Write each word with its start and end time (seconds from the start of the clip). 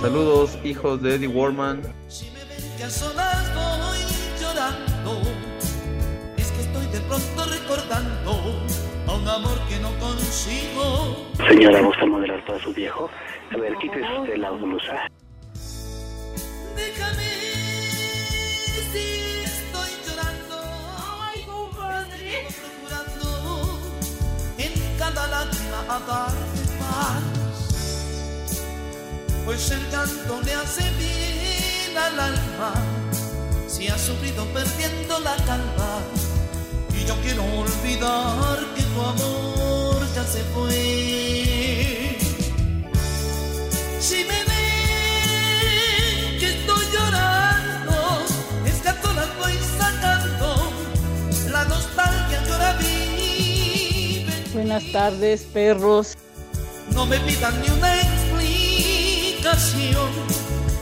Saludos, 0.00 0.58
hijos 0.64 1.02
de 1.02 1.16
Eddie 1.16 1.28
Warman. 1.28 1.82
Si 2.08 2.24
me 2.30 2.42
ven 2.46 2.76
que 2.78 2.84
a 2.84 2.88
solas 2.88 3.54
voy 3.54 3.98
llorando, 4.40 5.20
es 6.38 6.50
que 6.52 6.62
estoy 6.62 6.86
de 6.86 7.00
pronto 7.00 7.44
recordando 7.44 8.30
a 9.06 9.12
un 9.12 9.28
amor 9.28 9.58
que 9.68 9.78
no 9.78 9.90
consigo. 9.98 11.26
Señora, 11.46 11.82
¿gusta 11.82 12.06
modelar 12.06 12.42
para 12.46 12.58
su 12.60 12.72
viejo? 12.72 13.10
A 13.52 13.58
ver, 13.58 13.76
quítese 13.76 14.18
usted 14.18 14.38
la 14.38 14.50
blusa. 14.52 15.06
Déjame 16.74 17.28
si 18.92 19.42
estoy 19.44 19.90
llorando. 20.06 20.62
Ay, 21.20 21.42
compadre. 21.42 22.48
Procurando 22.58 23.78
en 24.56 24.98
cada 24.98 25.26
lágrima 25.26 25.80
a 25.90 26.00
darte 26.00 26.78
paz. 26.78 27.39
Pues 29.50 29.68
el 29.72 29.84
canto 29.88 30.40
le 30.42 30.54
hace 30.54 30.88
bien 30.92 31.98
al 31.98 32.20
alma. 32.20 32.72
Si 33.66 33.88
ha 33.88 33.98
sufrido 33.98 34.44
perdiendo 34.54 35.18
la 35.18 35.34
calma. 35.44 36.02
Y 36.96 37.04
yo 37.04 37.16
quiero 37.20 37.42
olvidar 37.42 38.58
que 38.76 38.82
tu 38.84 39.02
amor 39.02 40.06
ya 40.14 40.24
se 40.24 40.44
fue. 40.54 42.16
Si 43.98 44.18
me 44.18 44.38
ven 44.50 46.38
que 46.38 46.60
estoy 46.60 46.84
llorando, 46.92 48.22
es 48.64 48.76
que 48.76 48.88
a 48.88 49.00
todas 49.00 49.36
voy 49.40 49.58
sacando 49.76 50.70
la 51.50 51.64
nostalgia 51.64 52.40
ahora 52.52 52.72
vive. 52.74 54.32
Buenas 54.52 54.92
tardes, 54.92 55.42
perros. 55.42 56.16
No 56.92 57.04
me 57.04 57.18
pidan 57.18 57.60
ni 57.60 57.68
una 57.70 58.19
explicación, 59.52 60.10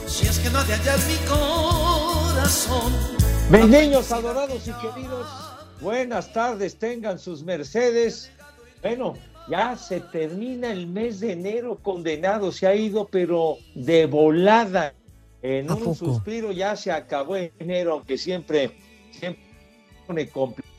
si 0.07 0.27
es 0.27 0.39
que 0.39 0.49
no 0.49 0.59
ha 0.59 0.63
de 0.63 0.73
hallar 0.73 0.99
mi 1.07 1.15
corazón. 1.27 2.93
Mis 3.49 3.67
niños 3.67 4.11
adorados 4.11 4.67
y 4.67 4.71
queridos, 4.73 5.27
buenas 5.81 6.31
tardes, 6.33 6.77
tengan 6.77 7.17
sus 7.19 7.43
mercedes. 7.43 8.31
Bueno, 8.81 9.15
ya 9.49 9.75
se 9.75 9.99
termina 9.99 10.71
el 10.71 10.87
mes 10.87 11.19
de 11.19 11.33
enero, 11.33 11.79
condenado, 11.81 12.51
se 12.51 12.67
ha 12.67 12.75
ido, 12.75 13.07
pero 13.07 13.57
de 13.75 14.05
volada. 14.05 14.93
En 15.41 15.71
un 15.71 15.95
suspiro 15.95 16.51
ya 16.51 16.75
se 16.75 16.91
acabó 16.91 17.37
enero, 17.37 17.93
aunque 17.93 18.17
siempre, 18.17 18.77
siempre 19.11 19.41
pone 20.05 20.27
complicado 20.27 20.75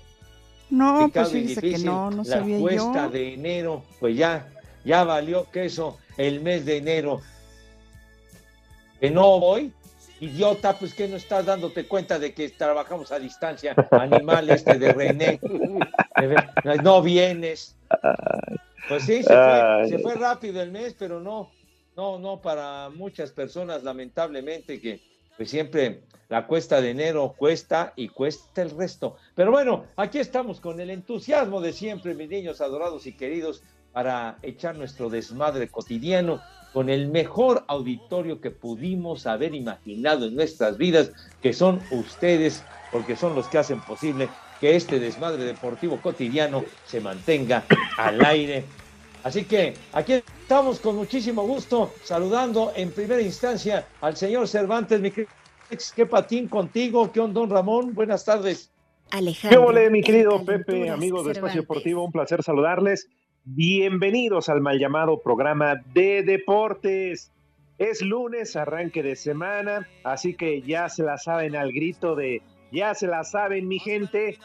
No, 0.68 1.10
pues 1.12 1.30
fíjese 1.30 1.60
que 1.62 1.78
no, 1.78 2.10
no 2.10 2.18
la 2.18 2.24
sabía 2.24 2.58
cuesta 2.58 3.06
yo. 3.06 3.10
de 3.10 3.34
enero, 3.34 3.82
pues 3.98 4.16
ya, 4.16 4.52
ya 4.84 5.02
valió 5.04 5.50
queso 5.50 5.96
el 6.18 6.40
mes 6.42 6.66
de 6.66 6.76
enero. 6.76 7.20
Que 9.00 9.10
no 9.10 9.40
voy, 9.40 9.72
idiota, 10.20 10.78
pues 10.78 10.94
que 10.94 11.08
no 11.08 11.16
estás 11.16 11.46
dándote 11.46 11.86
cuenta 11.86 12.18
de 12.18 12.34
que 12.34 12.50
trabajamos 12.50 13.10
a 13.12 13.18
distancia, 13.18 13.74
animal 13.90 14.50
este 14.50 14.78
de 14.78 14.92
René. 14.92 15.40
No 16.84 17.02
vienes. 17.02 17.76
Pues 18.88 19.04
sí, 19.04 19.22
se 19.22 19.34
fue, 19.34 19.88
se 19.88 19.98
fue 20.00 20.14
rápido 20.14 20.60
el 20.60 20.70
mes, 20.70 20.94
pero 20.98 21.20
no, 21.20 21.50
no, 21.96 22.18
no 22.18 22.40
para 22.40 22.90
muchas 22.90 23.30
personas, 23.30 23.82
lamentablemente, 23.82 24.80
que 24.80 25.00
pues 25.36 25.50
siempre 25.50 26.02
la 26.28 26.46
cuesta 26.46 26.80
de 26.80 26.90
enero 26.90 27.34
cuesta 27.36 27.92
y 27.96 28.08
cuesta 28.08 28.62
el 28.62 28.70
resto. 28.70 29.16
Pero 29.34 29.50
bueno, 29.50 29.86
aquí 29.96 30.18
estamos 30.18 30.60
con 30.60 30.80
el 30.80 30.90
entusiasmo 30.90 31.60
de 31.60 31.72
siempre, 31.72 32.14
mis 32.14 32.28
niños 32.28 32.60
adorados 32.60 33.06
y 33.06 33.16
queridos, 33.16 33.62
para 33.92 34.38
echar 34.42 34.76
nuestro 34.76 35.10
desmadre 35.10 35.68
cotidiano 35.68 36.40
con 36.72 36.88
el 36.88 37.08
mejor 37.08 37.64
auditorio 37.68 38.40
que 38.40 38.50
pudimos 38.50 39.26
haber 39.26 39.54
imaginado 39.54 40.26
en 40.26 40.36
nuestras 40.36 40.78
vidas, 40.78 41.12
que 41.42 41.52
son 41.52 41.80
ustedes, 41.90 42.62
porque 42.92 43.16
son 43.16 43.34
los 43.34 43.48
que 43.48 43.58
hacen 43.58 43.80
posible 43.80 44.28
que 44.60 44.76
este 44.76 45.00
desmadre 45.00 45.44
deportivo 45.44 46.00
cotidiano 46.00 46.64
se 46.86 47.00
mantenga 47.00 47.64
al 47.96 48.24
aire. 48.24 48.64
Así 49.22 49.44
que 49.44 49.74
aquí 49.92 50.22
estamos 50.42 50.80
con 50.80 50.96
muchísimo 50.96 51.42
gusto 51.42 51.92
saludando 52.02 52.72
en 52.74 52.90
primera 52.90 53.20
instancia 53.20 53.86
al 54.00 54.16
señor 54.16 54.48
Cervantes, 54.48 55.00
mi 55.00 55.10
querido 55.10 55.30
qué 55.94 56.06
patín 56.06 56.48
contigo, 56.48 57.12
qué 57.12 57.20
onda, 57.20 57.40
don 57.40 57.50
Ramón, 57.50 57.94
buenas 57.94 58.24
tardes. 58.24 58.70
¿Qué 59.10 59.18
Alejandro. 59.18 59.66
ole, 59.66 59.90
mi 59.90 60.02
querido 60.02 60.44
Pepe, 60.44 60.88
amigos 60.88 61.26
de 61.26 61.32
Espacio. 61.32 61.62
Deportivo? 61.62 62.04
Un 62.04 62.12
placer 62.12 62.42
saludarles. 62.42 63.08
Bienvenidos 63.44 64.50
al 64.50 64.60
mal 64.60 64.78
llamado 64.78 65.18
programa 65.22 65.76
de 65.94 66.22
deportes. 66.22 67.32
Es 67.78 68.02
lunes, 68.02 68.54
arranque 68.54 69.02
de 69.02 69.16
semana, 69.16 69.88
así 70.04 70.34
que 70.34 70.60
ya 70.60 70.90
se 70.90 71.02
la 71.02 71.16
saben 71.16 71.56
al 71.56 71.72
grito 71.72 72.14
de 72.14 72.42
ya 72.70 72.94
se 72.94 73.06
la 73.06 73.24
saben, 73.24 73.66
mi 73.66 73.78
gente. 73.78 74.38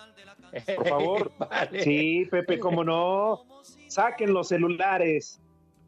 Por 0.77 0.87
favor. 0.87 1.31
Vale. 1.39 1.83
Sí, 1.83 2.25
Pepe, 2.31 2.57
cómo 2.57 2.85
no. 2.85 3.41
Saquen 3.87 4.33
los 4.33 4.47
celulares, 4.47 5.41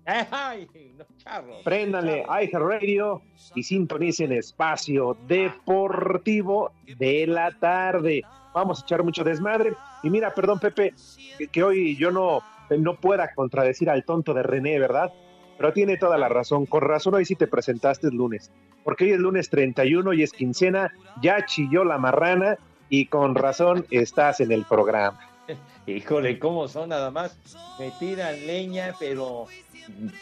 Ay, 0.05 0.67
no, 0.97 1.05
charro. 1.17 1.63
préndanle 1.63 2.23
iHeartRadio 2.23 3.21
y 3.55 3.63
sintonicen 3.63 4.31
Espacio 4.33 5.17
Deportivo 5.27 6.71
de 6.97 7.25
la 7.27 7.51
tarde. 7.51 8.23
Vamos 8.53 8.81
a 8.81 8.83
echar 8.85 9.03
mucho 9.03 9.23
desmadre. 9.23 9.73
Y 10.03 10.09
mira, 10.09 10.33
perdón, 10.33 10.59
Pepe, 10.59 10.93
que, 11.37 11.47
que 11.47 11.63
hoy 11.63 11.95
yo 11.97 12.11
no, 12.11 12.41
no 12.69 12.95
pueda 12.95 13.33
contradecir 13.33 13.89
al 13.89 14.03
tonto 14.03 14.33
de 14.33 14.43
René, 14.43 14.79
¿verdad? 14.79 15.13
Pero 15.57 15.73
tiene 15.73 15.97
toda 15.97 16.17
la 16.17 16.29
razón. 16.29 16.65
Con 16.65 16.81
razón 16.81 17.15
hoy 17.15 17.25
sí 17.25 17.35
te 17.35 17.47
presentaste 17.47 18.07
el 18.07 18.15
lunes. 18.15 18.51
Porque 18.83 19.05
hoy 19.05 19.11
es 19.11 19.19
lunes 19.19 19.49
31 19.49 20.13
y 20.13 20.23
es 20.23 20.31
quincena. 20.31 20.93
Ya 21.21 21.45
chilló 21.45 21.83
la 21.83 21.97
marrana 21.97 22.57
y 22.89 23.07
con 23.07 23.35
razón 23.35 23.85
estás 23.91 24.39
en 24.39 24.51
el 24.51 24.65
programa. 24.65 25.19
Híjole, 25.87 26.39
cómo 26.39 26.67
son 26.67 26.89
nada 26.89 27.11
más. 27.11 27.37
Me 27.79 27.91
tiran 27.99 28.45
leña, 28.45 28.93
pero 28.99 29.45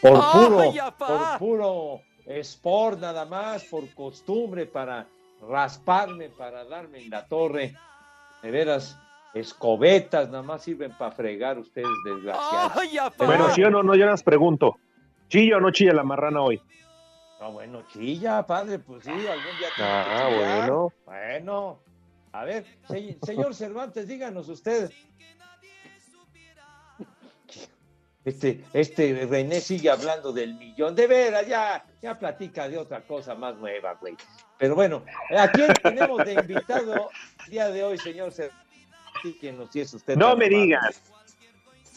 por 0.00 0.20
¡Ay, 0.22 0.48
puro, 0.48 0.72
por 0.98 1.38
puro 1.38 2.00
sport 2.26 3.00
nada 3.00 3.24
más, 3.24 3.64
por 3.64 3.88
costumbre, 3.94 4.66
para 4.66 5.06
rasparme, 5.48 6.28
para 6.30 6.64
darme 6.64 7.02
en 7.02 7.10
la 7.10 7.26
torre. 7.26 7.74
De 8.42 8.50
veras, 8.50 8.98
escobetas, 9.38 10.28
nada 10.30 10.42
más 10.42 10.62
sirven 10.62 10.92
para 10.96 11.10
fregar 11.12 11.58
ustedes, 11.58 11.88
desgraciados. 12.04 12.72
Ay, 12.76 12.98
Bueno, 13.18 13.50
sí 13.54 13.62
o 13.62 13.70
no, 13.70 13.82
no, 13.82 13.94
yo 13.94 14.06
las 14.06 14.22
pregunto. 14.22 14.76
¿Chilla 15.28 15.56
o 15.56 15.60
no 15.60 15.70
chilla 15.70 15.92
la 15.92 16.04
marrana 16.04 16.40
hoy? 16.42 16.60
No, 17.40 17.52
bueno, 17.52 17.82
chilla, 17.92 18.46
padre, 18.46 18.78
pues 18.78 19.04
sí, 19.04 19.10
algún 19.10 19.58
día 19.58 19.68
Ah, 19.78 20.26
que 20.28 20.36
bueno. 20.36 20.92
Bueno, 21.04 21.78
a 22.32 22.44
ver, 22.44 22.64
se- 22.88 23.18
señor 23.22 23.54
Cervantes, 23.54 24.08
díganos 24.08 24.48
usted. 24.48 24.90
Este, 28.24 28.60
este 28.72 29.26
René 29.30 29.60
sigue 29.60 29.88
hablando 29.88 30.32
del 30.32 30.54
millón. 30.54 30.96
De 30.96 31.06
veras, 31.06 31.46
ya, 31.46 31.84
ya 32.02 32.18
platica 32.18 32.68
de 32.68 32.76
otra 32.76 33.00
cosa 33.02 33.36
más 33.36 33.54
nueva, 33.56 33.94
güey. 34.00 34.16
Pero 34.58 34.74
bueno, 34.74 35.04
¿a 35.38 35.48
quién 35.52 35.72
tenemos 35.80 36.24
de 36.24 36.32
invitado 36.32 37.10
el 37.44 37.50
día 37.50 37.68
de 37.68 37.84
hoy, 37.84 37.98
señor 37.98 38.32
Cervantes? 38.32 38.65
Platíquenos, 39.22 39.70
si 39.72 39.80
es 39.80 39.94
usted 39.94 40.16
No 40.16 40.36
me 40.36 40.46
amable. 40.46 40.62
digas. 40.62 41.02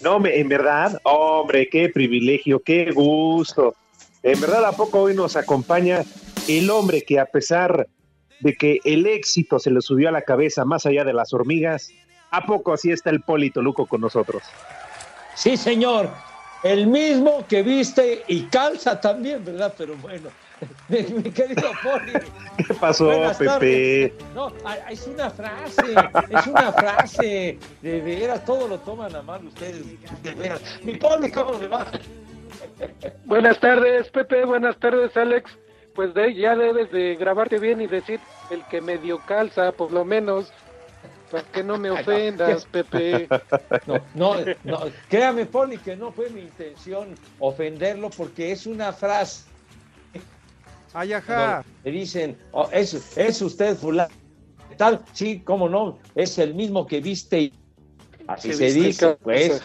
No 0.01 0.19
me, 0.19 0.39
en 0.39 0.47
verdad, 0.47 0.99
hombre, 1.03 1.67
qué 1.69 1.89
privilegio, 1.89 2.59
qué 2.61 2.91
gusto. 2.91 3.75
En 4.23 4.39
verdad, 4.39 4.65
¿a 4.65 4.71
poco 4.71 5.01
hoy 5.01 5.13
nos 5.15 5.35
acompaña 5.35 6.03
el 6.47 6.69
hombre 6.69 7.01
que 7.03 7.19
a 7.19 7.25
pesar 7.25 7.87
de 8.39 8.53
que 8.55 8.79
el 8.85 9.05
éxito 9.05 9.59
se 9.59 9.71
le 9.71 9.81
subió 9.81 10.09
a 10.09 10.11
la 10.11 10.21
cabeza 10.21 10.63
más 10.63 10.85
allá 10.85 11.03
de 11.03 11.13
las 11.13 11.33
hormigas, 11.33 11.91
¿a 12.31 12.45
poco 12.45 12.71
así 12.73 12.91
está 12.91 13.09
el 13.09 13.21
Polito 13.21 13.61
Luco 13.61 13.85
con 13.85 13.99
nosotros? 14.01 14.43
Sí, 15.35 15.57
señor. 15.57 16.09
El 16.63 16.87
mismo 16.87 17.45
que 17.47 17.63
viste 17.63 18.23
y 18.27 18.43
calza 18.43 18.99
también, 18.99 19.43
¿verdad? 19.43 19.73
Pero 19.77 19.95
bueno, 19.97 20.29
mi, 20.89 21.23
querido 21.31 21.69
Poli. 21.83 22.13
¿Qué 22.67 22.73
pasó, 22.73 23.05
Buenas 23.05 23.37
Pepe? 23.37 23.49
tardes. 23.49 24.35
No, 24.35 24.51
a- 24.65 24.91
es 24.91 25.07
una 25.07 25.29
frase, 25.29 25.95
es 26.29 26.47
una 26.47 26.71
frase. 26.73 27.57
De 27.81 28.01
veras, 28.01 28.43
todo 28.45 28.67
lo 28.67 28.79
toman 28.79 29.15
a 29.15 29.21
mal 29.21 29.45
ustedes. 29.45 29.83
De 30.23 30.33
veras. 30.35 30.61
Mi 30.83 30.95
Poli, 30.97 31.31
¿cómo 31.31 31.53
le 31.59 31.67
va? 31.67 31.85
Buenas 33.25 33.59
tardes, 33.59 34.09
Pepe. 34.09 34.45
Buenas 34.45 34.77
tardes, 34.79 35.15
Alex. 35.15 35.51
Pues 35.95 36.13
de, 36.13 36.33
ya 36.33 36.55
debes 36.55 36.91
de 36.91 37.15
grabarte 37.15 37.59
bien 37.59 37.81
y 37.81 37.87
decir 37.87 38.19
el 38.51 38.63
que 38.65 38.79
medio 38.81 39.19
calza, 39.25 39.71
por 39.71 39.91
lo 39.91 40.05
menos, 40.05 40.51
para 41.29 41.43
que 41.43 41.63
no 41.63 41.77
me 41.77 41.89
ofendas, 41.91 42.65
Pepe. 42.71 43.27
No, 43.85 43.99
no, 44.13 44.35
no, 44.63 44.79
créame, 45.09 45.45
Poli, 45.45 45.77
que 45.77 45.95
no 45.97 46.11
fue 46.11 46.29
mi 46.29 46.41
intención 46.41 47.15
ofenderlo 47.39 48.09
porque 48.11 48.51
es 48.51 48.65
una 48.65 48.93
frase. 48.93 49.48
Ay, 50.93 51.13
Cuando 51.25 51.65
Le 51.83 51.91
dicen, 51.91 52.37
oh, 52.51 52.67
es, 52.71 53.17
es 53.17 53.41
usted 53.41 53.75
fulano. 53.77 54.13
Tal, 54.77 55.03
sí, 55.13 55.41
cómo 55.41 55.67
no, 55.69 55.99
es 56.15 56.37
el 56.39 56.53
mismo 56.55 56.87
que 56.87 57.01
viste. 57.01 57.39
y- 57.41 57.53
Así 58.27 58.53
se 58.53 58.65
viste 58.65 58.79
dice, 58.81 59.17
pues. 59.21 59.61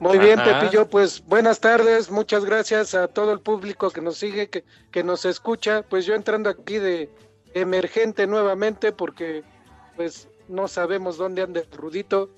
Muy 0.00 0.18
bien, 0.18 0.38
Ajá. 0.38 0.60
Pepillo. 0.60 0.88
Pues 0.88 1.24
buenas 1.24 1.60
tardes. 1.60 2.10
Muchas 2.10 2.44
gracias 2.44 2.94
a 2.94 3.08
todo 3.08 3.32
el 3.32 3.40
público 3.40 3.90
que 3.90 4.00
nos 4.00 4.16
sigue, 4.18 4.48
que, 4.48 4.64
que 4.92 5.02
nos 5.02 5.24
escucha. 5.24 5.82
Pues 5.82 6.04
yo 6.06 6.14
entrando 6.14 6.50
aquí 6.50 6.78
de 6.78 7.10
emergente 7.54 8.26
nuevamente 8.26 8.92
porque 8.92 9.42
pues 9.96 10.28
no 10.48 10.68
sabemos 10.68 11.16
dónde 11.16 11.42
anda 11.42 11.60
el 11.60 11.70
Rudito, 11.72 12.30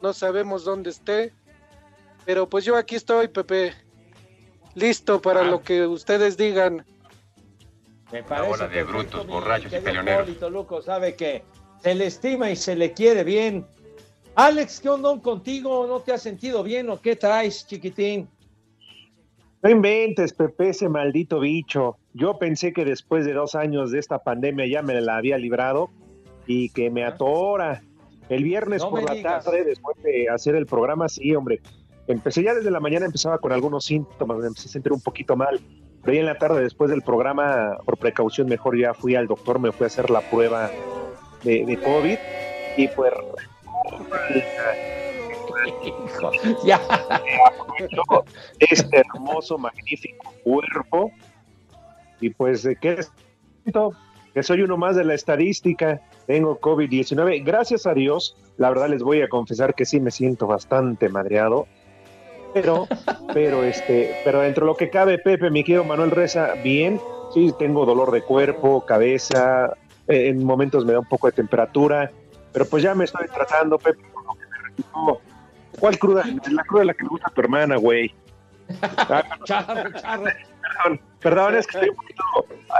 no 0.00 0.12
sabemos 0.14 0.64
dónde 0.64 0.90
esté. 0.90 1.32
Pero 2.24 2.48
pues 2.48 2.64
yo 2.64 2.76
aquí 2.76 2.94
estoy, 2.96 3.28
Pepe. 3.28 3.74
Listo 4.74 5.20
para 5.20 5.40
Ah. 5.40 5.44
lo 5.44 5.62
que 5.62 5.86
ustedes 5.86 6.36
digan. 6.36 6.86
Me 8.12 8.22
parece 8.22 8.48
bola 8.50 8.68
de 8.68 8.84
brutos, 8.84 9.26
borrachos 9.26 9.72
y 9.72 9.78
peleoneros. 9.78 10.28
Luco 10.50 10.82
sabe 10.82 11.16
que 11.16 11.42
se 11.82 11.94
le 11.94 12.06
estima 12.06 12.50
y 12.50 12.56
se 12.56 12.76
le 12.76 12.92
quiere 12.92 13.24
bien. 13.24 13.64
Alex, 14.34 14.80
¿qué 14.80 14.88
onda 14.90 15.18
contigo? 15.20 15.86
¿No 15.86 16.00
te 16.00 16.12
has 16.12 16.22
sentido 16.22 16.62
bien 16.62 16.90
o 16.90 17.00
qué 17.00 17.16
traes, 17.16 17.66
chiquitín? 17.66 18.28
No 19.62 19.70
inventes, 19.70 20.32
Pepe, 20.32 20.70
ese 20.70 20.88
maldito 20.88 21.40
bicho. 21.40 21.96
Yo 22.14 22.38
pensé 22.38 22.72
que 22.72 22.84
después 22.84 23.24
de 23.24 23.32
dos 23.32 23.54
años 23.54 23.92
de 23.92 23.98
esta 23.98 24.18
pandemia 24.18 24.66
ya 24.66 24.82
me 24.82 25.00
la 25.00 25.16
había 25.16 25.38
librado 25.38 25.90
y 26.46 26.68
que 26.70 26.90
me 26.90 27.04
atora. 27.04 27.82
El 28.28 28.44
viernes 28.44 28.82
No 28.82 28.90
por 28.90 29.02
la 29.04 29.14
digas. 29.14 29.44
tarde, 29.44 29.64
después 29.64 29.96
de 30.02 30.28
hacer 30.28 30.54
el 30.56 30.66
programa, 30.66 31.08
sí, 31.08 31.34
hombre. 31.34 31.60
Empecé 32.08 32.42
ya 32.42 32.54
desde 32.54 32.70
la 32.70 32.80
mañana, 32.80 33.06
empezaba 33.06 33.38
con 33.38 33.52
algunos 33.52 33.84
síntomas, 33.84 34.38
me 34.38 34.46
empecé 34.48 34.68
a 34.68 34.72
sentir 34.72 34.92
un 34.92 35.00
poquito 35.00 35.36
mal. 35.36 35.60
Pero 36.02 36.14
ya 36.14 36.20
en 36.20 36.26
la 36.26 36.38
tarde, 36.38 36.62
después 36.62 36.90
del 36.90 37.02
programa, 37.02 37.78
por 37.84 37.96
precaución, 37.96 38.48
mejor 38.48 38.78
ya 38.78 38.92
fui 38.94 39.14
al 39.14 39.28
doctor, 39.28 39.58
me 39.58 39.70
fui 39.72 39.84
a 39.84 39.86
hacer 39.86 40.10
la 40.10 40.20
prueba 40.20 40.70
de, 41.44 41.64
de 41.64 41.76
COVID 41.80 42.18
y 42.76 42.88
pues 42.88 43.12
ya. 46.64 46.80
este 48.58 48.98
hermoso, 48.98 49.58
magnífico 49.58 50.32
cuerpo. 50.44 51.10
Y 52.20 52.30
pues, 52.30 52.62
¿de 52.62 52.76
qué? 52.76 53.04
Que 54.34 54.42
soy 54.42 54.62
uno 54.62 54.76
más 54.76 54.96
de 54.96 55.04
la 55.04 55.14
estadística. 55.14 56.00
Tengo 56.26 56.60
COVID-19. 56.60 57.44
Gracias 57.44 57.86
a 57.86 57.94
Dios, 57.94 58.36
la 58.56 58.68
verdad 58.70 58.88
les 58.88 59.02
voy 59.02 59.22
a 59.22 59.28
confesar 59.28 59.74
que 59.74 59.84
sí 59.84 60.00
me 60.00 60.10
siento 60.10 60.46
bastante 60.46 61.08
madreado. 61.08 61.66
Pero, 62.54 62.86
pero, 63.32 63.62
este, 63.62 64.20
pero 64.24 64.40
dentro 64.40 64.66
de 64.66 64.72
lo 64.72 64.76
que 64.76 64.90
cabe, 64.90 65.18
Pepe, 65.18 65.50
mi 65.50 65.64
querido 65.64 65.84
Manuel 65.84 66.10
Reza, 66.10 66.54
bien. 66.62 67.00
Sí, 67.32 67.52
tengo 67.58 67.86
dolor 67.86 68.10
de 68.10 68.22
cuerpo, 68.22 68.84
cabeza. 68.84 69.72
eh, 70.08 70.28
en 70.28 70.44
momentos 70.44 70.84
me 70.84 70.92
da 70.92 70.98
un 70.98 71.08
poco 71.08 71.26
de 71.28 71.32
temperatura. 71.32 72.10
Pero 72.52 72.66
pues 72.66 72.82
ya 72.82 72.94
me 72.94 73.04
estoy 73.04 73.26
tratando, 73.28 73.78
Pepe, 73.78 74.02
por 74.12 74.24
lo 74.26 74.32
que 74.34 74.46
me 74.46 74.58
repito. 74.68 75.20
¿Cuál 75.80 75.98
cruda? 75.98 76.24
La 76.50 76.62
cruda 76.64 76.84
la 76.84 76.94
que 76.94 77.04
le 77.04 77.08
gusta 77.08 77.28
a 77.28 77.34
tu 77.34 77.40
hermana, 77.40 77.76
güey. 77.76 78.14
Ah, 78.82 79.24
Charro, 79.44 79.90
charro. 79.98 80.24
Perdón, 80.24 81.00
perdón, 81.20 81.54
es 81.56 81.66
que 81.66 81.78
estoy 81.78 81.88
un 81.90 81.96
poquito 81.96 82.22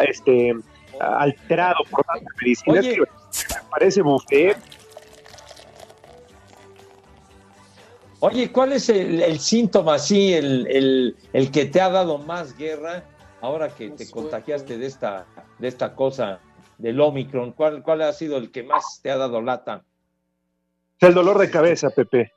este, 0.07 0.55
alterado 1.01 1.77
por 1.91 2.05
tanta 2.05 2.31
medicina. 2.41 2.81
Es 2.81 2.87
Oye. 2.87 2.95
que 2.95 3.01
me 3.01 3.71
parece 3.71 4.03
buffet. 4.03 4.57
Oye, 8.25 8.53
¿cuál 8.53 8.73
es 8.73 8.89
el, 8.89 9.21
el 9.21 9.41
síntoma 9.41 9.95
así, 9.95 10.33
el, 10.33 10.69
el- 10.69 11.17
el 11.33 11.51
que 11.51 11.65
te 11.67 11.81
ha 11.81 11.91
dado 11.91 12.19
más 12.19 12.57
guerra 12.57 13.03
ahora 13.41 13.69
que 13.69 13.91
te 13.91 14.09
contagiaste 14.09 14.79
de 14.79 14.87
esta, 14.87 15.27
de 15.59 15.67
esta 15.67 15.97
cosa 15.97 16.39
del 16.79 17.01
Omicron? 17.01 17.51
¿Cuál, 17.51 17.83
¿Cuál 17.83 18.03
ha 18.03 18.13
sido 18.13 18.37
el 18.37 18.53
que 18.53 18.63
más 18.63 19.01
te 19.03 19.11
ha 19.11 19.17
dado 19.17 19.43
lata? 19.43 19.83
El 21.01 21.15
dolor 21.15 21.37
de 21.37 21.51
cabeza, 21.51 21.91
Pepe. 21.91 22.31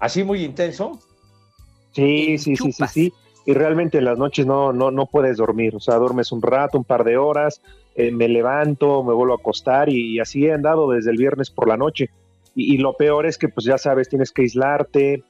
¿Así 0.00 0.24
muy 0.24 0.42
intenso? 0.42 0.98
Sí, 1.92 2.38
sí, 2.38 2.56
sí, 2.56 2.72
sí, 2.72 2.84
sí. 2.88 3.12
Y 3.46 3.54
realmente 3.54 3.98
en 3.98 4.04
las 4.06 4.18
noches 4.18 4.46
no, 4.46 4.72
no, 4.72 4.90
no 4.90 5.06
puedes 5.06 5.36
dormir. 5.36 5.76
O 5.76 5.80
sea, 5.80 5.94
duermes 5.94 6.32
un 6.32 6.42
rato, 6.42 6.76
un 6.76 6.82
par 6.84 7.04
de 7.04 7.16
horas, 7.16 7.62
eh, 7.94 8.10
me 8.10 8.28
levanto, 8.28 9.04
me 9.04 9.14
vuelvo 9.14 9.34
a 9.34 9.36
acostar 9.36 9.88
y, 9.88 10.16
y 10.16 10.18
así 10.18 10.44
he 10.44 10.52
andado 10.52 10.90
desde 10.90 11.12
el 11.12 11.16
viernes 11.18 11.50
por 11.50 11.68
la 11.68 11.76
noche. 11.76 12.10
Y, 12.56 12.74
y 12.74 12.78
lo 12.78 12.94
peor 12.96 13.26
es 13.26 13.38
que, 13.38 13.48
pues 13.48 13.64
ya 13.66 13.78
sabes, 13.78 14.08
tienes 14.08 14.32
que 14.32 14.42
aislarte 14.42 15.22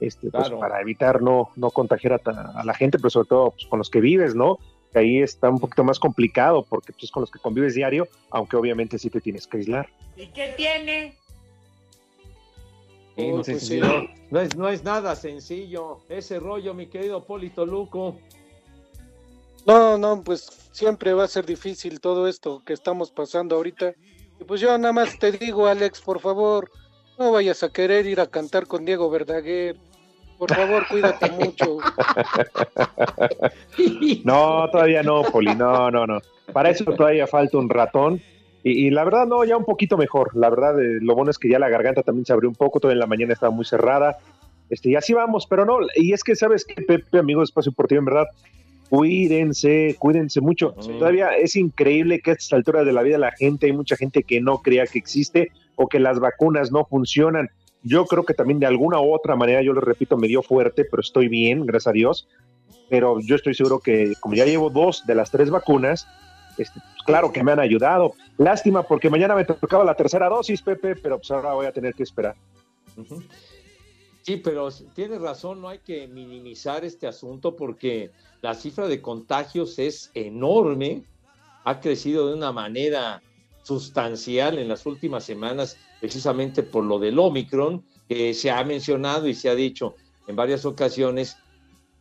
este, 0.00 0.30
pues, 0.30 0.48
para 0.50 0.80
evitar 0.80 1.20
no, 1.20 1.50
no 1.56 1.70
contagiar 1.70 2.14
a, 2.14 2.18
ta- 2.18 2.52
a 2.56 2.64
la 2.64 2.72
gente, 2.72 2.96
pero 2.98 3.10
sobre 3.10 3.28
todo 3.28 3.50
pues, 3.50 3.66
con 3.66 3.78
los 3.78 3.90
que 3.90 4.00
vives, 4.00 4.34
¿no? 4.34 4.58
Que 4.92 5.00
ahí 5.00 5.18
está 5.18 5.50
un 5.50 5.60
poquito 5.60 5.84
más 5.84 5.98
complicado 5.98 6.64
porque 6.66 6.92
pues, 6.92 7.04
es 7.04 7.10
con 7.10 7.20
los 7.20 7.30
que 7.30 7.38
convives 7.38 7.74
diario, 7.74 8.08
aunque 8.30 8.56
obviamente 8.56 8.98
sí 8.98 9.10
te 9.10 9.20
tienes 9.20 9.46
que 9.46 9.58
aislar. 9.58 9.88
¿Y 10.16 10.26
qué 10.28 10.54
tiene? 10.56 11.14
Sí, 13.16 13.30
Oh, 13.32 13.36
no, 13.36 13.42
pues 13.42 13.66
sí. 13.66 13.80
no 14.30 14.40
es, 14.40 14.56
no 14.56 14.68
es 14.68 14.82
nada 14.84 15.14
sencillo. 15.16 15.98
Ese 16.08 16.38
rollo, 16.40 16.72
mi 16.72 16.86
querido 16.86 17.24
Polito 17.24 17.66
Luco. 17.66 18.16
No, 19.66 19.98
no, 19.98 20.22
pues 20.22 20.70
siempre 20.72 21.12
va 21.12 21.24
a 21.24 21.28
ser 21.28 21.44
difícil 21.44 22.00
todo 22.00 22.26
esto 22.28 22.62
que 22.64 22.72
estamos 22.72 23.10
pasando 23.10 23.56
ahorita. 23.56 23.92
Y 24.40 24.44
pues 24.44 24.60
yo 24.60 24.76
nada 24.78 24.92
más 24.92 25.18
te 25.18 25.32
digo, 25.32 25.66
Alex, 25.66 26.00
por 26.00 26.20
favor, 26.20 26.70
no 27.18 27.32
vayas 27.32 27.62
a 27.62 27.68
querer 27.68 28.06
ir 28.06 28.20
a 28.20 28.26
cantar 28.26 28.66
con 28.66 28.84
Diego 28.84 29.10
Verdaguer. 29.10 29.76
Por 30.38 30.54
favor, 30.54 30.86
cuídate 30.88 31.30
mucho. 31.38 31.78
No, 34.24 34.68
todavía 34.70 35.02
no, 35.02 35.22
Poli, 35.22 35.54
no, 35.54 35.90
no, 35.90 36.06
no. 36.06 36.18
Para 36.52 36.70
eso 36.70 36.84
todavía 36.84 37.26
falta 37.26 37.58
un 37.58 37.68
ratón. 37.68 38.20
Y, 38.62 38.86
y 38.86 38.90
la 38.90 39.04
verdad, 39.04 39.26
no, 39.26 39.44
ya 39.44 39.56
un 39.56 39.64
poquito 39.64 39.96
mejor. 39.96 40.36
La 40.36 40.50
verdad, 40.50 40.80
eh, 40.80 40.98
lo 41.00 41.14
bueno 41.14 41.30
es 41.30 41.38
que 41.38 41.48
ya 41.48 41.58
la 41.58 41.68
garganta 41.68 42.02
también 42.02 42.26
se 42.26 42.32
abrió 42.32 42.48
un 42.48 42.54
poco, 42.54 42.80
todavía 42.80 42.96
en 42.96 43.00
la 43.00 43.06
mañana 43.06 43.32
estaba 43.32 43.52
muy 43.52 43.64
cerrada. 43.64 44.18
Este, 44.70 44.90
y 44.90 44.96
así 44.96 45.12
vamos, 45.12 45.46
pero 45.46 45.64
no, 45.64 45.78
y 45.96 46.12
es 46.12 46.22
que 46.22 46.36
sabes 46.36 46.64
que 46.64 46.80
Pepe, 46.82 47.18
amigo 47.18 47.40
de 47.40 47.44
Espacio 47.44 47.72
Deportivo, 47.72 47.98
en 47.98 48.04
verdad, 48.04 48.26
cuídense, 48.90 49.94
cuídense 49.98 50.40
mucho. 50.40 50.72
Todavía 50.72 51.36
es 51.36 51.54
increíble 51.54 52.20
que 52.20 52.32
a 52.32 52.34
estas 52.34 52.52
alturas 52.52 52.84
de 52.84 52.92
la 52.92 53.02
vida 53.02 53.18
la 53.18 53.30
gente, 53.30 53.66
hay 53.66 53.72
mucha 53.72 53.96
gente 53.96 54.24
que 54.24 54.40
no 54.40 54.58
crea 54.58 54.84
que 54.86 54.98
existe 54.98 55.52
o 55.76 55.88
que 55.88 56.00
las 56.00 56.18
vacunas 56.18 56.72
no 56.72 56.84
funcionan. 56.84 57.48
Yo 57.82 58.04
creo 58.04 58.24
que 58.24 58.34
también 58.34 58.58
de 58.58 58.66
alguna 58.66 59.00
u 59.00 59.14
otra 59.14 59.36
manera, 59.36 59.62
yo 59.62 59.72
les 59.72 59.84
repito, 59.84 60.16
me 60.16 60.26
dio 60.26 60.42
fuerte, 60.42 60.84
pero 60.84 61.00
estoy 61.00 61.28
bien, 61.28 61.64
gracias 61.64 61.86
a 61.86 61.92
Dios. 61.92 62.28
Pero 62.88 63.20
yo 63.20 63.36
estoy 63.36 63.54
seguro 63.54 63.78
que 63.78 64.14
como 64.18 64.34
ya 64.34 64.44
llevo 64.44 64.68
dos 64.70 65.06
de 65.06 65.14
las 65.14 65.30
tres 65.30 65.50
vacunas, 65.50 66.08
este, 66.58 66.80
pues, 66.80 67.02
claro 67.06 67.32
que 67.32 67.44
me 67.44 67.52
han 67.52 67.60
ayudado. 67.60 68.14
Lástima 68.38 68.82
porque 68.82 69.08
mañana 69.08 69.36
me 69.36 69.44
tocaba 69.44 69.84
la 69.84 69.94
tercera 69.94 70.28
dosis, 70.28 70.62
Pepe, 70.62 70.96
pero 70.96 71.18
pues 71.18 71.30
ahora 71.30 71.54
voy 71.54 71.66
a 71.66 71.72
tener 71.72 71.94
que 71.94 72.02
esperar. 72.02 72.34
Sí, 74.30 74.36
pero 74.36 74.68
tienes 74.94 75.20
razón, 75.20 75.60
no 75.60 75.68
hay 75.68 75.80
que 75.80 76.06
minimizar 76.06 76.84
este 76.84 77.08
asunto 77.08 77.56
porque 77.56 78.12
la 78.42 78.54
cifra 78.54 78.86
de 78.86 79.02
contagios 79.02 79.76
es 79.80 80.12
enorme, 80.14 81.02
ha 81.64 81.80
crecido 81.80 82.28
de 82.28 82.34
una 82.34 82.52
manera 82.52 83.24
sustancial 83.64 84.60
en 84.60 84.68
las 84.68 84.86
últimas 84.86 85.24
semanas, 85.24 85.78
precisamente 85.98 86.62
por 86.62 86.84
lo 86.84 87.00
del 87.00 87.18
Omicron, 87.18 87.82
que 88.08 88.32
se 88.32 88.52
ha 88.52 88.62
mencionado 88.62 89.26
y 89.26 89.34
se 89.34 89.48
ha 89.48 89.56
dicho 89.56 89.96
en 90.28 90.36
varias 90.36 90.64
ocasiones 90.64 91.36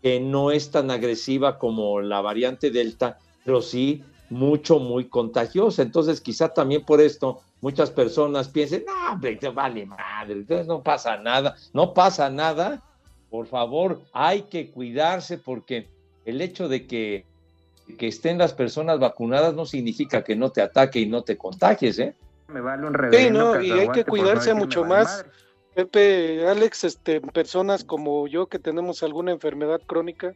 que 0.04 0.20
no 0.20 0.52
es 0.52 0.70
tan 0.70 0.92
agresiva 0.92 1.58
como 1.58 2.00
la 2.00 2.22
variante 2.22 2.70
Delta, 2.70 3.18
pero 3.44 3.60
sí 3.60 4.04
mucho, 4.30 4.80
muy 4.80 5.08
contagiosa. 5.08 5.82
Entonces, 5.82 6.22
quizá 6.22 6.50
también 6.50 6.84
por 6.84 7.02
esto 7.02 7.42
muchas 7.62 7.92
personas 7.92 8.48
piensen, 8.48 8.86
no, 8.86 9.14
hombre, 9.14 9.36
te 9.36 9.50
vale 9.50 9.86
madre, 9.86 10.34
entonces 10.34 10.68
no 10.68 10.82
pasa 10.82 11.18
nada, 11.18 11.56
no 11.74 11.94
pasa 11.94 12.30
nada. 12.30 12.82
Por 13.30 13.46
favor, 13.46 14.02
hay 14.12 14.44
que 14.44 14.72
cuidarse 14.72 15.38
porque 15.38 15.88
el 16.26 16.42
hecho 16.42 16.68
de 16.68 16.88
que, 16.88 17.26
que 17.98 18.08
estén 18.08 18.38
las 18.38 18.54
personas 18.54 19.00
vacunadas 19.00 19.54
no 19.54 19.66
significa 19.66 20.24
que 20.24 20.36
no 20.36 20.52
te 20.52 20.62
ataque 20.62 21.00
y 21.00 21.06
no 21.06 21.24
te 21.24 21.38
contagies, 21.38 22.00
¿eh? 22.00 22.16
Me 22.48 22.62
vale 22.62 22.88
un 22.88 22.98
Sí, 23.12 23.30
no, 23.30 23.62
y 23.62 23.72
hay 23.72 23.90
que 23.90 24.04
cuidarse 24.04 24.54
mucho 24.54 24.84
más. 24.84 25.26
Pepe, 25.76 26.48
Alex, 26.48 26.84
este, 26.84 27.22
personas 27.22 27.84
como 27.84 28.28
yo 28.28 28.48
que 28.48 28.58
tenemos 28.58 29.04
alguna 29.04 29.32
enfermedad 29.32 29.80
crónica, 29.86 30.34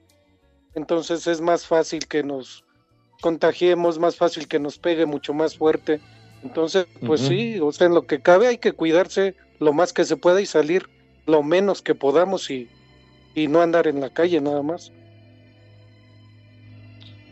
entonces 0.75 1.25
es 1.25 1.41
más 1.41 1.65
fácil 1.65 2.07
que 2.07 2.23
nos 2.23 2.63
contagiemos, 3.23 3.99
más 3.99 4.17
fácil 4.17 4.49
que 4.49 4.59
nos 4.59 4.77
pegue 4.77 5.05
mucho 5.05 5.33
más 5.33 5.55
fuerte. 5.55 6.01
Entonces, 6.43 6.87
pues 7.05 7.21
sí, 7.21 7.57
o 7.61 7.71
sea, 7.71 7.87
en 7.87 7.93
lo 7.93 8.05
que 8.05 8.19
cabe 8.19 8.47
hay 8.47 8.57
que 8.57 8.73
cuidarse 8.73 9.33
lo 9.59 9.71
más 9.71 9.93
que 9.93 10.03
se 10.03 10.17
pueda 10.17 10.41
y 10.41 10.45
salir 10.45 10.89
lo 11.25 11.41
menos 11.41 11.81
que 11.81 11.95
podamos 11.95 12.51
y, 12.51 12.67
y 13.33 13.47
no 13.47 13.61
andar 13.61 13.87
en 13.87 14.01
la 14.01 14.09
calle 14.09 14.41
nada 14.41 14.61
más. 14.61 14.91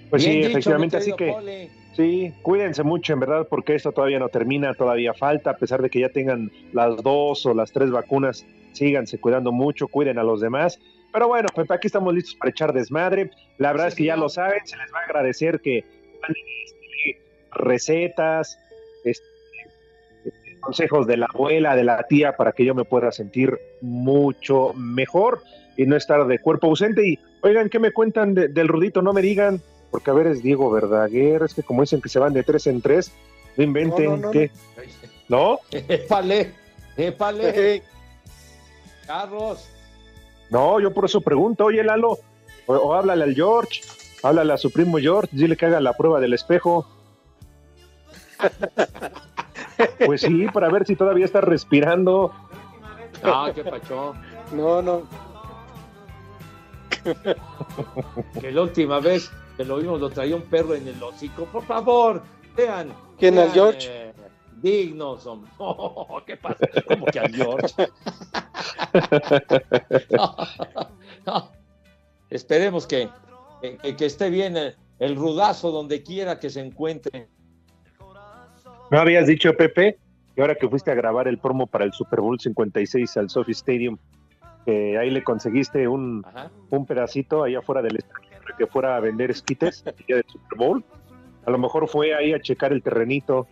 Pues 0.09 0.23
sí, 0.23 0.43
efectivamente, 0.43 0.95
así 0.95 1.11
que 1.11 1.69
sí, 1.97 2.33
cuídense 2.41 2.83
mucho 2.83 3.11
en 3.11 3.19
verdad 3.19 3.47
porque 3.49 3.75
esto 3.75 3.91
todavía 3.91 4.19
no 4.19 4.29
termina, 4.29 4.73
todavía 4.73 5.13
falta, 5.13 5.49
a 5.49 5.57
pesar 5.57 5.81
de 5.81 5.89
que 5.89 5.99
ya 5.99 6.09
tengan 6.09 6.53
las 6.71 7.03
dos 7.03 7.45
o 7.45 7.53
las 7.53 7.73
tres 7.73 7.91
vacunas, 7.91 8.45
síganse 8.71 9.19
cuidando 9.19 9.51
mucho, 9.51 9.89
cuiden 9.89 10.19
a 10.19 10.23
los 10.23 10.39
demás. 10.39 10.79
Pero 11.11 11.27
bueno, 11.27 11.49
pues 11.53 11.69
aquí 11.71 11.87
estamos 11.87 12.13
listos 12.13 12.35
para 12.35 12.51
echar 12.51 12.73
desmadre. 12.73 13.31
La 13.57 13.71
verdad 13.71 13.87
es 13.87 13.95
que 13.95 14.05
ya 14.05 14.15
lo 14.15 14.29
saben, 14.29 14.65
se 14.65 14.77
les 14.77 14.91
va 14.93 14.99
a 14.99 15.03
agradecer 15.03 15.59
que 15.59 15.79
este, 15.79 17.21
recetas, 17.51 18.57
este, 19.03 19.25
consejos 20.61 21.07
de 21.07 21.17
la 21.17 21.27
abuela, 21.33 21.75
de 21.75 21.83
la 21.83 22.03
tía, 22.03 22.37
para 22.37 22.53
que 22.53 22.63
yo 22.63 22.73
me 22.73 22.85
pueda 22.85 23.11
sentir 23.11 23.59
mucho 23.81 24.73
mejor 24.73 25.43
y 25.75 25.85
no 25.85 25.95
estar 25.95 26.25
de 26.27 26.39
cuerpo 26.39 26.67
ausente. 26.67 27.05
Y 27.05 27.19
oigan, 27.41 27.69
¿qué 27.69 27.79
me 27.79 27.91
cuentan 27.91 28.33
del 28.33 28.67
Rudito? 28.67 29.01
No 29.01 29.13
me 29.13 29.21
digan, 29.21 29.61
porque 29.89 30.11
a 30.11 30.13
ver, 30.13 30.27
es 30.27 30.41
Diego 30.41 30.71
Verdaguer, 30.71 31.43
es 31.43 31.53
que 31.53 31.63
como 31.63 31.81
dicen 31.81 32.01
que 32.01 32.09
se 32.09 32.19
van 32.19 32.33
de 32.33 32.43
tres 32.43 32.67
en 32.67 32.81
tres, 32.81 33.11
no 33.57 33.63
inventen, 33.63 34.23
¿qué? 34.31 34.51
¿No? 35.27 35.59
Épale, 35.71 36.51
épale. 36.95 37.83
Carlos. 39.07 39.67
No, 40.51 40.79
yo 40.81 40.93
por 40.93 41.05
eso 41.05 41.21
pregunto, 41.21 41.65
oye 41.65 41.83
Lalo, 41.83 42.19
o, 42.67 42.93
háblale 42.93 43.23
al 43.23 43.33
George, 43.33 43.81
háblale 44.21 44.53
a 44.53 44.57
su 44.57 44.69
primo 44.69 44.97
George, 44.97 45.29
dile 45.31 45.55
que 45.55 45.65
haga 45.65 45.79
la 45.79 45.93
prueba 45.93 46.19
del 46.19 46.33
espejo. 46.33 46.85
pues 50.05 50.21
sí, 50.21 50.47
para 50.53 50.69
ver 50.69 50.85
si 50.85 50.95
todavía 50.97 51.25
está 51.25 51.39
respirando. 51.39 52.33
Ah, 53.23 53.49
qué 53.55 53.63
pacho. 53.63 54.13
No, 54.51 54.81
no. 54.81 55.03
que 58.41 58.51
la 58.51 58.61
última 58.61 58.99
vez 58.99 59.31
que 59.55 59.63
lo 59.63 59.77
vimos 59.77 60.01
lo 60.01 60.09
traía 60.09 60.35
un 60.35 60.43
perro 60.43 60.75
en 60.75 60.87
el 60.87 61.01
hocico. 61.01 61.45
Por 61.45 61.63
favor, 61.63 62.21
vean. 62.57 62.93
¿Quién, 63.17 63.39
al 63.39 63.51
George? 63.51 63.87
Eh, 63.89 64.10
dignos, 64.61 65.25
hombre. 65.25 65.51
¿Qué 66.25 66.37
pasa? 66.37 66.67
¿Cómo 66.87 67.05
que 67.05 67.19
al 67.19 67.35
George? 67.35 67.87
Esperemos 72.29 72.87
que, 72.87 73.09
que, 73.97 74.05
esté 74.05 74.29
bien 74.29 74.55
el, 74.99 75.15
rudazo 75.15 75.71
donde 75.71 76.03
quiera 76.03 76.39
que 76.39 76.49
se 76.49 76.61
encuentre. 76.61 77.27
¿No 78.89 78.99
habías 78.99 79.27
dicho, 79.27 79.53
Pepe, 79.53 79.97
que 80.35 80.41
ahora 80.41 80.55
que 80.55 80.67
fuiste 80.67 80.91
a 80.91 80.95
grabar 80.95 81.27
el 81.27 81.37
promo 81.37 81.67
para 81.67 81.85
el 81.85 81.93
Super 81.93 82.21
Bowl 82.21 82.39
56 82.39 83.17
al 83.17 83.29
Sophie 83.29 83.53
Stadium, 83.53 83.97
que 84.65 84.97
ahí 84.97 85.09
le 85.09 85.23
conseguiste 85.23 85.87
un, 85.87 86.25
un 86.69 86.85
pedacito 86.85 87.43
ahí 87.43 87.55
afuera 87.55 87.81
del 87.81 87.97
estadio 87.97 88.31
que 88.57 88.67
fuera 88.67 88.95
a 88.95 88.99
vender 88.99 89.31
esquites 89.31 89.83
el 89.85 90.05
día 90.05 90.15
del 90.17 90.25
Super 90.27 90.57
Bowl? 90.57 90.83
A 91.45 91.51
lo 91.51 91.57
mejor 91.57 91.87
fue 91.87 92.13
ahí 92.13 92.33
a 92.33 92.39
checar 92.39 92.71
el 92.71 92.83
terrenito. 92.83 93.47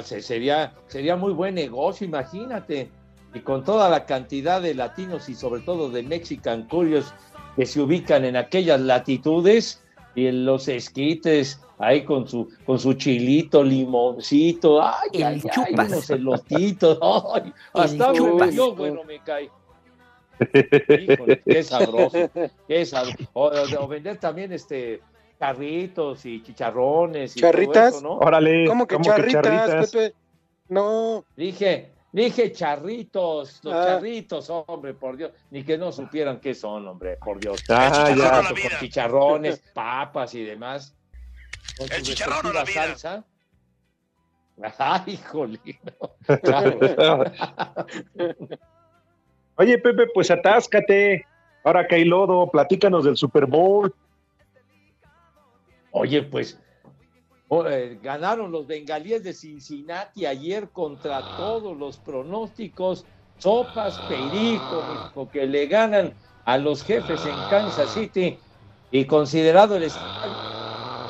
Sería, 0.00 0.74
sería 0.86 1.16
muy 1.16 1.32
buen 1.32 1.54
negocio, 1.54 2.06
imagínate 2.06 2.90
y 3.34 3.40
con 3.40 3.64
toda 3.64 3.88
la 3.88 4.04
cantidad 4.04 4.60
de 4.60 4.74
latinos 4.74 5.28
y 5.28 5.34
sobre 5.34 5.62
todo 5.62 5.90
de 5.90 6.02
Mexican 6.02 6.68
Curios 6.68 7.14
que 7.56 7.66
se 7.66 7.80
ubican 7.80 8.24
en 8.24 8.36
aquellas 8.36 8.80
latitudes 8.80 9.82
y 10.14 10.26
en 10.26 10.44
los 10.44 10.68
esquites 10.68 11.60
ahí 11.78 12.04
con 12.04 12.28
su 12.28 12.48
con 12.64 12.78
su 12.78 12.94
chilito, 12.94 13.62
limoncito, 13.62 14.82
ay, 14.82 15.08
el 15.14 15.24
ay, 15.24 15.40
chupas. 15.40 15.66
ay, 15.66 15.86
unos 15.86 16.10
elotitos, 16.10 16.98
ay, 17.34 17.52
hasta 17.74 18.12
yo, 18.50 18.74
bueno, 18.74 19.02
me 19.04 19.18
cae. 19.20 19.50
Híjole, 21.00 21.42
qué 21.44 21.62
sabroso, 21.62 22.30
qué 22.68 22.84
sabroso. 22.84 23.28
O, 23.32 23.50
o, 23.78 23.88
vender 23.88 24.18
también 24.18 24.52
este 24.52 25.00
carritos 25.46 26.24
y 26.24 26.40
chicharrones 26.40 27.36
y 27.36 27.40
charritas, 27.40 27.90
todo 27.90 27.98
eso, 27.98 28.08
¿no? 28.08 28.18
Órale, 28.18 28.64
¿cómo 28.68 28.86
que 28.86 28.94
¿cómo 28.94 29.04
charritas, 29.04 29.42
que 29.42 29.48
charritas? 29.48 29.90
Pepe? 29.90 30.14
No, 30.68 31.24
Dije, 31.34 31.90
dije 32.12 32.52
charritos, 32.52 33.58
los 33.64 33.74
Ah. 33.74 33.84
charritos, 33.86 34.48
hombre, 34.50 34.94
por 34.94 35.16
Dios. 35.16 35.32
Ni 35.50 35.64
que 35.64 35.76
no 35.76 35.90
supieran 35.90 36.38
qué 36.38 36.54
son, 36.54 36.86
hombre, 36.86 37.16
por 37.16 37.40
Dios. 37.40 37.58
Ah, 37.68 38.06
El 38.10 38.18
ya. 38.18 38.42
Con 38.46 38.78
chicharrones, 38.78 39.60
papas 39.74 40.32
y 40.36 40.44
demás. 40.44 40.94
Con 41.76 41.90
El 41.90 42.02
chicharrón 42.02 42.46
a 42.46 42.52
la 42.52 42.64
vida. 42.64 42.86
salsa. 42.96 43.24
Ay, 44.78 45.14
híjole. 45.14 45.58
no. 46.28 46.36
Claro. 46.38 46.78
Oye, 49.56 49.78
Pepe, 49.78 50.06
pues 50.14 50.30
atáscate. 50.30 51.26
Ahora 51.64 51.86
que 51.86 51.96
hay 51.96 52.04
lodo, 52.04 52.48
platícanos 52.50 53.04
del 53.04 53.16
Super 53.16 53.46
Bowl. 53.46 53.92
Oye, 55.92 56.22
pues 56.22 56.58
oh, 57.48 57.66
eh, 57.66 57.98
ganaron 58.02 58.50
los 58.50 58.66
bengalíes 58.66 59.22
de 59.22 59.32
Cincinnati 59.32 60.26
ayer 60.26 60.70
contra 60.70 61.20
todos 61.36 61.76
los 61.76 61.98
pronósticos. 61.98 63.04
Sopas, 63.38 63.98
perico, 64.08 64.82
mijo, 64.88 65.28
que 65.28 65.46
le 65.46 65.66
ganan 65.66 66.14
a 66.44 66.58
los 66.58 66.82
jefes 66.82 67.24
en 67.26 67.34
Kansas 67.50 67.90
City 67.90 68.38
y 68.90 69.04
considerado 69.04 69.76
el 69.76 69.84
estadio 69.84 70.32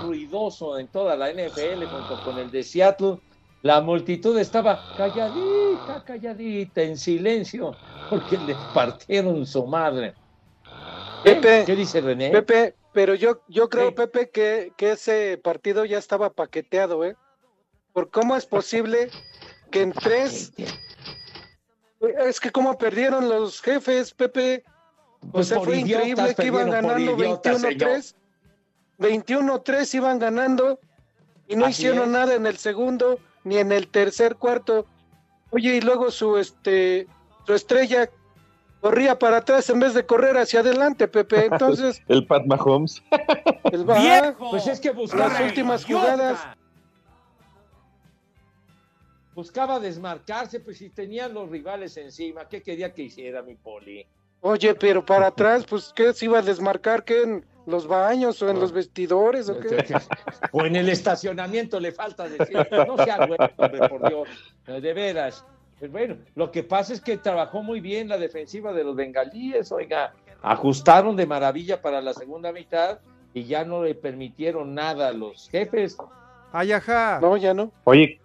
ruidoso 0.03 0.79
en 0.79 0.89
toda 0.89 1.17
la 1.17 1.31
NFL 1.31 1.85
junto 1.85 2.25
con 2.25 2.39
el 2.39 2.51
de 2.51 2.63
Seattle. 2.63 3.19
La 3.63 3.81
multitud 3.81 4.37
estaba 4.39 4.81
calladita, 4.97 6.03
calladita, 6.05 6.83
en 6.83 6.97
silencio, 6.97 7.77
porque 8.11 8.37
le 8.39 8.57
partieron 8.75 9.47
su 9.47 9.67
madre. 9.67 10.15
¿Qué, 11.23 11.37
Pepe, 11.37 11.65
¿Qué 11.67 11.77
dice 11.77 12.01
René? 12.01 12.31
Pepe, 12.31 12.75
pero 12.93 13.15
yo, 13.15 13.43
yo 13.49 13.69
creo, 13.69 13.89
Sí. 13.89 13.95
Pepe, 13.95 14.31
que, 14.31 14.73
que 14.77 14.93
ese 14.93 15.39
partido 15.39 15.85
ya 15.85 15.99
estaba 15.99 16.31
paqueteado, 16.33 17.05
¿eh? 17.05 17.17
¿Por 17.93 18.11
cómo 18.11 18.37
es 18.37 18.47
posible 18.47 19.11
que 19.71 19.83
en 19.83 19.93
tres... 19.93 20.53
Es 22.27 22.41
que 22.41 22.51
cómo 22.51 22.77
perdieron 22.79 23.29
los 23.29 23.61
jefes, 23.63 24.13
Pepe. 24.13 24.65
O 25.29 25.33
Pues 25.33 25.49
sea, 25.49 25.61
fue 25.61 25.79
idiotas 25.79 26.09
increíble 26.09 26.35
que 26.35 26.47
iban 26.47 26.71
ganando 26.71 27.13
idiotas, 27.15 27.63
21-3. 27.63 28.15
21-3 28.99 29.95
iban 29.95 30.19
ganando 30.19 30.81
y 31.47 31.57
no 31.57 31.67
Así 31.67 31.83
hicieron 31.83 32.07
es. 32.07 32.13
nada 32.13 32.35
en 32.35 32.47
el 32.47 32.57
segundo 32.59 33.19
ni 33.45 33.59
en 33.59 33.71
el 33.73 33.89
tercer 33.89 34.37
cuarto. 34.37 34.87
Oye, 35.51 35.77
y 35.77 35.81
luego 35.81 36.11
su 36.11 36.39
este 36.39 37.07
su 37.47 37.55
estrella 37.55 38.11
corría 38.83 39.19
para 39.19 39.39
atrás 39.39 39.71
en 39.71 39.81
vez 39.81 39.95
de 39.95 40.05
correr 40.05 40.37
hacia 40.37 40.61
adelante, 40.61 41.09
Pepe. 41.09 41.47
Entonces, 41.51 42.03
El 42.09 42.27
Pat 42.27 42.45
Mahomes. 42.45 43.03
el 43.73 43.89
va- 43.89 43.99
¡Viejo! 43.99 44.51
Pues 44.51 44.67
es 44.67 44.81
que 44.81 44.91
buscaba 44.91 45.29
las 45.29 45.41
últimas 45.41 45.85
idiota! 45.89 46.03
jugadas. 46.03 46.47
Buscaba 49.35 49.81
desmarcarse, 49.81 50.61
pues 50.61 50.77
si 50.77 50.91
tenían 50.91 51.33
los 51.33 51.49
rivales 51.49 51.97
encima, 51.97 52.47
¿qué 52.49 52.63
quería 52.63 52.93
que 52.93 53.05
hiciera 53.05 53.43
mi 53.43 53.55
poli? 53.55 54.07
Oye, 54.43 54.75
pero 54.75 55.07
para 55.07 55.29
atrás, 55.29 55.65
pues, 55.67 55.91
¿qué 55.97 56.13
se 56.13 56.27
iba 56.27 56.41
a 56.41 56.43
desmarcar? 56.43 57.03
¿Qué? 57.05 57.43
los 57.67 57.87
baños 57.87 58.43
o 58.43 58.51
en 58.51 58.59
los 58.59 58.73
vestidores 58.73 59.49
o 59.49 59.59
qué. 59.59 59.85
O 60.53 60.67
en 60.67 60.77
el 60.77 60.89
estacionamiento 60.89 61.79
le 61.81 61.93
falta 61.93 62.29
decir, 62.29 62.57
no 62.87 62.97
sea 62.97 63.27
güey, 63.27 63.39
hombre, 63.57 63.89
por 63.89 64.09
Dios, 64.09 64.29
de 64.67 64.93
veras. 64.93 65.45
Pues 65.83 65.91
bueno, 65.91 66.17
lo 66.37 66.53
que 66.53 66.63
pasa 66.63 66.93
es 66.93 67.01
que 67.01 67.17
trabajó 67.17 67.65
muy 67.65 67.81
bien 67.81 68.09
la 68.09 68.17
defensiva 68.17 68.73
de 68.73 68.85
los 68.85 68.95
bengalíes, 68.95 69.73
oiga, 69.73 70.15
ajustaron 70.41 71.17
de 71.17 71.27
maravilla 71.27 71.83
para 71.83 72.01
la 72.01 72.15
segunda 72.15 72.53
mitad 72.53 73.01
y 73.35 73.47
ya 73.47 73.65
no 73.65 73.83
le 73.83 73.97
permitieron 73.97 74.77
nada 74.77 75.09
a 75.09 75.13
los 75.13 75.49
jefes. 75.51 75.99
Ay, 76.53 76.71
ajá. 76.71 77.19
No, 77.21 77.37
ya 77.37 77.53
no. 77.53 77.73
Oye, 77.83 78.21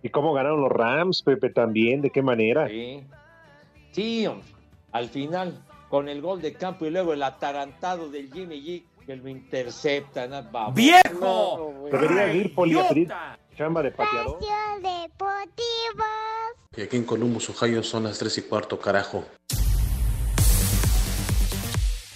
¿y 0.00 0.10
cómo 0.10 0.32
ganaron 0.32 0.60
los 0.60 0.70
Rams, 0.70 1.24
Pepe, 1.24 1.50
también? 1.50 2.02
¿De 2.02 2.10
qué 2.10 2.22
manera? 2.22 2.68
Sí, 2.68 3.02
sí 3.90 4.28
al 4.92 5.08
final, 5.08 5.60
con 5.88 6.08
el 6.08 6.22
gol 6.22 6.40
de 6.40 6.52
campo 6.52 6.86
y 6.86 6.90
luego 6.90 7.14
el 7.14 7.24
atarantado 7.24 8.10
del 8.10 8.32
Jimmy 8.32 8.62
G, 8.62 8.84
que 9.04 9.16
lo 9.16 9.28
intercepta. 9.28 10.28
¿no? 10.28 10.40
Vamos. 10.52 10.74
¡Viejo! 10.76 11.74
Debería 11.90 12.32
ir 12.32 12.54
Poli 12.54 12.78
a 12.78 12.88
pedir 12.88 13.12
chamba 13.56 13.82
de 13.82 13.90
pateador. 13.90 14.38
Deportivos. 14.80 16.41
Y 16.76 16.82
aquí 16.82 16.96
en 16.96 17.04
Columbus, 17.04 17.50
Ohio, 17.50 17.82
son 17.82 18.04
las 18.04 18.18
3 18.18 18.38
y 18.38 18.42
cuarto, 18.42 18.80
carajo. 18.80 19.24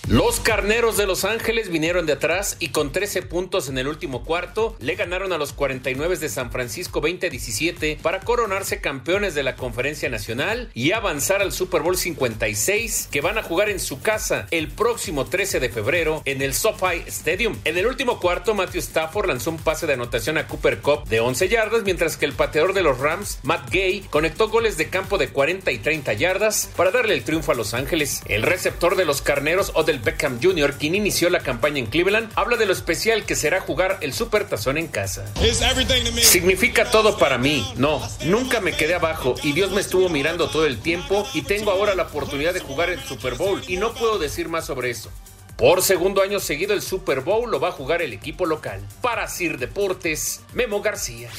Los 0.08 0.38
carneros 0.38 0.96
de 0.96 1.04
Los 1.04 1.24
Ángeles 1.24 1.68
vinieron 1.68 2.06
de 2.06 2.12
atrás 2.12 2.56
y 2.60 2.68
con 2.68 2.92
13 2.92 3.22
puntos 3.22 3.68
en 3.68 3.76
el 3.76 3.88
último 3.88 4.22
cuarto 4.22 4.76
le 4.78 4.94
ganaron 4.94 5.32
a 5.32 5.36
los 5.36 5.52
49 5.52 6.16
de 6.18 6.28
San 6.28 6.52
Francisco 6.52 7.02
20-17 7.02 7.98
para 7.98 8.20
coronarse 8.20 8.80
campeones 8.80 9.34
de 9.34 9.42
la 9.42 9.56
Conferencia 9.56 10.08
Nacional 10.08 10.70
y 10.74 10.92
avanzar 10.92 11.42
al 11.42 11.50
Super 11.50 11.82
Bowl 11.82 11.96
56 11.96 13.08
que 13.10 13.20
van 13.20 13.36
a 13.36 13.42
jugar 13.42 13.68
en 13.68 13.80
su 13.80 14.00
casa 14.00 14.46
el 14.52 14.68
próximo 14.68 15.24
13 15.24 15.58
de 15.58 15.70
febrero 15.70 16.22
en 16.24 16.40
el 16.40 16.54
SoFi 16.54 17.02
Stadium. 17.08 17.56
En 17.64 17.76
el 17.76 17.88
último 17.88 18.20
cuarto, 18.20 18.54
Matthew 18.54 18.82
Stafford 18.82 19.26
lanzó 19.26 19.50
un 19.50 19.58
pase 19.58 19.88
de 19.88 19.94
anotación 19.94 20.38
a 20.38 20.46
Cooper 20.46 20.82
Cup 20.82 21.08
de 21.08 21.18
11 21.18 21.48
yardas, 21.48 21.82
mientras 21.82 22.16
que 22.16 22.26
el 22.26 22.32
pateador 22.32 22.74
de 22.74 22.84
los 22.84 23.00
Rams, 23.00 23.40
Matt 23.42 23.70
Gay, 23.72 24.06
conectó 24.08 24.50
goles 24.50 24.76
de 24.76 24.88
campo 24.88 25.18
de 25.18 25.30
40 25.30 25.72
y 25.72 25.78
30 25.78 26.12
yardas 26.12 26.70
para 26.76 26.92
darle 26.92 27.14
el 27.14 27.24
triunfo 27.24 27.50
a 27.50 27.56
Los 27.56 27.74
Ángeles. 27.74 28.22
El 28.28 28.44
receptor 28.44 28.94
de 28.94 29.04
los 29.04 29.20
carneros, 29.20 29.72
Odell 29.74 29.95
Beckham 30.00 30.40
Jr., 30.42 30.74
quien 30.74 30.94
inició 30.94 31.30
la 31.30 31.40
campaña 31.40 31.78
en 31.78 31.86
Cleveland, 31.86 32.30
habla 32.34 32.56
de 32.56 32.66
lo 32.66 32.72
especial 32.72 33.24
que 33.24 33.36
será 33.36 33.60
jugar 33.60 33.98
el 34.00 34.12
Super 34.12 34.48
Tazón 34.48 34.78
en 34.78 34.88
casa. 34.88 35.24
Significa 36.22 36.90
todo 36.90 37.18
para 37.18 37.38
mí. 37.38 37.66
No, 37.76 38.00
nunca 38.24 38.60
me 38.60 38.72
quedé 38.72 38.94
abajo 38.94 39.34
y 39.42 39.52
Dios 39.52 39.70
me 39.72 39.80
estuvo 39.80 40.08
mirando 40.08 40.48
todo 40.48 40.66
el 40.66 40.78
tiempo 40.78 41.26
y 41.34 41.42
tengo 41.42 41.70
ahora 41.70 41.94
la 41.94 42.04
oportunidad 42.04 42.54
de 42.54 42.60
jugar 42.60 42.90
el 42.90 43.02
Super 43.02 43.34
Bowl 43.34 43.62
y 43.66 43.76
no 43.76 43.94
puedo 43.94 44.18
decir 44.18 44.48
más 44.48 44.66
sobre 44.66 44.90
eso. 44.90 45.10
Por 45.56 45.82
segundo 45.82 46.20
año 46.20 46.38
seguido 46.38 46.74
el 46.74 46.82
Super 46.82 47.20
Bowl 47.20 47.50
lo 47.50 47.58
va 47.58 47.68
a 47.68 47.72
jugar 47.72 48.02
el 48.02 48.12
equipo 48.12 48.44
local. 48.44 48.86
Para 49.00 49.26
Sir 49.26 49.58
Deportes, 49.58 50.42
Memo 50.52 50.82
García. 50.82 51.30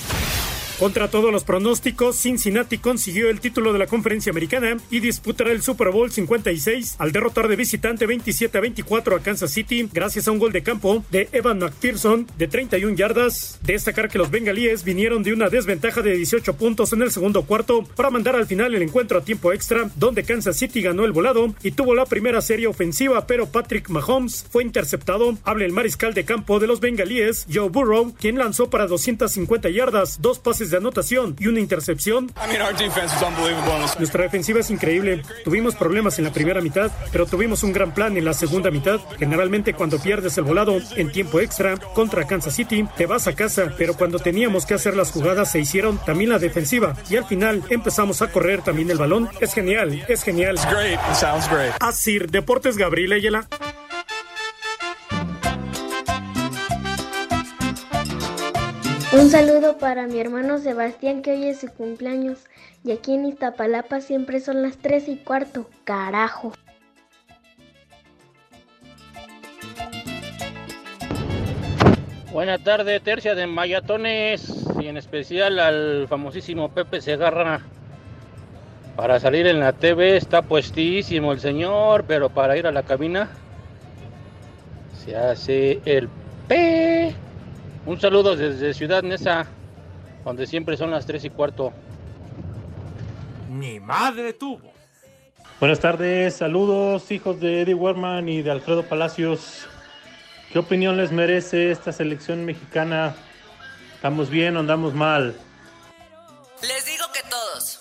Contra 0.79 1.07
todos 1.07 1.31
los 1.31 1.43
pronósticos, 1.43 2.17
Cincinnati 2.17 2.77
consiguió 2.77 3.31
el 3.31 3.39
título 3.39 3.73
de 3.73 3.79
la 3.79 3.87
conferencia 3.87 4.29
americana 4.29 4.77
y 4.91 4.99
disputará 4.99 5.51
el 5.51 5.63
Super 5.63 5.89
Bowl 5.89 6.11
56 6.11 6.97
al 6.99 7.11
derrotar 7.11 7.47
de 7.47 7.55
visitante 7.55 8.05
27 8.05 8.55
a 8.55 8.61
24 8.61 9.15
a 9.15 9.19
Kansas 9.21 9.49
City 9.49 9.89
gracias 9.91 10.27
a 10.27 10.31
un 10.31 10.37
gol 10.37 10.51
de 10.51 10.61
campo 10.61 11.03
de 11.09 11.29
Evan 11.31 11.57
McPherson 11.57 12.27
de 12.37 12.47
31 12.47 12.95
yardas. 12.95 13.57
Destacar 13.63 14.07
que 14.07 14.19
los 14.19 14.29
bengalíes 14.29 14.83
vinieron 14.83 15.23
de 15.23 15.33
una 15.33 15.49
desventaja 15.49 16.03
de 16.03 16.15
18 16.15 16.53
puntos 16.57 16.93
en 16.93 17.01
el 17.01 17.09
segundo 17.09 17.41
cuarto 17.41 17.83
para 17.95 18.11
mandar 18.11 18.35
al 18.35 18.45
final 18.45 18.75
el 18.75 18.83
encuentro 18.83 19.17
a 19.17 19.25
tiempo 19.25 19.53
extra, 19.53 19.89
donde 19.95 20.25
Kansas 20.25 20.57
City 20.57 20.83
ganó 20.83 21.05
el 21.05 21.11
volado 21.11 21.55
y 21.63 21.71
tuvo 21.71 21.95
la 21.95 22.05
primera 22.05 22.39
serie 22.43 22.67
ofensiva, 22.67 23.25
pero 23.25 23.47
Patrick 23.47 23.89
Mahomes 23.89 24.45
fue 24.51 24.61
interceptado. 24.61 25.39
Habla 25.43 25.65
el 25.65 25.73
mariscal 25.73 26.13
de 26.13 26.23
campo 26.23 26.59
de 26.59 26.67
los 26.67 26.81
bengalíes, 26.81 27.47
Joe 27.51 27.69
Burrow, 27.69 28.13
quien 28.13 28.37
lanzó 28.37 28.69
para 28.69 28.85
250 28.85 29.71
yardas, 29.71 30.21
dos 30.21 30.37
pases 30.37 30.66
de 30.71 30.77
anotación 30.77 31.35
y 31.39 31.47
una 31.47 31.59
intercepción. 31.59 32.31
Nuestra 33.99 34.23
defensiva 34.23 34.59
es 34.59 34.69
increíble. 34.69 35.23
Tuvimos 35.43 35.75
problemas 35.75 36.17
en 36.19 36.25
la 36.25 36.33
primera 36.33 36.61
mitad, 36.61 36.91
pero 37.11 37.25
tuvimos 37.25 37.63
un 37.63 37.73
gran 37.73 37.93
plan 37.93 38.17
en 38.17 38.25
la 38.25 38.33
segunda 38.33 38.71
mitad. 38.71 38.99
Generalmente 39.17 39.73
cuando 39.73 39.99
pierdes 39.99 40.37
el 40.37 40.43
volado 40.43 40.77
en 40.95 41.11
tiempo 41.11 41.39
extra 41.39 41.77
contra 41.77 42.27
Kansas 42.27 42.55
City, 42.55 42.85
te 42.95 43.05
vas 43.05 43.27
a 43.27 43.35
casa, 43.35 43.73
pero 43.77 43.95
cuando 43.95 44.19
teníamos 44.19 44.65
que 44.65 44.73
hacer 44.73 44.95
las 44.95 45.11
jugadas 45.11 45.51
se 45.51 45.59
hicieron 45.59 45.97
también 46.05 46.29
la 46.29 46.39
defensiva 46.39 46.95
y 47.09 47.17
al 47.17 47.25
final 47.25 47.63
empezamos 47.69 48.21
a 48.21 48.31
correr 48.31 48.61
también 48.61 48.89
el 48.91 48.97
balón. 48.97 49.29
Es 49.39 49.53
genial, 49.53 50.05
es 50.07 50.23
genial. 50.23 50.57
Así, 51.79 52.19
Deportes 52.19 52.77
Gabriel 52.77 53.13
Ayala. 53.13 53.47
Un 59.19 59.31
saludo 59.31 59.79
para 59.79 60.05
mi 60.05 60.19
hermano 60.19 60.59
Sebastián 60.59 61.23
que 61.23 61.31
hoy 61.31 61.45
es 61.45 61.61
su 61.61 61.69
cumpleaños 61.69 62.37
y 62.83 62.91
aquí 62.91 63.15
en 63.15 63.25
Iztapalapa 63.25 63.99
siempre 63.99 64.39
son 64.39 64.61
las 64.61 64.77
3 64.77 65.07
y 65.09 65.17
cuarto. 65.17 65.67
Carajo. 65.85 66.53
Buenas 72.31 72.63
tardes, 72.63 73.01
tercia 73.01 73.33
de 73.33 73.47
Mayatones 73.47 74.67
y 74.79 74.85
en 74.85 74.97
especial 74.97 75.57
al 75.57 76.07
famosísimo 76.07 76.69
Pepe 76.69 77.01
Segarra. 77.01 77.61
Para 78.95 79.19
salir 79.19 79.47
en 79.47 79.59
la 79.59 79.73
TV 79.73 80.15
está 80.15 80.43
puestísimo 80.43 81.31
el 81.31 81.39
señor, 81.39 82.05
pero 82.07 82.29
para 82.29 82.55
ir 82.55 82.67
a 82.67 82.71
la 82.71 82.83
cabina 82.83 83.29
se 85.03 85.15
hace 85.15 85.81
el 85.85 86.07
P. 86.47 87.15
Un 87.87 88.01
saludo 88.01 88.35
desde 88.35 88.73
Ciudad 88.73 89.01
Neza, 89.01 89.45
donde 90.25 90.45
siempre 90.45 90.75
son 90.75 90.91
las 90.91 91.05
3 91.05 91.23
y 91.23 91.29
cuarto. 91.29 91.71
Mi 93.49 93.79
madre 93.79 94.33
tuvo. 94.33 94.73
Buenas 95.61 95.79
tardes, 95.79 96.35
saludos 96.35 97.09
hijos 97.11 97.39
de 97.39 97.61
Eddie 97.61 97.75
Warman 97.75 98.27
y 98.27 98.41
de 98.41 98.51
Alfredo 98.51 98.83
Palacios. 98.83 99.67
¿Qué 100.51 100.59
opinión 100.59 100.97
les 100.97 101.13
merece 101.13 101.71
esta 101.71 101.93
selección 101.93 102.43
mexicana? 102.43 103.15
¿Estamos 103.95 104.29
bien 104.29 104.57
o 104.57 104.59
andamos 104.59 104.93
mal? 104.93 105.33
Les 106.61 106.85
digo 106.85 107.05
que 107.13 107.21
todos. 107.29 107.79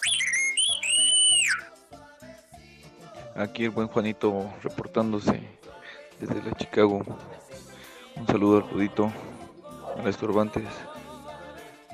Aquí 3.35 3.64
el 3.64 3.71
buen 3.71 3.88
Juanito 3.88 4.55
reportándose 4.62 5.42
desde 6.21 6.45
la 6.45 6.53
Chicago. 6.55 7.05
Un 8.14 8.27
saludo 8.29 8.59
al 8.59 8.62
Judito, 8.62 9.12
a 9.99 10.03
las 10.03 10.17
Turbantes 10.17 10.65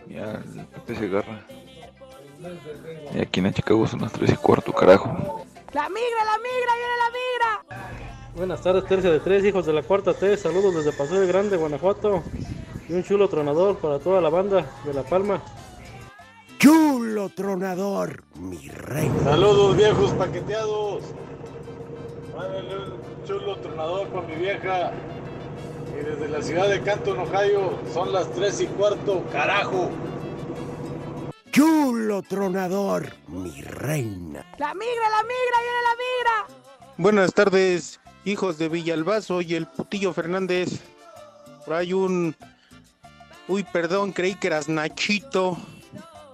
y 0.09 0.17
al 0.17 0.43
Pepe 0.75 0.95
Segarra. 0.97 1.47
Y 3.15 3.21
aquí 3.21 3.41
en 3.41 3.53
Chicago 3.53 3.87
son 3.87 4.01
las 4.01 4.12
3 4.12 4.33
y 4.33 4.37
cuarto, 4.37 4.73
carajo. 4.73 5.45
La 5.73 5.88
migra, 5.88 6.25
la 6.25 6.38
migra, 6.38 6.73
viene 6.77 6.97
la 6.99 7.11
migra. 7.11 8.03
Buenas 8.35 8.62
tardes, 8.62 8.85
tercia 8.87 9.11
de 9.11 9.21
tres, 9.21 9.45
hijos 9.45 9.67
de 9.67 9.75
la 9.75 9.83
cuarta 9.83 10.15
T. 10.15 10.37
Saludos 10.37 10.75
desde 10.75 10.93
Paseo 10.97 11.21
de 11.21 11.27
Grande, 11.27 11.57
Guanajuato. 11.57 12.23
Y 12.88 12.95
un 12.95 13.05
chulo 13.05 13.29
tronador 13.29 13.77
para 13.77 13.99
toda 13.99 14.21
la 14.21 14.31
banda 14.31 14.67
de 14.85 14.95
La 14.95 15.03
Palma. 15.03 15.43
Chulo 16.59 17.29
tronador, 17.29 18.25
mi 18.37 18.69
rey. 18.69 19.11
Saludos 19.23 19.77
viejos 19.77 20.12
paqueteados. 20.12 21.05
Mándale 22.35 22.77
un 22.77 23.25
chulo 23.27 23.57
tronador 23.57 24.09
para 24.09 24.27
mi 24.27 24.35
vieja. 24.37 24.93
Y 25.92 26.05
desde 26.05 26.28
la 26.28 26.42
ciudad 26.42 26.68
de 26.68 26.81
Canton, 26.83 27.18
Ohio, 27.18 27.78
son 27.92 28.12
las 28.12 28.31
3 28.33 28.61
y 28.62 28.66
cuarto, 28.66 29.24
carajo. 29.31 29.90
Chulo 31.50 32.22
tronador, 32.22 33.12
mi 33.28 33.61
reina. 33.61 34.44
La 34.59 34.72
migra, 34.72 35.11
la 35.11 35.22
migra, 35.22 35.59
viene 35.61 35.83
la 35.83 35.94
migra. 35.98 36.62
Buenas 36.96 37.35
tardes, 37.35 38.00
hijos 38.24 38.57
de 38.57 38.70
Villalbazo 38.70 39.42
y 39.42 39.55
el 39.55 39.66
putillo 39.66 40.14
Fernández. 40.14 40.81
Por 41.66 41.74
ahí 41.74 41.92
un... 41.92 42.35
Uy, 43.48 43.64
perdón, 43.64 44.12
creí 44.12 44.35
que 44.35 44.46
eras 44.46 44.68
Nachito 44.68 45.59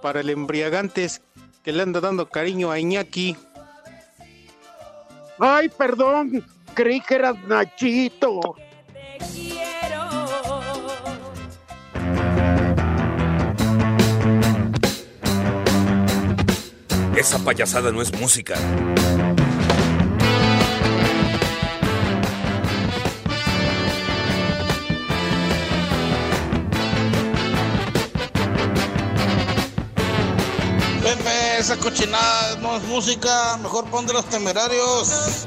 para 0.01 0.21
el 0.21 0.29
embriagantes 0.29 1.21
que 1.63 1.73
le 1.73 1.83
anda 1.83 1.99
dando 1.99 2.29
cariño 2.29 2.71
a 2.71 2.79
Iñaki. 2.79 3.35
Ay, 5.37 5.69
perdón, 5.69 6.45
creí 6.73 7.01
que 7.01 7.15
eras 7.15 7.35
Nachito. 7.45 8.55
Esa 17.19 17.37
payasada 17.37 17.91
no 17.91 18.01
es 18.01 18.13
música. 18.13 18.55
Pepe, 31.03 31.59
esa 31.59 31.75
cochinada 31.75 32.55
no 32.61 32.77
es 32.77 32.83
música, 32.83 33.57
mejor 33.57 33.83
pon 33.91 34.07
de 34.07 34.13
los 34.13 34.25
temerarios. 34.29 35.45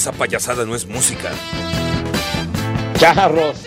Esa 0.00 0.12
payasada 0.12 0.64
no 0.64 0.74
es 0.74 0.86
música. 0.86 1.30
Charros. 2.96 3.58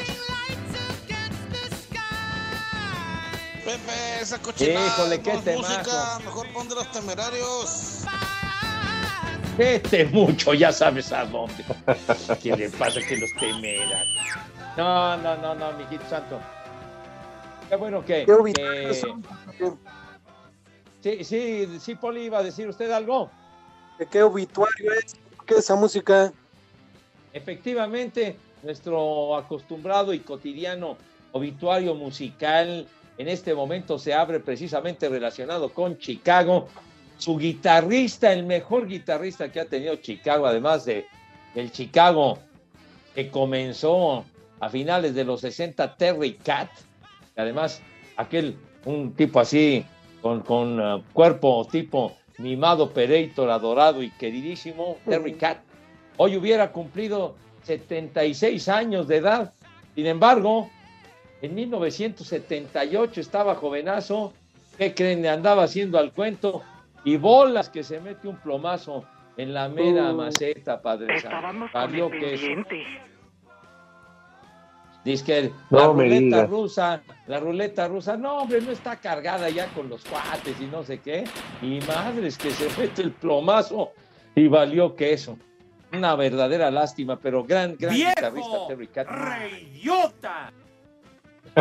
Pepe, 3.64 4.20
esa 4.20 4.40
cochinada 4.42 4.88
Híjole, 4.88 5.18
no 5.20 5.24
qué 5.24 5.30
es 5.30 5.58
música. 5.60 5.84
temazo. 5.84 6.20
Mejor 6.22 6.48
pon 6.54 6.70
de 6.70 6.74
los 6.74 6.92
temerarios. 6.92 8.02
Vete 9.60 10.06
mucho, 10.06 10.56
ya 10.56 10.72
sabes 10.72 11.12
a 11.12 11.24
dónde. 11.26 11.64
¿Qué 12.42 12.58
le 12.58 12.68
pasa 12.72 13.00
que 13.08 13.16
los 13.16 13.30
temeran? 13.40 14.04
No, 14.76 15.16
no, 15.18 15.38
no, 15.38 15.54
no, 15.54 15.74
mijito 15.74 16.04
santo. 16.10 16.40
Qué 17.70 17.76
bueno 17.76 18.04
que. 18.04 18.26
Qué 18.26 18.54
que- 18.54 18.94
son. 18.96 19.24
Sí, 21.00 21.24
sí, 21.24 21.78
sí, 21.80 21.94
Poli, 21.94 22.24
iba 22.24 22.40
a 22.40 22.44
decir 22.44 22.68
usted 22.68 22.90
algo. 22.90 23.30
¿De 24.00 24.08
qué 24.08 24.24
obituario 24.24 24.94
es? 24.94 25.16
¿Qué 25.46 25.56
es 25.56 25.60
esa 25.62 25.76
música? 25.76 26.32
Efectivamente, 27.34 28.38
nuestro 28.62 29.36
acostumbrado 29.36 30.14
y 30.14 30.20
cotidiano 30.20 30.98
obituario 31.32 31.96
musical 31.96 32.88
en 33.18 33.28
este 33.28 33.54
momento 33.54 34.00
se 34.00 34.14
abre 34.14 34.40
precisamente 34.40 35.10
relacionado 35.10 35.70
con 35.70 35.98
Chicago. 35.98 36.68
Su 37.18 37.38
guitarrista, 37.38 38.34
el 38.34 38.46
mejor 38.46 38.88
guitarrista 38.88 39.52
que 39.52 39.60
ha 39.60 39.66
tenido 39.66 39.96
Chicago, 39.98 40.46
además 40.46 40.86
de 40.86 41.06
el 41.56 41.72
Chicago 41.72 42.40
que 43.14 43.30
comenzó 43.30 44.26
a 44.60 44.70
finales 44.70 45.14
de 45.14 45.24
los 45.24 45.42
60, 45.42 45.96
Terry 45.98 46.34
Cat, 46.36 46.70
además 47.36 47.82
aquel, 48.18 48.56
un 48.86 49.14
tipo 49.14 49.40
así, 49.40 49.86
con, 50.22 50.42
con 50.42 50.80
uh, 50.80 51.04
cuerpo 51.14 51.68
tipo 51.70 52.16
mimado 52.38 52.92
Pereitor, 52.92 53.50
adorado 53.50 54.02
y 54.04 54.10
queridísimo, 54.12 54.98
Terry 55.06 55.34
Cat, 55.34 55.60
hoy 56.18 56.36
hubiera 56.38 56.72
cumplido 56.72 57.36
76 57.64 58.68
años 58.70 59.08
de 59.08 59.18
edad. 59.18 59.54
Sin 59.96 60.06
embargo, 60.08 60.70
en 61.42 61.54
1978 61.56 63.22
estaba 63.22 63.56
jovenazo, 63.56 64.34
¿qué 64.78 64.94
creen? 64.94 65.22
Le 65.22 65.30
andaba 65.30 65.64
haciendo 65.64 65.98
al 66.00 66.12
cuento 66.12 66.64
y 67.04 67.18
bolas 67.18 67.70
que 67.70 67.84
se 67.84 68.00
mete 68.00 68.28
un 68.28 68.38
plomazo 68.38 69.04
en 69.38 69.54
la 69.54 69.68
mera 69.70 70.12
Uh, 70.12 70.16
maceta, 70.16 70.82
padre. 70.82 71.20
santo. 71.20 71.28
Estábamos 71.28 71.72
con 71.72 71.96
el 71.96 72.10
pendiente. 72.10 72.84
Dice 75.04 75.26
que 75.26 75.52
No 75.70 75.80
la 75.80 75.88
ruleta 75.88 76.46
rusa, 76.46 77.02
la 77.28 77.40
ruleta 77.40 77.88
rusa, 77.88 78.16
no, 78.16 78.38
hombre, 78.38 78.62
no 78.62 78.72
está 78.72 78.96
cargada 78.96 79.50
ya 79.50 79.68
con 79.68 79.90
los 79.90 80.04
cuates 80.06 80.60
y 80.62 80.66
no 80.66 80.84
sé 80.84 81.00
qué. 81.00 81.26
Y 81.62 81.80
madres 81.82 82.38
que 82.38 82.52
se 82.52 82.70
mete 82.82 83.02
el 83.02 83.12
plomazo 83.12 83.92
y 84.36 84.48
valió 84.48 84.96
queso. 84.96 85.38
Una 85.92 86.16
verdadera 86.16 86.72
lástima, 86.72 87.20
pero 87.20 87.44
gran, 87.44 87.76
gran 87.78 87.94
guitarrista 87.94 88.68
Terry 88.68 88.88
Cat. 88.88 89.08
¡Reyota! 89.08 90.52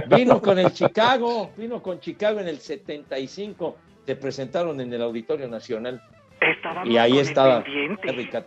Vino 0.09 0.41
con 0.41 0.59
el 0.59 0.73
Chicago, 0.73 1.51
vino 1.57 1.83
con 1.83 2.01
Chicago 2.01 2.41
en 2.41 2.49
el 2.49 2.61
75, 2.61 3.77
se 4.07 4.17
presentaron 4.17 4.81
en 4.81 4.91
el 4.93 5.03
Auditorio 5.03 5.49
Nacional 5.49 6.01
Estábamos 6.41 6.89
y 6.89 6.97
ahí 6.97 7.19
estaba. 7.19 7.63
Terry 8.03 8.29
Cat. 8.31 8.47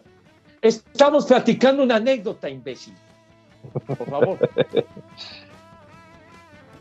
Estamos 0.62 1.26
platicando 1.28 1.84
una 1.84 1.98
anécdota, 1.98 2.50
imbécil. 2.50 2.96
Por 3.86 4.06
favor. 4.10 4.38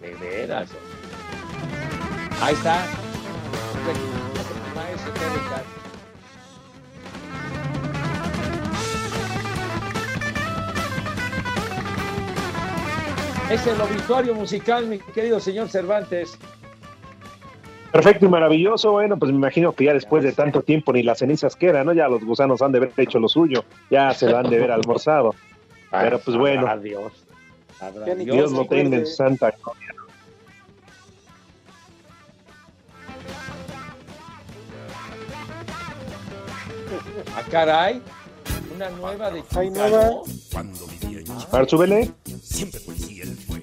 De 0.01 0.15
veras. 0.15 0.71
Ahí 2.41 2.55
está. 2.55 2.85
Es 13.51 13.67
el 13.67 13.81
obituario 13.81 14.35
musical, 14.35 14.87
mi 14.87 14.99
querido 14.99 15.39
señor 15.39 15.69
Cervantes. 15.69 16.39
Perfecto 17.93 18.27
y 18.27 18.29
maravilloso. 18.29 18.91
Bueno, 18.93 19.19
pues 19.19 19.31
me 19.31 19.37
imagino 19.39 19.73
que 19.73 19.85
ya 19.85 19.93
después 19.93 20.25
de 20.25 20.33
tanto 20.33 20.63
tiempo 20.63 20.93
ni 20.93 21.03
las 21.03 21.19
cenizas 21.19 21.55
quedan, 21.55 21.87
¿no? 21.87 21.93
Ya 21.93 22.09
los 22.09 22.25
gusanos 22.25 22.61
han 22.63 22.73
de 22.73 22.79
haber 22.79 22.93
hecho 22.97 23.21
lo 23.21 23.29
suyo. 23.29 23.65
Ya 23.91 24.13
se 24.13 24.29
lo 24.29 24.39
han 24.39 24.51
de 24.51 24.57
haber 24.57 24.73
almorzado. 24.73 25.35
Pero 26.03 26.19
pues 26.19 26.37
bueno, 26.37 26.63
Sabrá 26.63 28.15
Dios. 28.15 28.53
Lo 28.53 28.67
tenga 28.67 28.97
en 28.97 29.07
santa 29.07 29.51
gloria. 29.51 29.95
Ah, 37.37 37.43
caray. 37.51 38.03
Una 38.75 38.91
nueva 38.91 39.31
de 39.31 39.43
Hay 39.57 39.71
nueva. 39.71 40.21
Cuando 40.53 40.87
vivía 40.87 41.19
en 41.21 41.25
Chicago, 41.25 41.49
A 41.53 41.59
ver, 41.59 41.69
súbele. 41.69 42.11
siempre 42.43 42.81
fue 42.81 42.95
y 42.97 43.21
él 43.21 43.37
fue. 43.47 43.63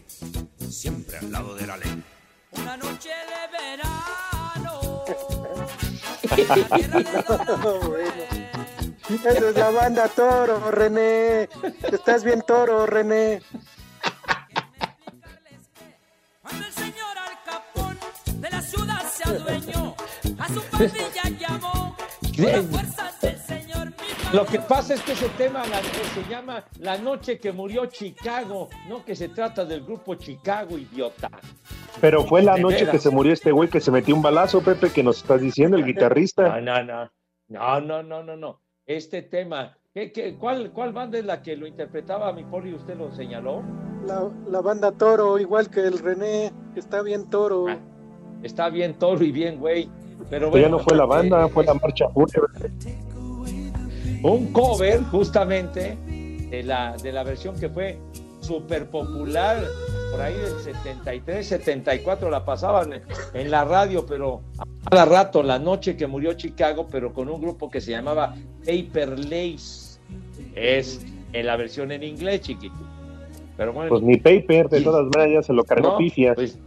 Siempre 0.69 1.17
al 1.17 1.31
lado 1.31 1.55
de 1.55 1.67
la 1.67 1.77
ley. 1.77 2.03
Una 2.51 2.77
noche 2.77 3.09
de 3.09 3.47
verano. 3.75 5.03
bueno. 7.89 8.40
Esa 9.13 9.29
es 9.31 9.55
la 9.55 9.69
banda 9.71 10.07
Toro, 10.07 10.71
René. 10.71 11.49
Estás 11.91 12.23
bien 12.23 12.41
Toro, 12.45 12.85
René. 12.85 13.41
Cuando 16.41 16.65
el 16.65 16.71
señor 16.73 17.17
Al 17.17 17.43
Capón 17.45 17.97
de 18.41 18.49
la 18.49 18.61
ciudad 18.61 19.01
se 19.11 19.29
adueñó, 19.29 19.95
a 20.39 20.47
su 20.47 20.61
pandilla 20.63 21.29
llamó. 21.39 21.95
Con 22.35 22.45
las 22.45 22.65
fuerzas 22.65 23.21
del 23.21 23.37
señor 23.39 23.85
mismo. 23.87 24.31
Lo 24.33 24.45
que 24.45 24.59
pasa 24.59 24.93
es 24.93 25.01
que 25.01 25.11
ese 25.11 25.27
tema 25.29 25.65
la- 25.67 25.81
se 25.81 26.23
llama 26.29 26.63
La 26.79 26.97
noche 26.97 27.37
que 27.39 27.51
murió 27.51 27.85
Chicago, 27.87 28.69
no 28.87 29.03
que 29.03 29.15
se 29.15 29.29
trata 29.29 29.65
del 29.65 29.83
grupo 29.83 30.15
Chicago, 30.15 30.77
idiota. 30.77 31.29
Pero 31.99 32.23
fue 32.25 32.41
la 32.41 32.57
noche 32.57 32.87
que 32.89 32.97
se 32.99 33.09
murió 33.09 33.33
este 33.33 33.51
güey 33.51 33.69
que 33.69 33.81
se 33.81 33.91
metió 33.91 34.15
un 34.15 34.21
balazo, 34.21 34.61
Pepe, 34.61 34.89
que 34.91 35.03
nos 35.03 35.17
estás 35.17 35.41
diciendo, 35.41 35.75
el 35.77 35.85
guitarrista. 35.85 36.59
No, 36.59 36.61
no, 36.61 36.83
no. 36.83 37.11
No, 37.49 37.81
no, 37.81 38.01
no, 38.01 38.23
no, 38.23 38.37
no. 38.37 38.60
Este 38.97 39.21
tema, 39.21 39.77
¿qué, 39.93 40.11
qué, 40.11 40.35
cuál, 40.35 40.71
¿cuál 40.71 40.91
banda 40.91 41.17
es 41.17 41.23
la 41.23 41.41
que 41.41 41.55
lo 41.55 41.65
interpretaba 41.65 42.33
mi 42.33 42.43
poli? 42.43 42.73
¿Usted 42.73 42.97
lo 42.97 43.09
señaló? 43.15 43.63
La, 44.05 44.29
la 44.49 44.59
banda 44.59 44.91
Toro, 44.91 45.39
igual 45.39 45.69
que 45.69 45.79
el 45.79 45.97
René. 45.97 46.51
Está 46.75 47.01
bien 47.01 47.29
Toro. 47.29 47.67
Ah, 47.69 47.77
Está 48.43 48.69
bien 48.69 48.95
toro 48.99 49.23
y 49.23 49.31
bien 49.31 49.59
güey. 49.59 49.87
Pero 50.29 50.29
Pero 50.29 50.45
ya 50.47 50.49
bueno, 50.51 50.77
no 50.77 50.79
fue 50.79 50.97
la 50.97 51.05
banda, 51.05 51.45
eh, 51.45 51.49
fue 51.49 51.63
la 51.63 51.73
marcha 51.75 52.09
fúnebre. 52.09 52.71
un 54.23 54.51
cover 54.51 55.01
justamente 55.05 55.95
de 56.49 56.63
la, 56.63 56.97
de 56.97 57.11
la 57.13 57.23
versión 57.23 57.57
que 57.57 57.69
fue 57.69 57.97
súper 58.41 58.89
popular 58.89 59.57
por 60.11 60.21
ahí 60.21 60.33
del 60.35 60.59
73, 60.59 61.47
74 61.47 62.29
la 62.29 62.43
pasaban 62.45 63.01
en- 63.33 63.51
la 63.51 63.63
radio, 63.63 64.05
pero 64.05 64.41
a 64.57 64.89
cada 64.89 65.05
rato, 65.05 65.41
la 65.43 65.57
noche 65.59 65.95
que 65.95 66.05
murió 66.07 66.33
Chicago, 66.33 66.87
pero 66.91 67.13
con 67.13 67.29
un 67.29 67.41
grupo 67.41 67.69
que 67.69 67.79
se 67.81 67.91
llamaba 67.91 68.35
Paper 68.65 69.17
Lace. 69.19 69.99
Es 70.55 71.05
en 71.33 71.45
la 71.45 71.55
versión 71.55 71.91
en 71.91 72.03
inglés, 72.03 72.41
chiquito. 72.41 72.75
Pero 73.57 73.73
bueno, 73.73 73.89
Pues 73.89 74.01
ni 74.01 74.17
Paper, 74.17 74.69
de 74.69 74.81
todas 74.81 75.05
maneras 75.15 75.41
ya 75.41 75.47
se 75.47 75.53
lo 75.53 75.63
cargó 75.63 75.89
no, 75.91 75.97
pifias. 75.97 76.35
pues, 76.35 76.57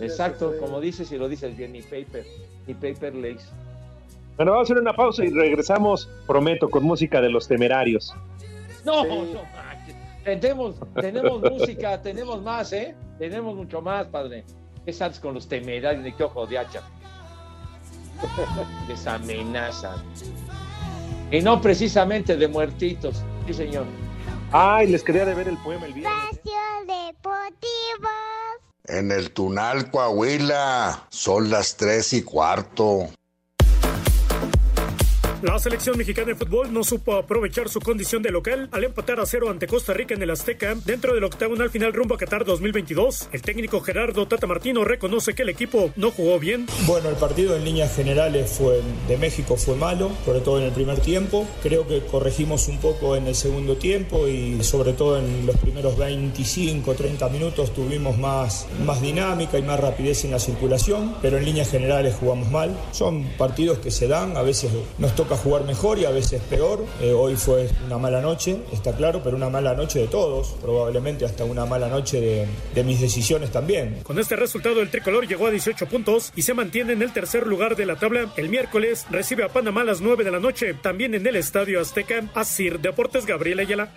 exacto, 0.00 0.54
como 0.60 0.80
dices 0.80 1.10
y 1.10 1.18
lo 1.18 1.28
dices 1.28 1.56
bien, 1.56 1.72
ni 1.72 1.82
Paper, 1.82 2.24
ni 2.66 2.74
Paper 2.74 3.14
Lace. 3.14 3.46
Bueno, 4.36 4.52
vamos 4.52 4.70
a 4.70 4.72
hacer 4.72 4.82
una 4.82 4.92
pausa 4.92 5.24
y 5.24 5.30
regresamos, 5.30 6.08
prometo, 6.26 6.68
con 6.70 6.84
música 6.84 7.20
de 7.20 7.28
los 7.30 7.48
temerarios. 7.48 8.14
No, 8.84 9.04
no. 9.04 9.24
Tenemos, 10.28 10.74
tenemos 10.94 11.40
música, 11.40 12.02
tenemos 12.02 12.42
más, 12.42 12.70
¿eh? 12.74 12.94
Tenemos 13.18 13.56
mucho 13.56 13.80
más, 13.80 14.08
padre. 14.08 14.44
¿Qué 14.84 14.92
sabes 14.92 15.18
con 15.18 15.32
los 15.32 15.48
temerarios 15.48 16.04
de 16.04 16.14
qué 16.14 16.22
ojo 16.22 16.46
de 16.46 16.58
hacha? 16.58 16.82
Les 18.86 19.06
amenazan. 19.06 19.96
Y 21.30 21.40
no 21.40 21.62
precisamente 21.62 22.36
de 22.36 22.46
muertitos. 22.46 23.22
Sí, 23.46 23.54
señor. 23.54 23.86
Ay, 24.52 24.88
les 24.88 25.02
quería 25.02 25.24
de 25.24 25.32
ver 25.32 25.48
el 25.48 25.56
poema 25.58 25.86
el 25.86 25.94
viernes. 25.94 26.40
Deportivo. 26.86 28.08
En 28.84 29.10
el 29.10 29.30
Tunal, 29.30 29.90
Coahuila, 29.90 31.06
son 31.08 31.48
las 31.48 31.74
tres 31.78 32.12
y 32.12 32.22
cuarto. 32.22 33.08
La 35.40 35.56
selección 35.60 35.96
mexicana 35.96 36.26
de 36.26 36.34
fútbol 36.34 36.72
no 36.72 36.82
supo 36.82 37.14
aprovechar 37.14 37.68
su 37.68 37.78
condición 37.78 38.24
de 38.24 38.32
local 38.32 38.68
al 38.72 38.82
empatar 38.82 39.20
a 39.20 39.26
cero 39.26 39.50
ante 39.50 39.68
Costa 39.68 39.94
Rica 39.94 40.12
en 40.12 40.20
el 40.20 40.32
Azteca 40.32 40.74
dentro 40.84 41.14
del 41.14 41.22
octagonal 41.22 41.70
final 41.70 41.92
rumbo 41.92 42.16
a 42.16 42.18
Qatar 42.18 42.44
2022. 42.44 43.28
El 43.30 43.42
técnico 43.42 43.80
Gerardo 43.80 44.26
Tata 44.26 44.48
Martino 44.48 44.82
reconoce 44.82 45.34
que 45.34 45.42
el 45.42 45.50
equipo 45.50 45.92
no 45.94 46.10
jugó 46.10 46.40
bien. 46.40 46.66
Bueno, 46.86 47.08
el 47.08 47.14
partido 47.14 47.54
en 47.54 47.64
líneas 47.64 47.94
generales 47.94 48.50
fue 48.50 48.82
de 49.06 49.16
México 49.16 49.56
fue 49.56 49.76
malo, 49.76 50.10
sobre 50.24 50.40
todo 50.40 50.58
en 50.58 50.64
el 50.64 50.72
primer 50.72 50.98
tiempo. 50.98 51.46
Creo 51.62 51.86
que 51.86 52.00
corregimos 52.00 52.66
un 52.66 52.78
poco 52.78 53.14
en 53.14 53.28
el 53.28 53.36
segundo 53.36 53.76
tiempo 53.76 54.26
y 54.26 54.64
sobre 54.64 54.92
todo 54.92 55.20
en 55.20 55.46
los 55.46 55.56
primeros 55.58 55.96
25, 55.96 56.94
30 56.94 57.28
minutos 57.28 57.72
tuvimos 57.72 58.18
más, 58.18 58.66
más 58.84 59.00
dinámica 59.00 59.56
y 59.56 59.62
más 59.62 59.78
rapidez 59.78 60.24
en 60.24 60.32
la 60.32 60.40
circulación, 60.40 61.14
pero 61.22 61.38
en 61.38 61.44
líneas 61.44 61.70
generales 61.70 62.16
jugamos 62.18 62.50
mal. 62.50 62.76
Son 62.90 63.22
partidos 63.38 63.78
que 63.78 63.92
se 63.92 64.08
dan, 64.08 64.36
a 64.36 64.42
veces 64.42 64.72
nos 64.98 65.14
toca 65.14 65.27
toca 65.28 65.40
jugar 65.42 65.64
mejor 65.64 65.98
y 65.98 66.04
a 66.06 66.10
veces 66.10 66.40
peor. 66.48 66.84
Eh, 67.00 67.12
hoy 67.12 67.36
fue 67.36 67.68
una 67.84 67.98
mala 67.98 68.20
noche, 68.20 68.58
está 68.72 68.96
claro, 68.96 69.20
pero 69.22 69.36
una 69.36 69.50
mala 69.50 69.74
noche 69.74 70.00
de 70.00 70.08
todos, 70.08 70.56
probablemente 70.60 71.24
hasta 71.24 71.44
una 71.44 71.66
mala 71.66 71.88
noche 71.88 72.20
de, 72.20 72.46
de 72.74 72.84
mis 72.84 73.00
decisiones 73.00 73.50
también. 73.50 74.00
Con 74.04 74.18
este 74.18 74.36
resultado, 74.36 74.80
el 74.80 74.90
tricolor 74.90 75.26
llegó 75.26 75.46
a 75.46 75.50
18 75.50 75.86
puntos 75.86 76.32
y 76.34 76.42
se 76.42 76.54
mantiene 76.54 76.94
en 76.94 77.02
el 77.02 77.12
tercer 77.12 77.46
lugar 77.46 77.76
de 77.76 77.86
la 77.86 77.96
tabla. 77.96 78.32
El 78.36 78.48
miércoles 78.48 79.06
recibe 79.10 79.44
a 79.44 79.48
Panamá 79.48 79.82
a 79.82 79.84
las 79.84 80.00
9 80.00 80.24
de 80.24 80.30
la 80.30 80.40
noche, 80.40 80.74
también 80.74 81.14
en 81.14 81.26
el 81.26 81.36
Estadio 81.36 81.80
Azteca, 81.80 82.24
Asir 82.34 82.80
Deportes 82.80 83.26
Gabriel 83.26 83.60
Ayala. 83.60 83.92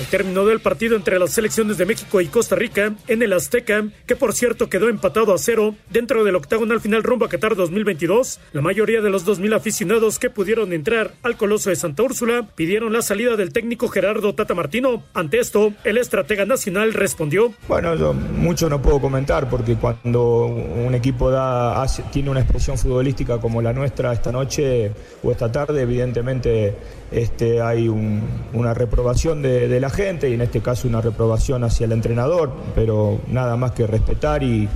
El 0.00 0.06
término 0.06 0.46
del 0.46 0.60
partido 0.60 0.96
entre 0.96 1.18
las 1.18 1.32
selecciones 1.34 1.76
de 1.76 1.84
México 1.84 2.22
y 2.22 2.28
Costa 2.28 2.56
Rica 2.56 2.94
en 3.06 3.22
el 3.22 3.34
Azteca, 3.34 3.84
que 4.06 4.16
por 4.16 4.32
cierto 4.32 4.70
quedó 4.70 4.88
empatado 4.88 5.34
a 5.34 5.38
cero 5.38 5.74
dentro 5.90 6.24
del 6.24 6.36
octagonal 6.36 6.80
final 6.80 7.02
rumbo 7.02 7.26
a 7.26 7.28
Qatar 7.28 7.54
2022, 7.54 8.40
la 8.54 8.62
mayoría 8.62 9.02
de 9.02 9.10
los 9.10 9.26
2.000 9.26 9.54
aficionados 9.54 10.18
que 10.18 10.30
pudieron 10.30 10.72
entrar 10.72 11.12
al 11.22 11.36
Coloso 11.36 11.68
de 11.68 11.76
Santa 11.76 12.02
Úrsula 12.02 12.48
pidieron 12.54 12.94
la 12.94 13.02
salida 13.02 13.36
del 13.36 13.52
técnico 13.52 13.88
Gerardo 13.88 14.34
Tata 14.34 14.54
Martino. 14.54 15.04
Ante 15.12 15.38
esto, 15.38 15.74
el 15.84 15.98
estratega 15.98 16.46
nacional 16.46 16.94
respondió. 16.94 17.52
Bueno, 17.68 17.94
yo 17.94 18.14
mucho 18.14 18.70
no 18.70 18.80
puedo 18.80 19.02
comentar 19.02 19.50
porque 19.50 19.74
cuando 19.74 20.46
un 20.46 20.94
equipo 20.94 21.30
da, 21.30 21.84
tiene 22.10 22.30
una 22.30 22.40
expresión 22.40 22.78
futbolística 22.78 23.38
como 23.38 23.60
la 23.60 23.74
nuestra 23.74 24.14
esta 24.14 24.32
noche 24.32 24.92
o 25.22 25.30
esta 25.30 25.52
tarde, 25.52 25.82
evidentemente 25.82 26.74
este, 27.12 27.60
hay 27.62 27.88
un- 27.88 28.22
una 28.52 28.72
reprobación 28.74 29.42
de, 29.42 29.68
de 29.68 29.80
la 29.80 29.90
gente 29.90 30.28
y 30.30 30.34
en 30.34 30.40
este 30.42 30.60
caso 30.60 30.86
una 30.88 31.00
reprobación 31.00 31.64
hacia 31.64 31.84
el 31.86 31.92
entrenador, 31.92 32.52
pero 32.74 33.20
nada 33.28 33.56
más 33.56 33.72
que 33.72 33.86
respetar 33.86 34.42
y, 34.42 34.68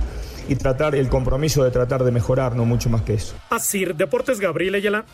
y 0.49 0.55
tratar 0.55 0.95
el 0.95 1.09
compromiso 1.09 1.63
de 1.63 1.71
tratar 1.71 2.03
de 2.03 2.11
mejorar, 2.11 2.55
no 2.55 2.65
mucho 2.65 2.89
más 2.89 3.01
que 3.03 3.13
eso. 3.15 3.35
Asir 3.49 3.95
Deportes 3.95 4.39
Gabriel 4.39 4.75
Ayala. 4.75 5.05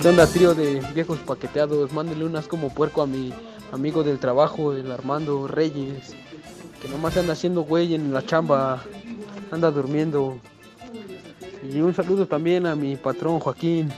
¿Qué 0.00 0.08
onda, 0.08 0.26
trío 0.26 0.54
de 0.54 0.82
viejos 0.94 1.18
paqueteados? 1.20 1.92
Mándenle 1.92 2.24
unas 2.24 2.48
como 2.48 2.74
puerco 2.74 3.02
a 3.02 3.06
mi 3.06 3.32
amigo 3.70 4.02
del 4.02 4.18
trabajo, 4.18 4.72
el 4.72 4.90
Armando 4.90 5.46
Reyes, 5.46 6.14
que 6.80 6.88
nomás 6.88 7.16
anda 7.16 7.34
haciendo 7.34 7.62
güey 7.62 7.94
en 7.94 8.12
la 8.12 8.24
chamba, 8.26 8.82
anda 9.52 9.70
durmiendo. 9.70 10.38
Y 11.62 11.80
un 11.80 11.94
saludo 11.94 12.26
también 12.26 12.66
a 12.66 12.74
mi 12.74 12.96
patrón 12.96 13.38
Joaquín. 13.38 13.92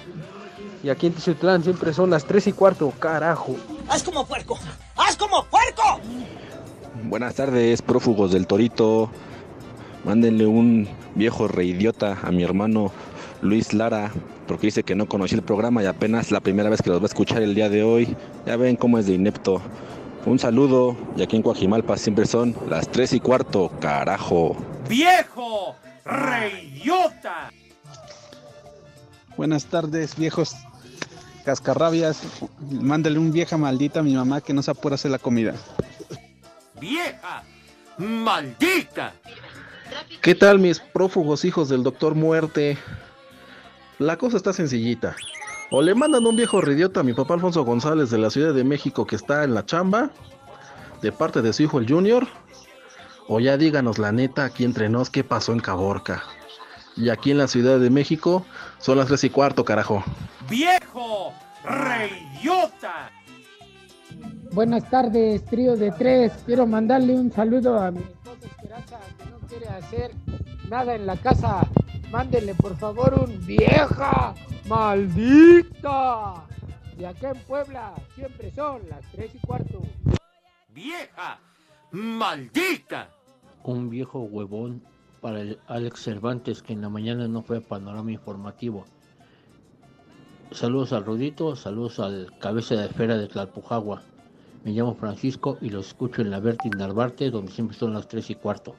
Y 0.83 0.91
aquí 0.91 1.07
en 1.07 1.15
Tizutlán 1.15 1.63
siempre 1.63 1.95
son 1.95 2.11
las 2.11 2.25
3 2.27 2.49
y 2.49 2.53
cuarto, 2.53 2.93
carajo. 2.99 3.57
¡Haz 3.89 4.03
como 4.03 4.27
puerco! 4.27 4.59
¡Haz 4.97 5.17
como 5.17 5.45
puerco! 5.45 6.01
Buenas 7.05 7.35
tardes, 7.35 7.81
prófugos 7.81 8.33
del 8.33 8.47
Torito. 8.47 9.11
Mándenle 10.05 10.47
un 10.47 10.87
viejo 11.15 11.49
reidiota 11.49 12.19
a 12.23 12.31
mi 12.31 12.43
hermano 12.43 12.93
Luis 13.41 13.73
Lara, 13.73 14.13
porque 14.47 14.67
dice 14.67 14.83
que 14.83 14.95
no 14.95 15.07
conocía 15.07 15.39
el 15.39 15.45
programa 15.45 15.83
y 15.83 15.87
apenas 15.87 16.31
la 16.31 16.41
primera 16.41 16.69
vez 16.69 16.83
que 16.83 16.91
los 16.91 16.99
va 17.01 17.05
a 17.05 17.07
escuchar 17.07 17.41
el 17.41 17.55
día 17.55 17.71
de 17.71 17.83
hoy. 17.83 18.15
Ya 18.45 18.57
ven 18.57 18.77
cómo 18.77 18.99
es 18.99 19.07
de 19.07 19.15
inepto. 19.15 19.63
Un 20.27 20.39
saludo, 20.39 20.97
y 21.17 21.23
aquí 21.23 21.37
en 21.37 21.43
Coajimalpa 21.43 21.97
siempre 21.97 22.27
son 22.27 22.55
las 22.69 22.89
3 22.89 23.15
y 23.15 23.21
cuarto, 23.21 23.71
carajo. 23.81 24.55
¡Viejo! 24.89 25.77
¡Reyota! 26.05 27.51
Buenas 29.37 29.67
tardes, 29.67 30.17
viejos 30.17 30.55
cascarrabias. 31.45 32.23
Mándale 32.71 33.19
un 33.19 33.33
vieja 33.33 33.57
maldita 33.57 34.01
a 34.01 34.03
mi 34.03 34.15
mamá 34.15 34.41
que 34.41 34.53
no 34.53 34.63
se 34.63 34.71
apura 34.71 34.95
a 34.95 34.97
hacer 34.97 35.11
la 35.11 35.19
comida. 35.19 35.55
¡Vieja! 36.81 37.43
¡Maldita! 37.99 39.15
¿Qué 40.21 40.35
tal 40.35 40.59
mis 40.59 40.81
prófugos 40.81 41.45
hijos 41.45 41.69
del 41.69 41.83
Doctor 41.83 42.15
Muerte? 42.15 42.79
La 43.99 44.17
cosa 44.17 44.37
está 44.37 44.53
sencillita. 44.53 45.17
O 45.71 45.81
le 45.81 45.95
mandan 45.95 46.27
un 46.27 46.37
viejo 46.37 46.61
ridiota 46.61 47.01
a 47.01 47.03
mi 47.03 47.15
papá 47.15 47.35
Alfonso 47.35 47.65
González 47.65 48.11
de 48.11 48.19
la 48.19 48.31
Ciudad 48.31 48.53
de 48.53 48.65
México 48.65 49.07
que 49.07 49.17
está 49.17 49.45
en 49.45 49.55
la 49.55 49.65
chamba, 49.65 50.11
de 51.01 51.13
parte 51.13 51.43
de 51.43 51.53
su 51.53 51.63
hijo 51.63 51.79
el 51.79 51.89
Junior, 51.89 52.27
o 53.29 53.41
ya 53.41 53.57
díganos 53.57 53.99
la 53.99 54.13
neta 54.13 54.45
aquí 54.45 54.65
entre 54.65 54.89
nos 54.89 55.11
qué 55.11 55.25
pasó 55.25 55.53
en 55.53 55.61
Caborca. 55.61 56.23
Y 56.97 57.09
aquí 57.09 57.31
en 57.31 57.39
la 57.39 57.49
Ciudad 57.49 57.81
de 57.81 57.91
México 57.91 58.47
son 58.79 58.99
las 58.99 59.09
3 59.09 59.25
y 59.25 59.31
cuarto, 59.31 59.65
carajo. 59.65 60.05
¡Viejo! 60.49 61.33
¡Reyota! 61.65 63.11
Buenas 64.53 64.89
tardes, 64.89 65.45
trío 65.47 65.77
de 65.77 65.91
tres. 65.91 66.33
Quiero 66.47 66.65
mandarle 66.67 67.15
un 67.15 67.33
saludo 67.33 67.81
a 67.81 67.91
mi 67.91 67.99
esposa 67.99 68.47
Esperanza, 68.47 69.01
que 69.19 69.31
no 69.31 69.39
quiere 69.49 69.69
hacer 69.69 70.13
nada 70.69 70.95
en 70.95 71.07
la 71.07 71.17
casa. 71.17 71.67
Mándele 72.13 72.55
por 72.55 72.77
favor 72.77 73.27
un 73.27 73.45
vieja 73.45 74.33
maldita. 74.69 76.47
Y 76.97 77.05
acá 77.05 77.31
en 77.31 77.39
Puebla 77.41 77.95
siempre 78.15 78.53
son 78.55 78.89
las 78.89 79.01
tres 79.11 79.35
y 79.35 79.39
cuarto. 79.45 79.83
¡Vieja! 80.69 81.41
¡Maldita! 81.95 83.09
un 83.63 83.89
viejo 83.89 84.19
huevón 84.19 84.83
para 85.21 85.41
el 85.41 85.61
Alex 85.69 86.03
Cervantes 86.03 86.61
que 86.61 86.73
en 86.73 86.81
la 86.81 86.89
mañana 86.89 87.29
no 87.29 87.43
fue 87.43 87.59
a 87.59 87.61
panorama 87.61 88.11
informativo. 88.11 88.85
Saludos 90.51 90.93
al 90.93 91.05
Rudito, 91.05 91.55
saludos 91.55 92.01
al 92.01 92.37
cabeza 92.41 92.75
de 92.75 92.87
esfera 92.87 93.17
de 93.17 93.29
Tlalpujagua. 93.29 94.03
Me 94.65 94.73
llamo 94.73 94.97
Francisco 94.97 95.57
y 95.61 95.71
los 95.71 95.87
escucho 95.87 96.21
en 96.21 96.31
la 96.33 96.41
Bertin 96.41 96.73
Narvarte, 96.77 97.31
donde 97.31 97.53
siempre 97.53 97.77
son 97.77 97.95
las 97.95 98.09
3 98.09 98.29
y 98.29 98.35
cuarto. 98.35 98.75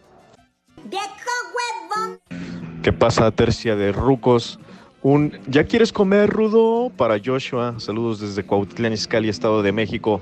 ¿Qué 2.84 2.91
pasa, 2.91 3.32
tercia 3.32 3.78
de 3.78 3.93
rucos? 3.93 4.60
Un 5.04 5.39
¿Ya 5.47 5.63
quieres 5.63 5.93
comer, 5.93 6.30
Rudo? 6.30 6.89
Para 6.89 7.15
Joshua. 7.23 7.80
Saludos 7.80 8.19
desde 8.19 8.45
Cuautitlán 8.45 8.91
Izcalli, 8.91 9.30
Estado 9.30 9.63
de 9.63 9.71
México. 9.71 10.21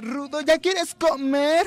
Rudo, 0.00 0.40
¿ya 0.40 0.58
quieres 0.58 0.94
comer? 0.94 1.66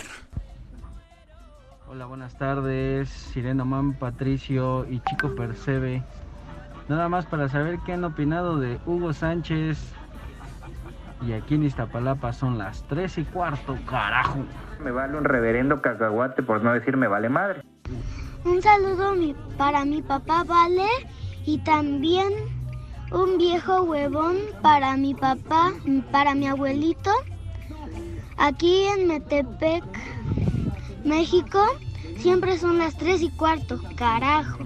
Hola, 1.88 2.08
buenas 2.08 2.36
tardes, 2.38 3.10
Sirena 3.10 3.63
Man, 3.63 3.93
Patricio 3.93 4.88
y 4.89 5.00
Chico 5.02 5.36
Percebe. 5.36 6.04
Nada 6.88 7.10
más 7.10 7.28
para 7.28 7.48
saber 7.48 7.78
qué 7.86 7.93
han 7.93 8.04
opinado 8.04 8.58
de 8.58 8.80
Hugo 8.88 9.13
Sánchez. 9.13 9.78
Y 11.22 11.34
aquí 11.34 11.56
en 11.56 11.63
Iztapalapa 11.65 12.34
son 12.34 12.58
las 12.58 12.84
3 12.88 13.19
y 13.19 13.24
cuarto, 13.26 13.78
carajo. 13.88 14.39
Me 14.84 14.91
vale 14.91 15.15
un 15.17 15.26
reverendo 15.26 15.82
cacahuate 15.82 16.41
por 16.41 16.63
no 16.63 16.74
decir 16.74 16.98
me 16.98 17.08
vale 17.08 17.30
madre. 17.30 17.62
Un 18.43 18.62
saludo 18.62 19.13
para 19.58 19.86
mi 19.86 20.02
papá 20.02 20.43
Vale 20.43 20.88
y 21.46 21.60
también 21.60 22.30
un 23.12 23.38
viejo 23.38 23.84
huevón 23.84 24.38
para 24.62 24.98
mi 24.98 25.13
papá, 25.13 25.72
para 26.12 26.34
mi 26.34 26.48
abuelito. 26.48 27.12
Aquí 28.38 28.84
en 28.84 29.08
Metepec, 29.08 29.84
México, 31.04 31.63
siempre 32.19 32.58
son 32.58 32.78
las 32.78 32.98
3 32.98 33.22
y 33.22 33.30
cuarto, 33.32 33.80
carajo. 33.96 34.60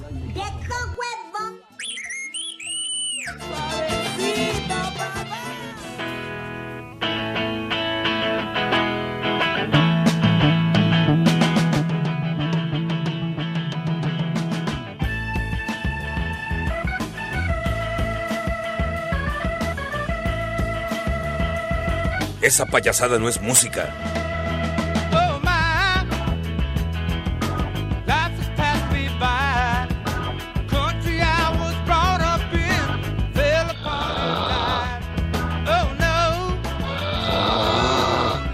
No, 36.00 36.60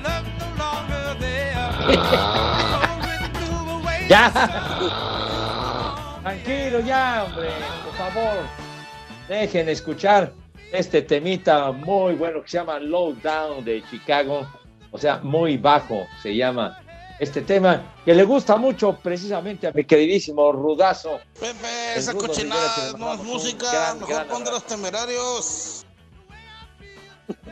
love 0.03 0.27
no 0.39 0.47
longer 0.57 1.15
there. 1.19 1.69
Ya. 4.09 4.31
Tranquilo, 6.23 6.79
ya, 6.81 7.23
hombre, 7.25 7.49
por 7.83 7.93
favor. 7.95 8.43
Dejen 9.27 9.69
escuchar 9.69 10.33
este 10.73 11.03
temita 11.03 11.71
muy 11.71 12.15
bueno 12.15 12.41
que 12.41 12.49
se 12.49 12.57
llama 12.57 12.79
Low 12.79 13.13
Down 13.21 13.63
de 13.63 13.83
Chicago. 13.89 14.47
O 14.91 14.97
sea, 14.97 15.19
muy 15.19 15.57
bajo 15.57 16.05
se 16.21 16.35
llama 16.35 16.79
este 17.19 17.41
tema 17.41 17.93
que 18.03 18.13
le 18.13 18.23
gusta 18.23 18.57
mucho 18.57 18.97
precisamente 19.01 19.67
a 19.67 19.71
mi 19.71 19.85
queridísimo 19.85 20.51
Rudazo. 20.51 21.19
Pepe, 21.39 21.93
El 21.93 21.99
esa 21.99 22.13
cochinada 22.13 22.93
no 22.97 23.13
es 23.13 23.23
música. 23.23 23.71
gran, 23.71 23.99
Mejor 23.99 24.13
gran 24.13 24.27
pon 24.27 24.43
de 24.43 24.51
los 24.51 24.63
temerarios. 24.65 25.85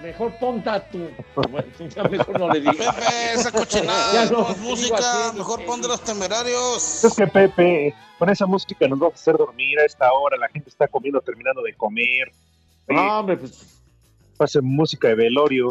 Mejor 0.01 0.37
ponta 0.39 0.89
tú. 0.89 1.09
Bueno, 1.49 1.67
ya 1.95 2.03
mejor 2.03 2.39
no 2.39 2.49
le 2.49 2.59
digas. 2.59 2.75
Pepe, 2.75 3.33
esa 3.33 3.51
cochinada 3.57 4.13
Ya 4.13 4.25
no, 4.31 4.39
no, 4.41 4.49
es 4.49 4.57
música. 4.57 5.27
así, 5.27 5.37
Mejor 5.37 5.61
eh, 5.61 5.65
pon 5.65 5.81
de 5.81 5.87
los 5.87 6.01
temerarios. 6.01 7.03
Es 7.03 7.15
que 7.15 7.27
Pepe, 7.27 7.93
con 8.17 8.29
esa 8.29 8.47
música 8.47 8.87
nos 8.87 8.97
vamos 8.97 9.13
a 9.13 9.21
hacer 9.21 9.37
dormir 9.37 9.79
a 9.79 9.85
esta 9.85 10.11
hora, 10.11 10.37
la 10.37 10.49
gente 10.49 10.69
está 10.69 10.87
comiendo, 10.87 11.21
terminando 11.21 11.61
de 11.61 11.75
comer. 11.75 12.31
No, 12.93 13.19
hombre, 13.19 13.37
pues 13.37 13.67
Pase 14.37 14.59
música 14.61 15.07
de 15.09 15.15
velorio. 15.15 15.69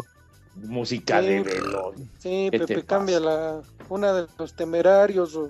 música 0.55 1.21
Sí. 1.21 1.27
de 1.27 1.41
velorio. 1.43 2.05
Sí, 2.19 2.49
¿Qué 2.51 2.59
te 2.59 2.67
Pepe, 2.67 2.85
cambia 2.85 3.19
la, 3.19 3.61
una 3.89 4.13
de 4.13 4.27
los 4.37 4.53
temerarios. 4.55 5.35
o- 5.35 5.49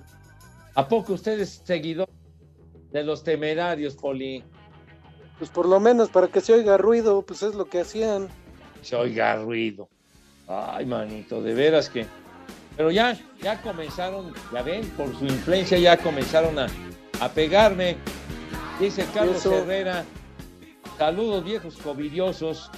¿A 0.74 0.88
poco 0.88 1.12
usted 1.14 1.38
es 1.40 1.60
seguidor 1.64 2.08
de 2.92 3.02
los 3.04 3.22
temerarios, 3.24 3.94
Poli? 3.96 4.42
Pues 5.38 5.50
por 5.50 5.66
lo 5.66 5.80
menos 5.80 6.08
para 6.08 6.28
que 6.28 6.40
se 6.40 6.52
oiga 6.52 6.76
ruido, 6.78 7.22
pues 7.22 7.42
es 7.42 7.54
lo 7.54 7.64
que 7.66 7.80
hacían. 7.80 8.28
Se 8.82 8.94
oiga 8.96 9.36
ruido. 9.36 9.88
Ay, 10.48 10.86
manito, 10.86 11.42
de 11.42 11.54
veras 11.54 11.88
que. 11.88 12.06
Pero 12.76 12.90
ya, 12.90 13.18
ya 13.40 13.60
comenzaron, 13.60 14.32
ya 14.52 14.62
ven, 14.62 14.88
por 14.90 15.14
su 15.18 15.24
influencia 15.26 15.78
ya 15.78 15.96
comenzaron 15.96 16.58
a, 16.58 16.66
a 17.20 17.28
pegarme. 17.28 17.96
Dice 18.80 19.04
Carlos 19.12 19.36
Eso. 19.36 19.54
Herrera. 19.58 20.04
Saludos 20.98 21.44
viejos 21.44 21.76
covidiosos. 21.76 22.70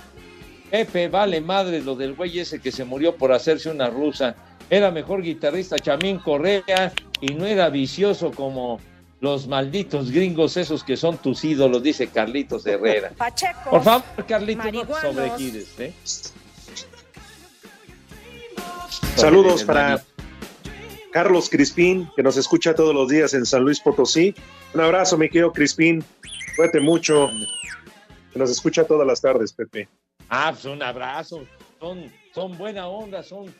Pepe, 0.70 1.09
vale 1.09 1.40
madre 1.40 1.81
lo 1.81 1.94
del 1.94 2.14
güey 2.14 2.40
ese 2.40 2.61
que 2.61 2.72
se 2.72 2.85
murió 2.85 3.16
por 3.16 3.33
hacerse 3.33 3.70
una 3.70 3.88
rusa. 3.88 4.35
Era 4.70 4.90
mejor 4.90 5.22
guitarrista 5.22 5.79
Chamín 5.79 6.18
Correa 6.18 6.92
y 7.20 7.35
no 7.35 7.46
era 7.46 7.68
vicioso 7.68 8.33
como 8.33 8.81
los 9.20 9.46
malditos 9.46 10.11
gringos 10.11 10.57
esos 10.57 10.83
que 10.83 10.96
son 10.96 11.16
tus 11.18 11.44
ídolos, 11.44 11.83
dice 11.83 12.09
Carlitos 12.09 12.66
Herrera. 12.66 13.12
Pachecos. 13.16 13.62
Por 13.70 13.83
favor, 13.83 14.05
Carlitos, 14.27 14.72
no 14.72 15.00
sobregires, 15.00 15.68
¿eh? 15.79 15.92
Saludos 19.16 19.62
para 19.62 20.03
Carlos 21.12 21.48
Crispín, 21.48 22.11
que 22.16 22.22
nos 22.22 22.37
escucha 22.37 22.74
todos 22.74 22.92
los 22.92 23.09
días 23.09 23.33
en 23.35 23.46
San 23.46 23.62
Luis 23.62 23.79
Potosí. 23.79 24.35
Un 24.74 24.81
abrazo, 24.81 25.16
mi 25.16 25.29
querido 25.29 25.53
Crispín. 25.53 26.05
Cuídate 26.57 26.81
mucho. 26.81 27.31
Que 28.34 28.38
nos 28.40 28.50
escucha 28.50 28.84
todas 28.84 29.06
las 29.06 29.20
tardes, 29.20 29.52
Pepe. 29.52 29.88
Ah, 30.28 30.50
pues 30.52 30.64
un 30.64 30.82
abrazo. 30.82 31.46
Son, 31.78 32.12
son 32.34 32.58
buena 32.58 32.88
onda, 32.88 33.22
son 33.22 33.54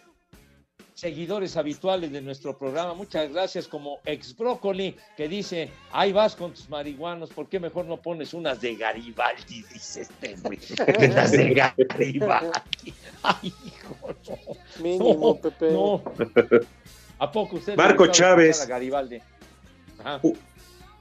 seguidores 0.95 1.57
habituales 1.57 2.11
de 2.11 2.21
nuestro 2.21 2.59
programa. 2.59 2.93
Muchas 2.93 3.33
gracias, 3.33 3.69
como 3.69 4.01
ex 4.05 4.37
brócoli, 4.37 4.97
que 5.17 5.29
dice, 5.29 5.71
ahí 5.93 6.13
vas 6.13 6.35
con 6.35 6.53
tus 6.53 6.69
marihuanos, 6.69 7.31
¿por 7.31 7.49
qué 7.49 7.61
mejor 7.61 7.85
no 7.85 7.99
pones 8.03 8.35
unas 8.35 8.61
de 8.61 8.75
Garibaldi? 8.75 9.63
Dice 9.73 10.03
este 10.03 10.35
güey. 10.43 10.59
Unas 11.11 11.31
de 11.31 11.55
Garibaldi. 11.55 12.95
Ay, 13.23 13.53
hijo, 13.65 14.15
no. 14.29 14.83
Mínimo, 14.83 15.15
No, 15.21 15.35
Pepe. 15.37 15.71
no. 15.71 16.03
¿A 17.21 17.31
poco 17.31 17.57
usted 17.57 17.77
Marco 17.77 18.09
Chávez. 18.09 18.67
Garibaldi? 18.67 19.19
Ajá. 20.01 20.21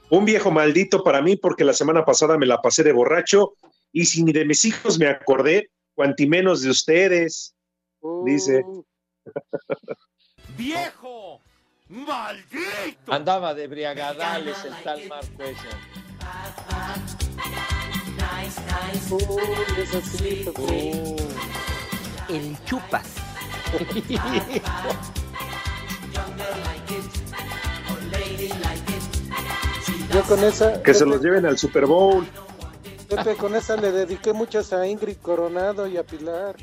Un 0.09 0.25
viejo 0.25 0.51
maldito 0.51 1.03
para 1.03 1.23
mí 1.23 1.37
porque 1.37 1.63
la 1.63 1.73
semana 1.73 2.05
pasada 2.05 2.37
me 2.37 2.45
la 2.45 2.61
pasé 2.61 2.83
de 2.83 2.91
borracho 2.91 3.55
y 3.93 4.05
si 4.05 4.23
ni 4.23 4.33
de 4.33 4.43
mis 4.43 4.65
hijos 4.65 4.97
me 4.97 5.07
acordé, 5.07 5.69
cuanti 5.93 6.27
menos 6.27 6.63
de 6.63 6.71
ustedes, 6.71 7.55
dice. 8.25 8.65
¡Viejo! 10.57 11.39
¡Maldito! 11.89 13.13
Andaba 13.13 13.53
de 13.53 13.67
briagadales 13.67 14.57
el 14.65 14.73
tal 14.83 14.99
sí, 14.99 15.09
Pepe. 15.37 15.55
El 22.29 22.57
chupas. 22.65 23.15
Yo 30.13 30.21
con 30.23 30.43
esa, 30.43 30.81
Que 30.83 30.93
se 30.93 31.05
los 31.05 31.21
lleven 31.21 31.45
al 31.45 31.57
Super 31.57 31.85
Bowl. 31.85 32.25
Pepe, 33.15 33.35
con 33.35 33.55
esa 33.55 33.75
le 33.75 33.91
dediqué 33.91 34.33
muchas 34.33 34.71
a 34.73 34.87
Ingrid 34.87 35.17
Coronado 35.21 35.87
y 35.87 35.97
a 35.97 36.03
Pilar. 36.03 36.55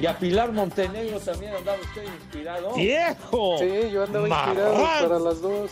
Y 0.00 0.06
a- 0.06 0.18
Pilar 0.18 0.52
Montenegro 0.52 1.20
también 1.20 1.54
andaba 1.54 1.78
usted 1.82 2.04
inspirado. 2.04 2.72
¡Viejo! 2.74 3.56
Sí, 3.58 3.90
yo 3.92 4.04
andaba 4.04 4.28
inspirado 4.28 4.74
para 4.74 5.18
las 5.18 5.40
dos. 5.40 5.70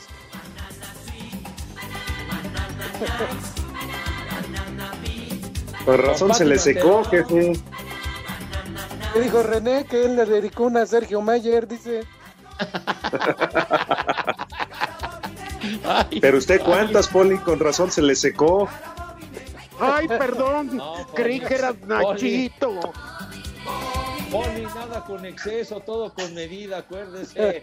Con 5.84 5.98
razón 5.98 6.34
se 6.34 6.44
le 6.44 6.58
secó, 6.58 7.04
jefe. 7.04 7.52
¿Qué 9.14 9.20
dijo 9.20 9.42
René? 9.42 9.84
Que 9.86 10.04
él 10.04 10.16
le 10.16 10.26
dedicó 10.26 10.64
una 10.64 10.82
a 10.82 10.86
Sergio 10.86 11.22
Mayer, 11.22 11.66
dice. 11.66 12.02
Pero 16.20 16.38
usted 16.38 16.60
cuántas, 16.62 17.08
Poli, 17.08 17.38
con 17.38 17.58
razón 17.58 17.90
se 17.90 18.02
le 18.02 18.14
secó. 18.14 18.68
Ay, 19.80 20.08
perdón. 20.08 20.80
Creí 21.14 21.40
que 21.40 21.54
eras 21.54 21.76
Nachito. 21.86 22.80
Poli, 24.30 24.62
nada 24.74 25.04
con 25.04 25.24
exceso, 25.24 25.80
todo 25.80 26.12
con 26.12 26.34
medida, 26.34 26.78
acuérdese. 26.78 27.60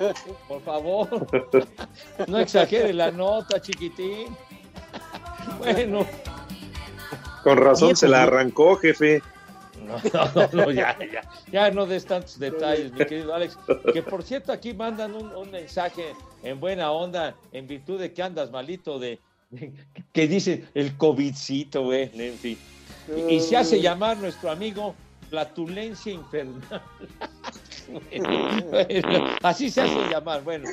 Por 0.48 0.62
favor. 0.64 1.28
No 2.28 2.40
exagere 2.40 2.94
la 2.94 3.12
nota, 3.12 3.62
chiquitín. 3.62 4.36
Bueno. 5.60 6.06
Con 7.44 7.58
razón 7.58 7.96
se 7.96 8.08
la 8.08 8.18
¿no? 8.20 8.24
arrancó, 8.24 8.76
jefe. 8.78 9.22
No, 9.86 9.98
no, 10.34 10.50
no, 10.52 10.72
ya, 10.72 10.98
ya, 11.00 11.22
ya 11.52 11.70
no 11.70 11.86
des 11.86 12.06
tantos 12.08 12.40
detalles, 12.40 12.92
mi 12.92 13.06
querido 13.06 13.36
Alex. 13.36 13.56
Que 13.94 14.02
por 14.02 14.24
cierto, 14.24 14.52
aquí 14.52 14.74
mandan 14.74 15.14
un, 15.14 15.32
un 15.36 15.52
mensaje 15.52 16.16
en 16.46 16.60
buena 16.60 16.92
onda, 16.92 17.36
en 17.52 17.68
virtud 17.68 18.00
de 18.00 18.14
que 18.14 18.24
andas 18.24 18.50
malito, 18.52 18.98
de, 19.00 19.20
de- 19.50 19.74
que 20.14 20.28
dice 20.28 20.66
el 20.74 20.96
COVIDcito, 20.96 21.84
güey, 21.84 22.10
en 22.14 22.38
fin. 22.38 22.58
Y, 23.30 23.36
y 23.36 23.40
se 23.42 23.58
hace 23.58 23.82
llamar 23.82 24.18
nuestro 24.18 24.50
amigo 24.52 24.96
Flatulencia 25.30 26.12
Infernal. 26.14 26.82
Bueno, 27.88 29.36
así 29.44 29.70
se 29.70 29.82
hace 29.82 30.10
llamar, 30.10 30.44
bueno. 30.44 30.68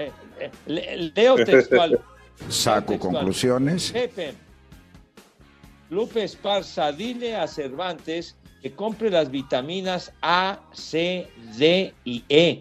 Eh, 0.00 0.10
eh, 0.40 0.50
le- 0.66 1.12
leo 1.14 1.36
textual. 1.36 2.00
Saco 2.48 2.92
Textual. 2.92 3.14
conclusiones. 3.14 3.90
Pepe, 3.92 4.34
Lupe 5.90 6.24
Esparza, 6.24 6.92
dile 6.92 7.36
a 7.36 7.46
Cervantes 7.46 8.36
que 8.62 8.72
compre 8.72 9.10
las 9.10 9.30
vitaminas 9.30 10.12
A, 10.22 10.60
C, 10.72 11.28
D 11.56 11.94
y 12.04 12.24
E, 12.28 12.60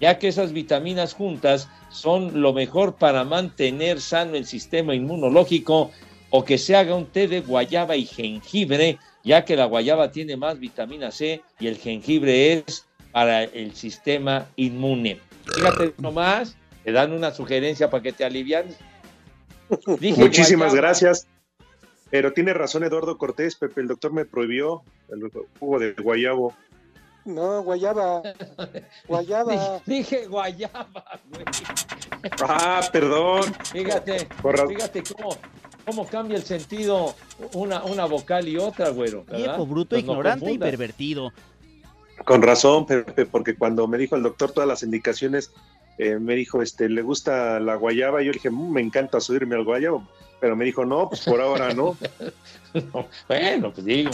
ya 0.00 0.18
que 0.18 0.28
esas 0.28 0.52
vitaminas 0.52 1.14
juntas 1.14 1.68
son 1.90 2.40
lo 2.40 2.52
mejor 2.52 2.96
para 2.96 3.24
mantener 3.24 4.00
sano 4.00 4.34
el 4.36 4.46
sistema 4.46 4.94
inmunológico 4.94 5.90
o 6.30 6.44
que 6.44 6.58
se 6.58 6.74
haga 6.74 6.94
un 6.94 7.06
té 7.06 7.28
de 7.28 7.40
guayaba 7.40 7.96
y 7.96 8.06
jengibre, 8.06 8.98
ya 9.22 9.44
que 9.44 9.56
la 9.56 9.66
guayaba 9.66 10.10
tiene 10.10 10.36
más 10.36 10.58
vitamina 10.58 11.10
C 11.10 11.42
y 11.60 11.68
el 11.68 11.76
jengibre 11.76 12.52
es 12.54 12.86
para 13.12 13.44
el 13.44 13.74
sistema 13.74 14.48
inmune. 14.56 15.20
Fíjate 15.54 15.94
nomás, 15.98 16.56
te 16.82 16.90
dan 16.90 17.12
una 17.12 17.30
sugerencia 17.30 17.88
para 17.88 18.02
que 18.02 18.12
te 18.12 18.24
alivianes. 18.24 18.76
Dije 20.00 20.20
Muchísimas 20.20 20.70
guayaba. 20.72 20.88
gracias. 20.88 21.28
Pero 22.10 22.32
tiene 22.32 22.52
razón 22.52 22.84
Eduardo 22.84 23.16
Cortés, 23.18 23.56
Pepe, 23.56 23.80
el 23.80 23.88
doctor 23.88 24.12
me 24.12 24.24
prohibió 24.24 24.82
el 25.08 25.30
jugo 25.58 25.78
de 25.78 25.92
guayabo. 25.92 26.54
No, 27.24 27.62
guayaba. 27.62 28.22
Guayaba. 29.08 29.80
Dije 29.86 30.26
guayaba, 30.26 30.86
güey. 31.30 31.44
Ah, 32.42 32.80
perdón. 32.92 33.54
Fíjate, 33.72 34.28
fíjate 34.68 35.02
cómo, 35.14 35.36
cómo 35.86 36.06
cambia 36.06 36.36
el 36.36 36.44
sentido 36.44 37.14
una, 37.54 37.82
una 37.84 38.04
vocal 38.04 38.46
y 38.48 38.58
otra, 38.58 38.90
güero. 38.90 39.24
Viejo, 39.24 39.66
bruto, 39.66 39.90
Pues 39.96 40.04
no 40.04 40.12
ignorante 40.12 40.52
y 40.52 40.58
pervertido. 40.58 41.32
Con 42.24 42.42
razón, 42.42 42.86
Pepe, 42.86 43.26
porque 43.26 43.56
cuando 43.56 43.86
me 43.88 43.98
dijo 43.98 44.16
el 44.16 44.22
doctor 44.22 44.52
todas 44.52 44.68
las 44.68 44.82
indicaciones, 44.82 45.52
eh, 45.98 46.18
me 46.18 46.34
dijo, 46.34 46.62
este, 46.62 46.88
¿le 46.88 47.02
gusta 47.02 47.58
la 47.60 47.74
guayaba? 47.76 48.22
Y 48.22 48.26
yo 48.26 48.32
le 48.32 48.36
dije, 48.38 48.50
"Mm, 48.50 48.72
me 48.72 48.80
encanta 48.80 49.20
subirme 49.20 49.56
al 49.56 49.64
guayabo. 49.64 50.06
Pero 50.40 50.56
me 50.56 50.64
dijo, 50.64 50.84
no, 50.84 51.08
pues 51.08 51.22
por 51.24 51.40
ahora 51.40 51.72
no. 51.72 51.96
No, 52.92 53.06
bueno, 53.28 53.72
pues 53.72 53.84
digo. 53.86 54.10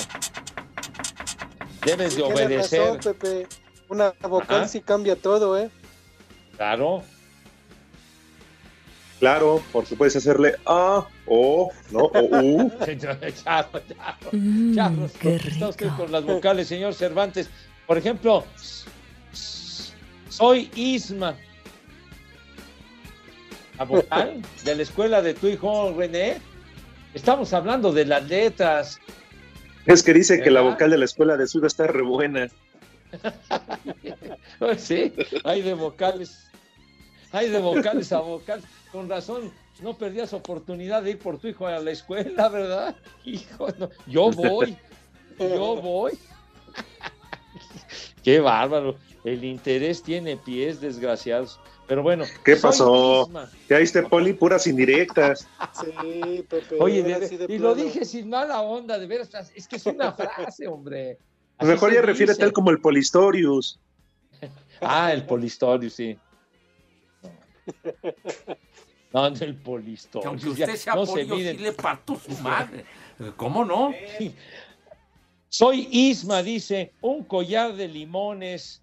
Debes 1.84 2.16
de 2.16 2.22
obedecer. 2.22 2.80
razón, 2.80 2.98
Pepe. 3.00 3.46
Una 3.88 4.12
vocal 4.22 4.58
Ajá. 4.58 4.68
sí 4.68 4.80
cambia 4.80 5.16
todo, 5.16 5.58
¿eh? 5.58 5.70
Claro. 6.56 7.02
Claro, 9.18 9.62
porque 9.70 9.96
puedes 9.96 10.16
hacerle 10.16 10.56
ah, 10.64 11.06
o, 11.26 11.70
no, 11.90 12.04
o 12.04 12.40
u. 12.40 12.72
ya, 12.98 13.18
ya, 13.20 13.68
está 15.34 15.68
usted 15.68 15.88
con 15.96 16.10
las 16.10 16.24
vocales, 16.24 16.68
señor 16.68 16.94
Cervantes. 16.94 17.50
Por 17.86 17.98
ejemplo, 17.98 18.44
soy 19.32 20.70
Isma. 20.74 21.36
La 23.76 23.84
vocal 23.84 24.40
de 24.64 24.74
la 24.74 24.82
escuela 24.82 25.20
de 25.20 25.34
tu 25.34 25.48
hijo 25.48 25.92
René. 25.92 26.40
Estamos 27.12 27.52
hablando 27.52 27.92
de 27.92 28.06
las 28.06 28.26
letras. 28.26 29.00
Es 29.86 30.02
que 30.02 30.12
dice 30.12 30.42
que 30.42 30.50
la 30.50 30.60
vocal 30.60 30.90
de 30.90 30.98
la 30.98 31.04
escuela 31.04 31.36
de 31.36 31.46
sur 31.46 31.64
está 31.64 31.86
re 31.86 32.02
buena. 32.02 32.48
Sí, 34.76 35.12
hay 35.44 35.62
de 35.62 35.72
vocales. 35.72 36.46
Hay 37.32 37.48
de 37.48 37.58
vocales 37.58 38.12
a 38.12 38.20
vocales. 38.20 38.64
Con 38.92 39.08
razón, 39.08 39.50
no 39.82 39.96
perdías 39.96 40.32
oportunidad 40.32 41.02
de 41.02 41.12
ir 41.12 41.18
por 41.18 41.38
tu 41.38 41.48
hijo 41.48 41.66
a 41.66 41.78
la 41.78 41.90
escuela, 41.90 42.48
¿verdad? 42.48 42.96
Hijo, 43.24 43.68
no, 43.78 43.88
yo 44.06 44.30
voy. 44.30 44.76
Yo 45.38 45.76
voy. 45.76 46.18
Qué 48.22 48.40
bárbaro. 48.40 48.96
El 49.24 49.44
interés 49.44 50.02
tiene 50.02 50.36
pies, 50.36 50.80
desgraciados. 50.80 51.58
Pero 51.91 52.05
bueno. 52.05 52.24
¿Qué 52.45 52.55
pasó? 52.55 53.28
Ya 53.68 53.78
viste, 53.78 54.05
Poli, 54.05 54.32
puras 54.32 54.64
indirectas. 54.68 55.49
Sí, 55.80 56.47
Pepe. 56.49 56.76
Oye, 56.78 57.03
de- 57.03 57.18
de 57.36 57.53
y 57.53 57.59
lo 57.59 57.74
dije 57.74 58.05
sin 58.05 58.28
mala 58.30 58.61
onda, 58.61 58.97
de 58.97 59.09
veras. 59.09 59.51
Es 59.57 59.66
que 59.66 59.74
es 59.74 59.86
una 59.86 60.12
frase, 60.36 60.68
hombre. 60.68 61.18
A 61.59 61.64
lo 61.64 61.72
Así 61.72 61.74
mejor 61.74 61.93
ya 61.93 62.01
refiere 62.03 62.36
tal 62.36 62.53
como 62.53 62.70
el 62.70 62.80
Polistorius. 62.80 63.80
Ah, 64.80 65.12
el 65.12 65.26
polistorio, 65.26 65.91
sí. 65.91 66.16
No, 69.12 69.28
no, 69.28 69.36
el 69.36 69.57
polistorio. 69.57 70.28
Aunque 70.30 70.49
usted 70.49 70.76
sea 70.76 70.95
no 70.95 71.05
se 71.05 71.24
sí 71.26 71.59
le 71.59 71.72
parto 71.72 72.16
su 72.18 72.30
madre. 72.41 72.86
¿Cómo 73.36 73.64
no? 73.64 73.93
Soy 75.51 75.86
Isma, 75.91 76.43
dice, 76.43 76.93
un 77.03 77.24
collar 77.24 77.74
de 77.74 77.88
limones. 77.88 78.80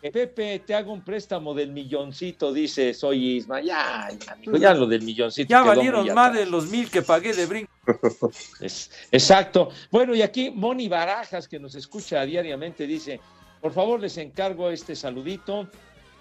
Eh, 0.00 0.12
Pepe, 0.12 0.60
te 0.60 0.74
hago 0.74 0.92
un 0.92 1.02
préstamo 1.02 1.52
del 1.54 1.72
milloncito, 1.72 2.52
dice, 2.52 2.94
soy 2.94 3.36
Isma. 3.38 3.60
Ya, 3.60 4.08
ya, 4.24 4.32
amigo, 4.32 4.56
ya 4.56 4.72
lo 4.72 4.86
del 4.86 5.02
milloncito. 5.02 5.48
Ya 5.48 5.62
valieron 5.62 6.12
más 6.14 6.32
de 6.34 6.46
los 6.46 6.66
mil 6.68 6.88
que 6.88 7.02
pagué 7.02 7.34
de 7.34 7.46
brinco. 7.46 7.72
Es- 8.60 8.90
exacto. 9.10 9.70
Bueno, 9.90 10.14
y 10.14 10.22
aquí 10.22 10.50
Moni 10.50 10.88
Barajas, 10.88 11.48
que 11.48 11.58
nos 11.58 11.74
escucha 11.74 12.22
diariamente, 12.24 12.86
dice, 12.86 13.20
por 13.60 13.72
favor 13.72 13.98
les 14.00 14.16
encargo 14.18 14.70
este 14.70 14.94
saludito. 14.94 15.68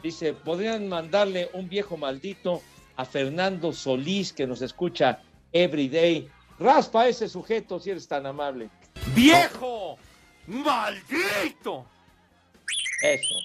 Dice, 0.01 0.33
¿podrían 0.33 0.87
mandarle 0.87 1.49
un 1.53 1.69
viejo 1.69 1.97
maldito 1.97 2.61
a 2.95 3.05
Fernando 3.05 3.73
Solís, 3.73 4.33
que 4.33 4.47
nos 4.47 4.61
escucha 4.63 5.21
every 5.51 5.87
day? 5.87 6.27
Raspa 6.59 7.03
a 7.03 7.07
ese 7.09 7.27
sujeto 7.29 7.79
si 7.79 7.91
eres 7.91 8.07
tan 8.07 8.25
amable. 8.25 8.69
¡Viejo! 9.13 9.97
¡Maldito! 10.47 11.85
Eso. 13.03 13.35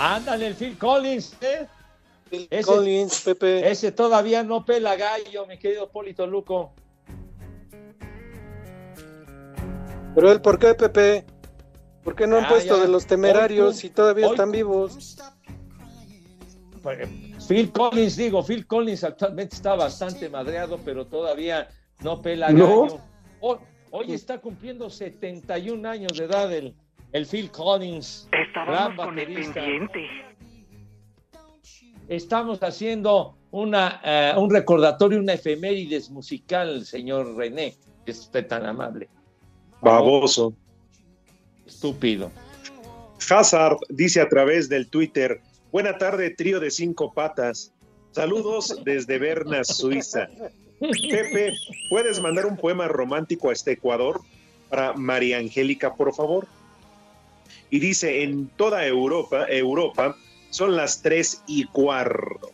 Ándale, 0.00 0.46
el 0.48 0.54
Phil 0.54 0.76
Collins. 0.78 1.36
¿eh? 1.40 1.66
Ese- 2.30 2.62
Collins, 2.64 3.20
Pepe. 3.22 3.70
Ese 3.70 3.92
todavía 3.92 4.42
no 4.42 4.64
pela 4.64 4.96
gallo, 4.96 5.46
mi 5.46 5.58
querido 5.58 5.90
Polito 5.90 6.26
Luco. 6.26 6.72
Pero 10.14 10.32
él, 10.32 10.40
¿por 10.40 10.58
qué, 10.58 10.74
Pepe? 10.74 11.24
¿Por 12.02 12.14
qué 12.16 12.26
no 12.26 12.36
han 12.36 12.42
Ya, 12.44 12.48
puesto 12.48 12.76
ya. 12.76 12.82
de 12.82 12.88
los 12.88 13.06
temerarios 13.06 13.74
Hoy 13.74 13.80
si 13.80 13.90
todavía 13.90 14.26
hoy 14.26 14.32
están 14.32 14.50
vivos? 14.50 15.16
Phil 17.46 17.70
Collins, 17.72 18.16
digo, 18.16 18.42
Phil 18.42 18.66
Collins 18.66 19.04
actualmente 19.04 19.54
está 19.56 19.74
bastante 19.74 20.28
madreado, 20.30 20.78
pero 20.84 21.06
todavía 21.06 21.68
no 22.02 22.22
pela 22.22 22.50
¿No? 22.50 22.82
gallo. 22.82 23.00
Hoy, 23.40 23.58
hoy 23.90 24.12
está 24.12 24.40
cumpliendo 24.40 24.88
71 24.88 25.84
años 25.88 26.16
de 26.16 26.24
edad 26.24 26.50
el, 26.52 26.74
el 27.12 27.26
Phil 27.26 27.50
Collins. 27.50 28.28
gran 28.54 28.96
baterista. 28.96 29.62
Estamos 32.08 32.62
haciendo 32.62 33.36
una, 33.50 34.00
eh, 34.04 34.34
un 34.36 34.50
recordatorio, 34.50 35.20
una 35.20 35.34
efemérides 35.34 36.10
musical, 36.10 36.84
señor 36.84 37.36
René, 37.36 37.76
que 38.04 38.10
es 38.12 38.20
usted 38.20 38.46
tan 38.46 38.66
amable. 38.66 39.08
Baboso. 39.80 40.52
Estúpido. 41.66 42.30
Hazard 43.28 43.76
dice 43.90 44.20
a 44.20 44.28
través 44.28 44.68
del 44.68 44.88
Twitter, 44.88 45.40
buena 45.70 45.98
tarde, 45.98 46.30
trío 46.30 46.58
de 46.58 46.70
cinco 46.70 47.12
patas. 47.12 47.72
Saludos 48.10 48.76
desde 48.84 49.18
Berna, 49.18 49.62
Suiza. 49.62 50.28
Pepe, 50.80 51.52
¿puedes 51.90 52.20
mandar 52.20 52.46
un 52.46 52.56
poema 52.56 52.88
romántico 52.88 53.50
a 53.50 53.52
este 53.52 53.72
Ecuador 53.72 54.20
para 54.68 54.94
María 54.94 55.38
Angélica, 55.38 55.94
por 55.94 56.12
favor? 56.12 56.48
Y 57.70 57.78
dice, 57.78 58.22
en 58.22 58.48
toda 58.48 58.86
Europa, 58.86 59.46
Europa, 59.48 60.16
son 60.50 60.76
las 60.76 61.02
tres 61.02 61.42
y 61.46 61.64
cuarto. 61.64 62.50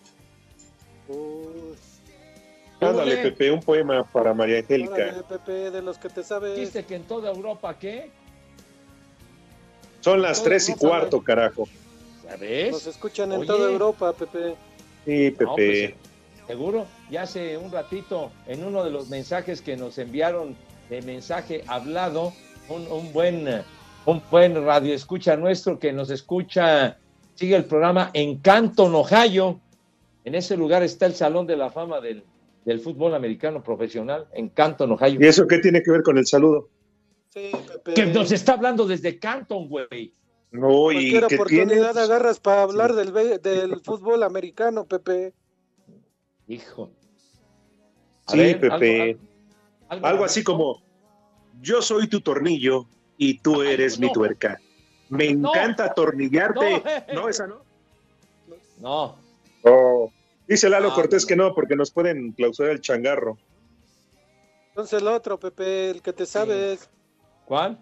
Ándale, 2.79 3.15
Órale. 3.15 3.17
Pepe, 3.31 3.51
un 3.51 3.61
poema 3.61 4.05
para 4.05 4.35
María 4.35 4.59
Angélica. 4.59 4.93
Órale, 4.93 5.23
Pepe, 5.23 5.71
de 5.71 5.83
los 5.83 5.97
que 5.99 6.09
te 6.09 6.23
sabes. 6.23 6.55
Dijiste 6.55 6.85
que 6.85 6.97
en 6.97 7.05
toda 7.05 7.31
Europa, 7.31 7.79
¿qué? 7.79 8.11
Son 10.01 10.21
las 10.23 10.43
tres 10.43 10.69
y 10.69 10.73
no 10.73 10.79
cuarto, 10.79 11.23
carajo. 11.23 11.67
¿Sabes? 12.29 12.73
Nos 12.73 12.87
escuchan 12.87 13.33
en 13.33 13.47
toda 13.47 13.71
Europa, 13.71 14.13
Pepe. 14.13 14.55
Sí, 15.05 15.31
Pepe. 15.31 15.45
No, 15.45 15.55
pues, 15.55 15.95
seguro, 16.47 16.87
ya 17.11 17.23
hace 17.23 17.57
un 17.57 17.73
ratito, 17.73 18.31
en 18.47 18.63
uno 18.63 18.85
de 18.85 18.91
los 18.91 19.09
mensajes 19.09 19.63
que 19.63 19.77
nos 19.77 19.99
enviaron 19.99 20.55
de 20.91 21.03
mensaje 21.03 21.65
hablado, 21.67 22.33
un, 22.69 22.87
un 22.87 23.13
buen, 23.13 23.65
un 24.07 24.23
buen 24.31 24.65
radio 24.65 24.95
escucha 24.95 25.37
nuestro 25.37 25.79
que 25.79 25.93
nos 25.93 26.11
escucha, 26.11 26.99
sigue 27.35 27.57
el 27.57 27.65
programa 27.65 28.11
en 28.15 28.39
Canton, 28.39 28.95
Ohio. 28.95 29.61
En 30.25 30.35
ese 30.35 30.57
lugar 30.57 30.83
está 30.83 31.07
el 31.07 31.15
Salón 31.15 31.47
de 31.47 31.57
la 31.57 31.71
Fama 31.71 32.01
del, 32.01 32.25
del 32.65 32.81
fútbol 32.81 33.15
americano 33.15 33.63
profesional, 33.63 34.27
en 34.33 34.49
Canton, 34.49 34.93
Ohio. 34.93 35.19
¿Y 35.21 35.27
eso 35.27 35.47
qué 35.47 35.59
tiene 35.59 35.83
que 35.83 35.91
ver 35.91 36.03
con 36.03 36.19
el 36.19 36.27
saludo? 36.27 36.69
Sí, 37.29 37.51
Pepe. 37.85 37.95
Que 37.95 38.07
nos 38.07 38.33
está 38.33 38.55
hablando 38.55 38.87
desde 38.87 39.19
Canton, 39.19 39.69
güey. 39.69 40.13
No, 40.53 40.91
y 40.93 41.11
Cualquier 41.13 41.25
oportunidad 41.25 41.99
agarras 41.99 42.41
para 42.41 42.63
hablar 42.63 42.95
del, 42.95 43.13
del 43.43 43.81
fútbol 43.81 44.23
americano, 44.23 44.87
Pepe. 44.87 45.35
Hijo. 46.49 46.91
A 48.27 48.33
Sí, 48.33 48.39
ver, 48.39 48.61
Pepe. 48.61 49.01
algo- 49.11 49.21
Algo, 49.89 50.07
algo- 50.07 50.25
así 50.25 50.43
como, 50.43 50.83
yo 51.61 51.83
soy 51.83 52.09
tu 52.09 52.21
tornillo 52.21 52.87
y 53.19 53.39
tú 53.39 53.63
eres 53.63 53.99
mi 53.99 54.07
no. 54.09 54.13
tuerca. 54.13 54.59
Me 55.09 55.33
No. 55.35 55.51
encanta 55.51 55.85
atornillarte. 55.87 56.83
No. 57.15 57.23
No, 57.23 57.29
esa 57.29 57.47
no. 57.47 57.57
No, 58.79 59.17
Oh. 59.63 60.13
Dice 60.47 60.69
Lalo 60.69 60.91
Ah, 60.93 60.95
Cortés 60.95 61.25
no, 61.25 61.29
que 61.29 61.37
no, 61.37 61.55
porque 61.55 61.75
nos 61.75 61.91
pueden 61.91 62.31
clausurar 62.33 62.73
el 62.73 62.81
changarro. 62.81 63.37
Entonces 64.69 65.01
el 65.01 65.09
otro, 65.09 65.41
Pepe, 65.41 65.91
el 65.91 66.03
que 66.03 66.13
te 66.13 66.25
sabes. 66.27 66.89
¿cuál? 67.47 67.79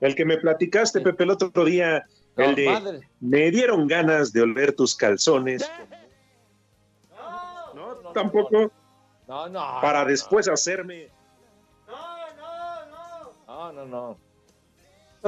El 0.00 0.14
que 0.14 0.24
me 0.24 0.36
platicaste, 0.38 1.00
Pepe, 1.00 1.22
el 1.24 1.30
otro 1.30 1.64
día, 1.64 2.04
No, 2.36 2.44
el 2.44 2.54
de 2.56 2.66
madre. 2.66 3.00
me 3.20 3.50
dieron 3.50 3.86
ganas 3.86 4.32
de 4.32 4.42
oler 4.42 4.74
tus 4.74 4.94
calzones. 4.96 5.70
No, 7.74 7.94
tampoco. 8.12 8.70
No, 9.28 9.48
no. 9.48 9.60
Para 9.80 10.02
no, 10.02 10.10
después 10.10 10.48
hacerme. 10.48 11.08
No, 11.86 13.72
no, 13.72 13.86
no. 13.86 14.18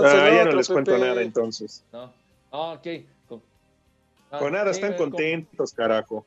Entonces 0.03 0.20
Ah, 0.32 0.34
ya 0.36 0.44
no 0.44 0.53
les 0.53 0.68
cuento 0.68 0.92
Pepe. 0.92 1.05
nada 1.07 1.22
entonces. 1.22 1.84
No. 1.92 2.12
Ah, 2.53 2.72
ok. 2.72 2.86
Con, 3.28 3.42
ah, 4.30 4.38
Con 4.38 4.53
nada 4.53 4.70
están 4.70 4.92
como- 4.94 5.11
contentos, 5.11 5.72
carajo. 5.72 6.26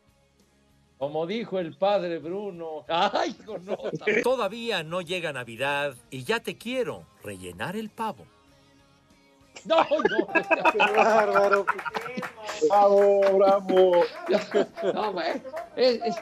Como 0.97 1.27
dijo 1.27 1.59
el 1.59 1.75
padre 1.75 2.19
Bruno. 2.19 2.85
Ay, 2.87 3.35
hijo, 3.39 3.57
no. 3.59 3.77
Todavía 4.23 4.83
no 4.83 5.01
llega 5.01 5.33
Navidad 5.33 5.95
y 6.09 6.23
ya 6.23 6.39
te 6.39 6.57
quiero 6.57 7.03
rellenar 7.23 7.75
el 7.75 7.89
pavo. 7.89 8.25
No, 9.65 9.77
no. 9.83 10.27
Qué 10.71 10.77
bárbaro. 10.77 11.65
Bravo, 12.69 13.21
bravo. 13.37 14.03
No, 14.93 15.13
güey. 15.13 15.27
Es- 15.75 16.01
es- 16.03 16.15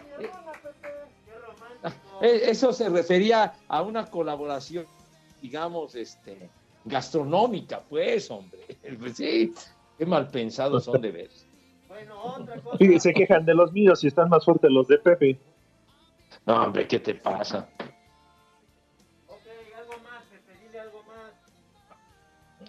es- 2.21 2.41
eso 2.49 2.73
se 2.73 2.89
refería 2.89 3.53
a 3.67 3.81
una 3.81 4.05
colaboración, 4.05 4.85
digamos, 5.41 5.95
este, 5.95 6.49
gastronómica, 6.85 7.81
pues, 7.87 8.29
hombre. 8.31 8.59
Pues 8.99 9.17
sí, 9.17 9.53
qué 9.97 10.05
mal 10.05 10.27
pensados 10.27 10.85
son 10.85 11.01
de 11.01 11.11
ver. 11.11 11.29
Sí, 12.79 12.99
se 12.99 13.13
quejan 13.13 13.45
de 13.45 13.53
los 13.53 13.71
míos 13.71 14.03
y 14.03 14.07
están 14.07 14.29
más 14.29 14.43
fuertes 14.43 14.71
los 14.71 14.87
de 14.87 14.97
Pepe. 14.97 15.39
No, 16.45 16.63
hombre, 16.63 16.87
¿qué 16.87 16.99
te 16.99 17.13
pasa? 17.15 17.69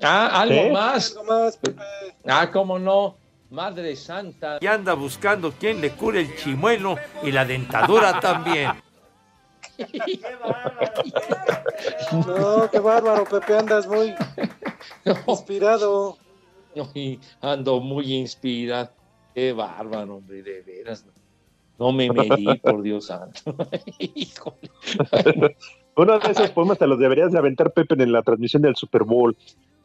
Ah, 0.03 0.41
algo 0.43 0.55
¿Eh? 0.55 0.73
más. 0.73 1.17
Algo 1.17 1.25
más, 1.25 1.57
Pepe. 1.57 1.81
Ah, 2.27 2.51
cómo 2.51 2.79
no. 2.79 3.17
Madre 3.51 3.95
Santa. 3.97 4.59
Y 4.61 4.67
anda 4.67 4.95
buscando 4.95 5.53
quien 5.53 5.81
le 5.81 5.91
cure 5.91 6.21
el 6.21 6.37
chimuelo 6.37 6.97
y 7.23 7.31
la 7.31 7.45
dentadura 7.45 8.19
también. 8.19 8.71
No, 12.27 12.71
qué 12.71 12.79
bárbaro, 12.79 13.25
Pepe, 13.25 13.57
andas 13.57 13.87
muy 13.87 14.15
inspirado. 15.27 16.17
Ay, 16.95 17.21
ando 17.41 17.81
muy 17.81 18.13
inspirado. 18.15 18.91
Qué 19.35 19.53
bárbaro, 19.53 20.17
hombre, 20.17 20.43
de 20.43 20.63
veras. 20.63 21.05
No 21.79 21.91
me 21.93 22.11
medí, 22.11 22.45
por 22.63 22.83
Dios 22.83 23.07
santo. 23.07 23.41
Híjole. 23.99 24.71
Uno 25.97 26.19
de 26.19 26.31
esos 26.31 26.51
poemas 26.51 26.79
te 26.79 26.87
los 26.87 26.99
deberías 26.99 27.33
de 27.33 27.39
aventar, 27.39 27.73
Pepe, 27.73 27.95
en 28.03 28.13
la 28.13 28.23
transmisión 28.23 28.63
del 28.63 28.77
Super 28.77 29.05
Bowl. 29.05 29.37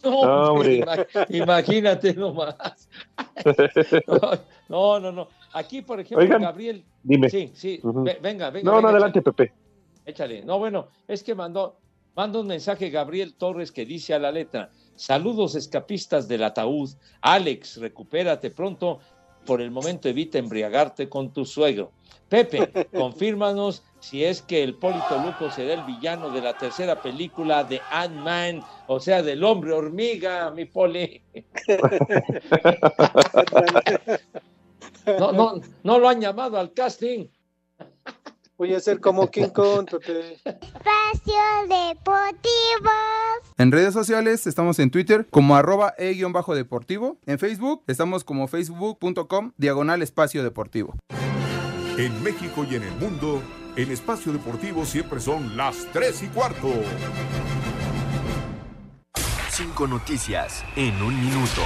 No, 0.04 0.24
No, 0.26 0.52
hombre. 0.54 0.80
ima- 0.82 1.06
Imagínate 1.30 2.14
nomás. 2.14 2.56
No, 4.70 5.00
no, 5.00 5.12
no. 5.12 5.28
Aquí, 5.54 5.82
por 5.82 6.00
ejemplo, 6.00 6.20
Oigan, 6.24 6.42
Gabriel. 6.42 6.84
dime. 7.04 7.30
Sí, 7.30 7.52
sí. 7.56 7.80
Venga, 8.22 8.52
venga. 8.52 8.70
No, 8.72 8.80
no, 8.82 8.90
adelante, 8.90 9.22
Pepe. 9.22 9.54
Échale. 10.08 10.42
No, 10.44 10.58
bueno, 10.58 10.88
es 11.08 11.22
que 11.22 11.36
mandó, 11.36 11.78
manda 12.16 12.40
un 12.40 12.48
mensaje 12.48 12.90
Gabriel 12.90 13.36
Torres 13.36 13.74
que 13.74 13.86
dice 13.86 14.14
a 14.14 14.20
la 14.20 14.32
letra: 14.32 14.72
Saludos 14.96 15.54
escapistas 15.56 16.30
del 16.30 16.44
ataúd. 16.44 16.90
Alex, 17.22 17.78
recupérate 17.78 18.50
pronto. 18.50 19.00
Por 19.46 19.62
el 19.62 19.72
momento 19.72 20.10
evita 20.10 20.40
embriagarte 20.40 21.08
con 21.08 21.32
tu 21.32 21.46
suegro. 21.46 21.92
Pepe, 22.28 22.88
confírmanos 22.94 23.84
si 24.00 24.24
es 24.26 24.42
que 24.42 24.62
el 24.64 24.76
Polito 24.76 25.22
Luco 25.24 25.50
será 25.52 25.74
el 25.74 25.84
villano 25.84 26.30
de 26.32 26.42
la 26.42 26.58
tercera 26.58 27.02
película 27.02 27.64
de 27.64 27.80
Ant-Man, 27.92 28.62
o 28.88 29.00
sea, 29.00 29.24
del 29.24 29.44
hombre 29.44 29.72
hormiga, 29.72 30.52
mi 30.52 30.66
poli. 30.66 31.22
No, 35.20 35.32
no, 35.32 35.62
no 35.84 36.00
lo 36.00 36.10
han 36.10 36.20
llamado 36.20 36.60
al 36.60 36.74
casting. 36.74 37.28
Voy 38.58 38.74
a 38.74 38.80
ser 38.80 39.00
como 39.00 39.30
King 39.30 39.50
Kong, 39.50 39.88
Pepe. 39.88 40.34
Espacio 40.44 41.36
Deportivo. 41.70 42.90
En 43.60 43.72
redes 43.72 43.94
sociales 43.94 44.48
estamos 44.48 44.80
en 44.80 44.90
Twitter 44.90 45.28
como 45.30 45.56
arroba 45.56 45.94
e-deportivo. 46.00 47.20
En 47.28 47.38
Facebook 47.38 47.84
estamos 47.86 48.24
como 48.24 48.48
facebook.com 48.48 49.52
diagonal 49.58 50.02
espacio 50.02 50.44
deportivo. 50.44 50.96
En 51.98 52.24
México 52.24 52.66
y 52.68 52.76
en 52.76 52.84
el 52.84 52.96
mundo, 52.96 53.44
en 53.76 53.92
Espacio 53.92 54.34
Deportivo 54.34 54.86
siempre 54.86 55.20
son 55.20 55.56
las 55.56 55.86
3 55.94 56.24
y 56.24 56.28
cuarto. 56.28 56.72
Cinco 59.52 59.86
noticias 59.86 60.64
en 60.76 61.00
un 61.02 61.16
minuto. 61.20 61.62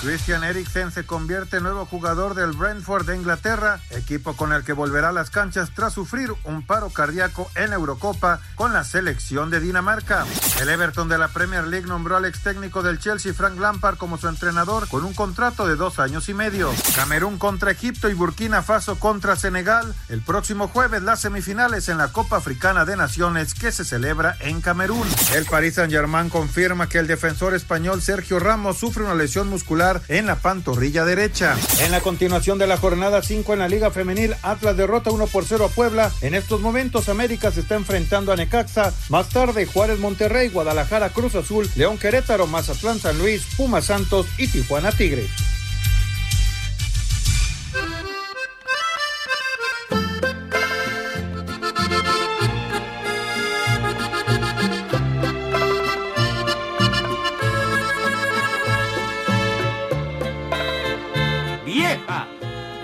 Christian 0.00 0.44
Eriksen 0.44 0.92
se 0.92 1.04
convierte 1.04 1.56
en 1.56 1.64
nuevo 1.64 1.84
jugador 1.84 2.34
del 2.34 2.52
Brentford 2.52 3.04
de 3.04 3.16
Inglaterra, 3.16 3.80
equipo 3.90 4.36
con 4.36 4.52
el 4.52 4.62
que 4.62 4.72
volverá 4.72 5.08
a 5.08 5.12
las 5.12 5.28
canchas 5.28 5.72
tras 5.74 5.92
sufrir 5.92 6.32
un 6.44 6.64
paro 6.64 6.90
cardíaco 6.90 7.50
en 7.56 7.72
Eurocopa 7.72 8.40
con 8.54 8.72
la 8.72 8.84
selección 8.84 9.50
de 9.50 9.58
Dinamarca. 9.58 10.24
El 10.60 10.68
Everton 10.68 11.08
de 11.08 11.18
la 11.18 11.28
Premier 11.28 11.66
League 11.66 11.88
nombró 11.88 12.16
al 12.16 12.26
ex 12.26 12.42
técnico 12.44 12.82
del 12.82 13.00
Chelsea, 13.00 13.34
Frank 13.34 13.58
Lampard, 13.58 13.96
como 13.96 14.18
su 14.18 14.28
entrenador 14.28 14.86
con 14.88 15.04
un 15.04 15.14
contrato 15.14 15.66
de 15.66 15.74
dos 15.74 15.98
años 15.98 16.28
y 16.28 16.34
medio. 16.34 16.72
Camerún 16.94 17.36
contra 17.38 17.72
Egipto 17.72 18.08
y 18.08 18.14
Burkina 18.14 18.62
Faso 18.62 19.00
contra 19.00 19.34
Senegal. 19.34 19.94
El 20.08 20.22
próximo 20.22 20.68
jueves 20.68 21.02
las 21.02 21.20
semifinales 21.20 21.88
en 21.88 21.98
la 21.98 22.08
Copa 22.08 22.36
Africana 22.36 22.84
de 22.84 22.96
Naciones 22.96 23.52
que 23.52 23.72
se 23.72 23.84
celebra 23.84 24.36
en 24.40 24.60
Camerún. 24.60 25.08
El 25.34 25.44
Paris 25.46 25.74
Saint-Germain 25.74 26.30
confirma 26.30 26.88
que 26.88 26.98
el 26.98 27.08
defensor 27.08 27.54
español 27.54 28.00
Sergio 28.00 28.38
Ramos 28.38 28.78
sufre 28.78 29.02
una 29.02 29.14
lesión 29.14 29.48
muscular 29.48 29.87
en 30.08 30.26
la 30.26 30.36
pantorrilla 30.36 31.04
derecha. 31.04 31.56
En 31.80 31.92
la 31.92 32.00
continuación 32.00 32.58
de 32.58 32.66
la 32.66 32.76
jornada 32.76 33.22
5 33.22 33.52
en 33.52 33.58
la 33.58 33.68
Liga 33.68 33.90
Femenil, 33.90 34.34
Atlas 34.42 34.76
derrota 34.76 35.10
1 35.10 35.26
por 35.28 35.44
0 35.44 35.66
a 35.66 35.68
Puebla. 35.68 36.12
En 36.20 36.34
estos 36.34 36.60
momentos 36.60 37.08
América 37.08 37.50
se 37.50 37.60
está 37.60 37.74
enfrentando 37.74 38.32
a 38.32 38.36
Necaxa. 38.36 38.92
Más 39.08 39.28
tarde 39.28 39.66
Juárez 39.66 39.98
Monterrey, 39.98 40.48
Guadalajara 40.48 41.10
Cruz 41.10 41.34
Azul, 41.34 41.68
León 41.74 41.98
Querétaro, 41.98 42.46
Mazatlán 42.46 42.98
San 42.98 43.18
Luis, 43.18 43.42
Puma 43.56 43.80
Santos 43.80 44.26
y 44.36 44.48
Tijuana 44.48 44.92
Tigres. 44.92 45.30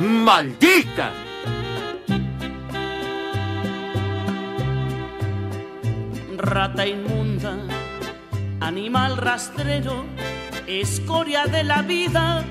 ¡Maldita! 0.04 1.12
Rata 6.36 6.86
inmunda, 6.86 7.56
animal 8.60 9.16
rastrero, 9.16 10.04
escoria 10.66 11.46
de 11.46 11.64
la 11.64 11.80
vida, 11.80 12.44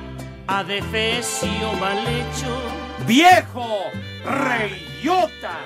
adefesio 0.47 1.73
mal 1.79 1.99
hecho. 1.99 2.59
¡Viejo! 3.05 3.91
¡Reyota! 4.25 5.59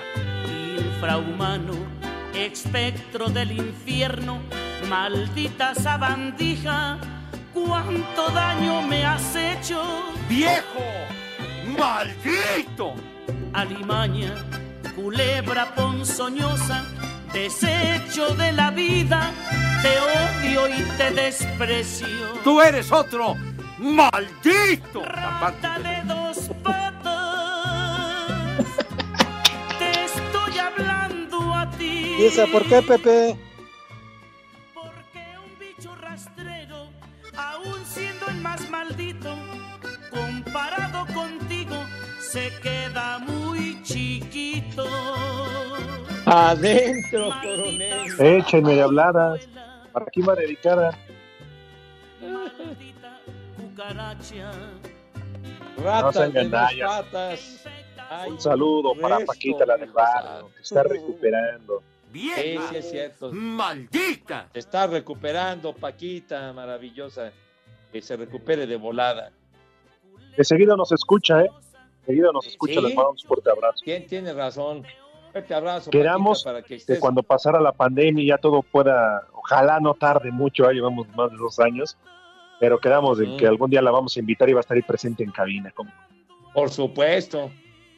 Infrahumano, 0.78 1.74
espectro 2.34 3.30
del 3.30 3.54
infierno, 3.54 4.42
maldita 4.90 5.74
sabandija, 5.74 6.98
cuánto 7.54 8.30
daño 8.32 8.82
me 8.82 9.06
has 9.06 9.34
hecho. 9.38 9.82
¡Viejo! 10.28 10.84
¡Maldito! 11.68 12.93
Alimaña, 13.53 14.34
culebra 14.95 15.74
ponzoñosa, 15.76 16.86
desecho 17.34 18.36
de 18.36 18.51
la 18.53 18.72
vida, 18.72 19.32
te 19.82 19.99
odio 19.99 20.70
y 20.70 20.84
te 20.97 21.11
desprecio. 21.11 22.07
¡Tú 22.43 22.61
eres 22.61 22.91
otro! 22.91 23.36
¡Maldito! 23.80 25.03
Rata 25.03 25.80
de 25.80 26.01
dos 26.07 26.49
patas, 26.63 26.95
te 29.80 30.05
estoy 30.05 30.57
hablando 30.59 31.53
a 31.53 31.70
ti. 31.72 32.15
¿Y 32.20 32.26
esa 32.26 32.45
por 32.47 32.63
qué, 32.65 32.82
Pepe? 32.82 33.47
Adentro, 46.30 47.30
coronel. 47.41 48.07
Échenme 48.19 48.75
de 48.75 48.82
habladas. 48.82 49.47
¿Para 49.93 50.05
quién 50.07 50.28
va 50.28 50.36
dedicada? 50.36 50.97
Cucaracha. 53.55 54.51
Ratas 55.78 56.34
No 56.34 56.43
de 56.43 56.49
patas. 56.49 57.63
Ay, 58.09 58.32
Un 58.32 58.39
saludo 58.41 58.93
para 59.01 59.19
Paquita, 59.25 59.65
la 59.65 59.78
del 59.78 59.91
barrio, 59.91 60.49
que 60.55 60.61
está 60.61 60.84
recuperando. 60.84 61.82
Sí, 62.13 62.32
sí, 62.69 62.75
es 62.75 62.89
cierto. 62.89 63.32
¡Maldita! 63.32 64.47
Se 64.53 64.59
está 64.59 64.88
recuperando, 64.88 65.73
Paquita, 65.73 66.51
maravillosa. 66.53 67.32
Que 67.91 68.01
se 68.01 68.17
recupere 68.17 68.67
de 68.67 68.75
volada. 68.75 69.32
De 70.36 70.43
seguido 70.43 70.75
nos 70.75 70.91
escucha, 70.91 71.41
¿eh? 71.43 71.49
Seguido 72.05 72.32
nos 72.34 72.45
escucha, 72.47 72.75
Sí. 72.75 72.82
les 72.82 72.95
mandamos 72.95 73.23
un 73.23 73.28
fuerte 73.28 73.49
abrazo. 73.49 73.80
¿Quién 73.84 74.07
tiene 74.07 74.34
razón? 74.34 74.84
Fuerte 75.38 75.54
abrazo, 75.54 75.92
Queramos 75.92 76.44
para 76.44 76.64
que 76.64 76.80
cuando 77.00 77.22
pasara 77.22 77.62
la 77.62 77.72
pandemia 77.72 78.26
ya 78.26 78.38
todo 78.40 78.64
pueda, 78.64 79.28
ojalá 79.34 79.80
no 79.80 79.94
tarde 79.94 80.32
mucho, 80.32 80.64
ya 80.64 80.72
llevamos 80.72 81.08
más 81.16 81.30
de 81.30 81.38
dos 81.38 81.60
años, 81.60 81.96
pero 82.60 82.80
quedamos 82.80 83.20
en 83.20 83.38
que 83.38 83.46
algún 83.46 83.70
día 83.70 83.84
la 83.84 83.92
vamos 83.92 84.18
a 84.18 84.20
invitar 84.20 84.50
y 84.50 84.54
va 84.54 84.60
a 84.60 84.62
estar 84.62 84.76
ahí 84.76 84.82
presente 84.82 85.24
en 85.24 85.30
cabina. 85.32 85.70
como- 85.76 85.92
Por 86.56 86.72
supuesto. 86.72 87.52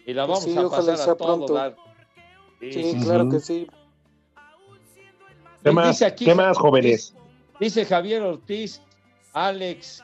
Y 0.06 0.14
la 0.14 0.26
Pues 0.28 0.40
vamos 0.40 0.44
sí, 0.44 0.58
a 0.58 0.66
ojalá 0.66 0.78
pasar 0.82 0.98
sea 0.98 1.14
a 1.14 1.16
todo 1.16 1.36
pronto. 1.38 1.54
dar. 1.54 1.76
Sí, 2.60 2.98
claro 3.06 3.30
que 3.30 3.40
sí. 3.40 3.68
¿Qué 5.64 5.72
más, 5.72 5.88
dice 5.88 6.06
aquí- 6.06 6.26
¿qué 6.26 6.36
más 6.36 6.58
jóvenes? 6.58 7.16
Dice 7.58 7.86
Javier 7.86 8.22
Ortiz, 8.22 8.82
Alex, 9.32 10.04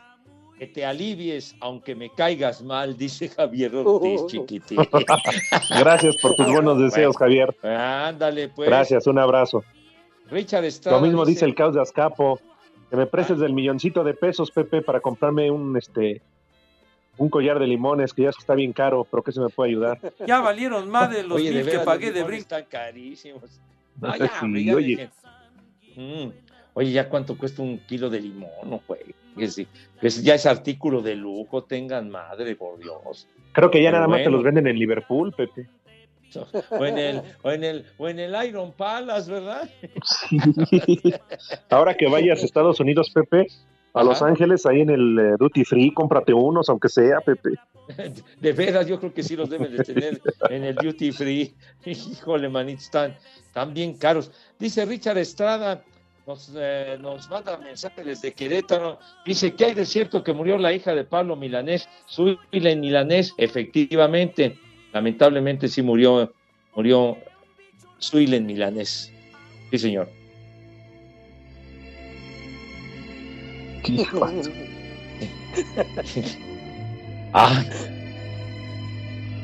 que 0.58 0.68
te 0.68 0.86
alivies 0.86 1.56
aunque 1.60 1.95
me 1.95 2.10
caigas 2.10 2.62
mal, 2.62 2.97
dice 2.97 3.30
Javier 3.30 3.76
Ortiz, 3.76 4.22
Oh. 4.22 4.28
chiquitín. 4.28 4.78
Gracias 5.80 6.18
por 6.18 6.36
tus 6.36 6.47
buenos 6.47 6.80
deseos, 6.80 7.18
Javier. 7.18 7.56
Ándale, 7.64 8.49
pues. 8.49 8.70
Gracias, 8.70 9.08
un 9.08 9.20
abrazo. 9.20 9.64
Richard 10.30 10.66
Estrada. 10.66 10.97
Lo 10.97 11.06
mismo 11.06 11.26
dice 11.26 11.45
el 11.45 11.56
caos 11.56 11.76
de 11.76 11.82
Azcapo. 11.82 12.39
Que 12.89 12.97
me 12.97 13.08
prestes 13.08 13.39
del 13.39 13.51
milloncito 13.53 14.03
de 14.03 14.14
pesos, 14.14 14.51
Pepe, 14.51 14.84
para 14.84 14.99
comprarme 14.99 15.49
un 15.49 15.76
este 15.76 16.22
un 17.18 17.30
collar 17.30 17.60
de 17.60 17.66
limones, 17.68 18.14
que 18.14 18.24
ya 18.24 18.30
está 18.30 18.53
bien 18.56 18.74
caro, 18.74 19.08
pero 19.10 19.24
que 19.24 19.32
se 19.32 19.39
me 19.39 19.49
puede 19.49 19.72
ayudar. 19.72 19.99
Ya 20.28 20.39
valieron 20.39 20.89
más 20.89 21.10
de 21.10 21.24
los 21.24 21.38
Oye, 21.38 21.51
de 21.51 21.72
que 21.72 21.80
pagué 21.80 22.12
de 22.12 22.24
brinco. 22.24 22.41
Están 22.41 22.66
carísimos. 22.66 23.60
No 23.99 24.16
ya, 24.18 24.30
ya 24.41 24.76
oye. 24.76 25.10
Mm. 25.95 26.30
Oye, 26.74 26.91
¿ya 26.91 27.08
cuánto 27.08 27.38
cuesta 27.38 27.62
un 27.62 27.80
kilo 27.80 28.10
de 28.10 28.20
limón, 28.20 28.49
no, 28.66 28.82
güey? 28.86 29.16
Que 29.38 29.48
sí, 29.50 29.68
que 30.00 30.10
ya 30.10 30.36
es 30.36 30.46
artículo 30.46 31.02
de 31.02 31.16
lujo, 31.16 31.64
tengan 31.64 32.10
madre, 32.10 32.56
por 32.56 32.80
Dios. 32.80 33.28
Creo 33.52 33.70
que 33.70 33.82
ya 33.82 33.90
Pero 33.90 33.98
nada 33.98 34.08
más 34.08 34.24
te 34.24 34.30
los 34.30 34.44
venden 34.44 34.68
en 34.68 34.78
Liverpool, 34.78 35.34
Pepe. 35.34 35.68
O 36.72 36.86
en 36.86 36.98
el, 36.98 37.22
o 37.44 37.52
en 37.52 37.64
el, 37.64 37.86
o 37.98 38.10
en 38.10 38.20
el 38.20 38.48
Iron 38.48 38.74
Palace, 38.74 39.32
¿verdad? 39.32 39.70
Ahora 41.70 41.96
que 41.96 42.08
vayas 42.08 42.42
a 42.42 42.46
Estados 42.46 42.80
Unidos, 42.80 43.10
Pepe, 43.14 43.48
a 43.94 44.04
Los 44.04 44.22
Ajá. 44.22 44.32
Ángeles, 44.32 44.66
ahí 44.66 44.82
en 44.82 44.90
el 44.90 45.20
eh, 45.20 45.36
Duty 45.40 45.64
Free, 45.64 45.94
cómprate 45.94 46.34
unos, 46.34 46.68
aunque 46.70 46.90
sea, 46.90 47.22
Pepe. 47.22 47.52
De 48.40 48.54
veras, 48.54 48.88
yo 48.88 49.00
creo 49.00 49.14
que 49.14 49.24
sí 49.24 49.36
los 49.36 49.50
deben 49.50 49.76
de 49.76 49.84
tener 49.84 50.22
en 50.50 50.64
el 50.64 50.76
duty 50.76 51.12
free. 51.12 51.54
Híjole, 51.86 52.50
manito, 52.50 52.82
están, 52.82 53.16
están 53.46 53.74
bien 53.74 53.98
caros. 53.98 54.32
Dice 54.58 54.86
Richard 54.86 55.18
Estrada, 55.18 55.84
nos, 56.26 56.51
eh, 56.55 56.97
nos 56.99 57.30
manda 57.30 57.57
mensaje 57.57 58.03
desde 58.03 58.34
Querétaro. 58.34 58.99
Dice 59.26 59.53
que 59.53 59.65
hay 59.65 59.73
de 59.73 59.86
cierto 59.86 60.23
que 60.23 60.34
murió 60.34 60.57
la 60.57 60.73
hija 60.73 60.95
de 60.95 61.03
Pablo 61.03 61.36
Milanés, 61.36 61.88
Suilen 62.07 62.80
Milanés. 62.80 63.34
Efectivamente, 63.38 64.57
lamentablemente 64.91 65.67
sí 65.67 65.82
murió, 65.82 66.34
murió 66.76 67.17
Suilen 67.99 68.45
Milanés. 68.45 69.11
Sí, 69.71 69.78
señor. 69.78 70.09
Ah. 77.38 77.65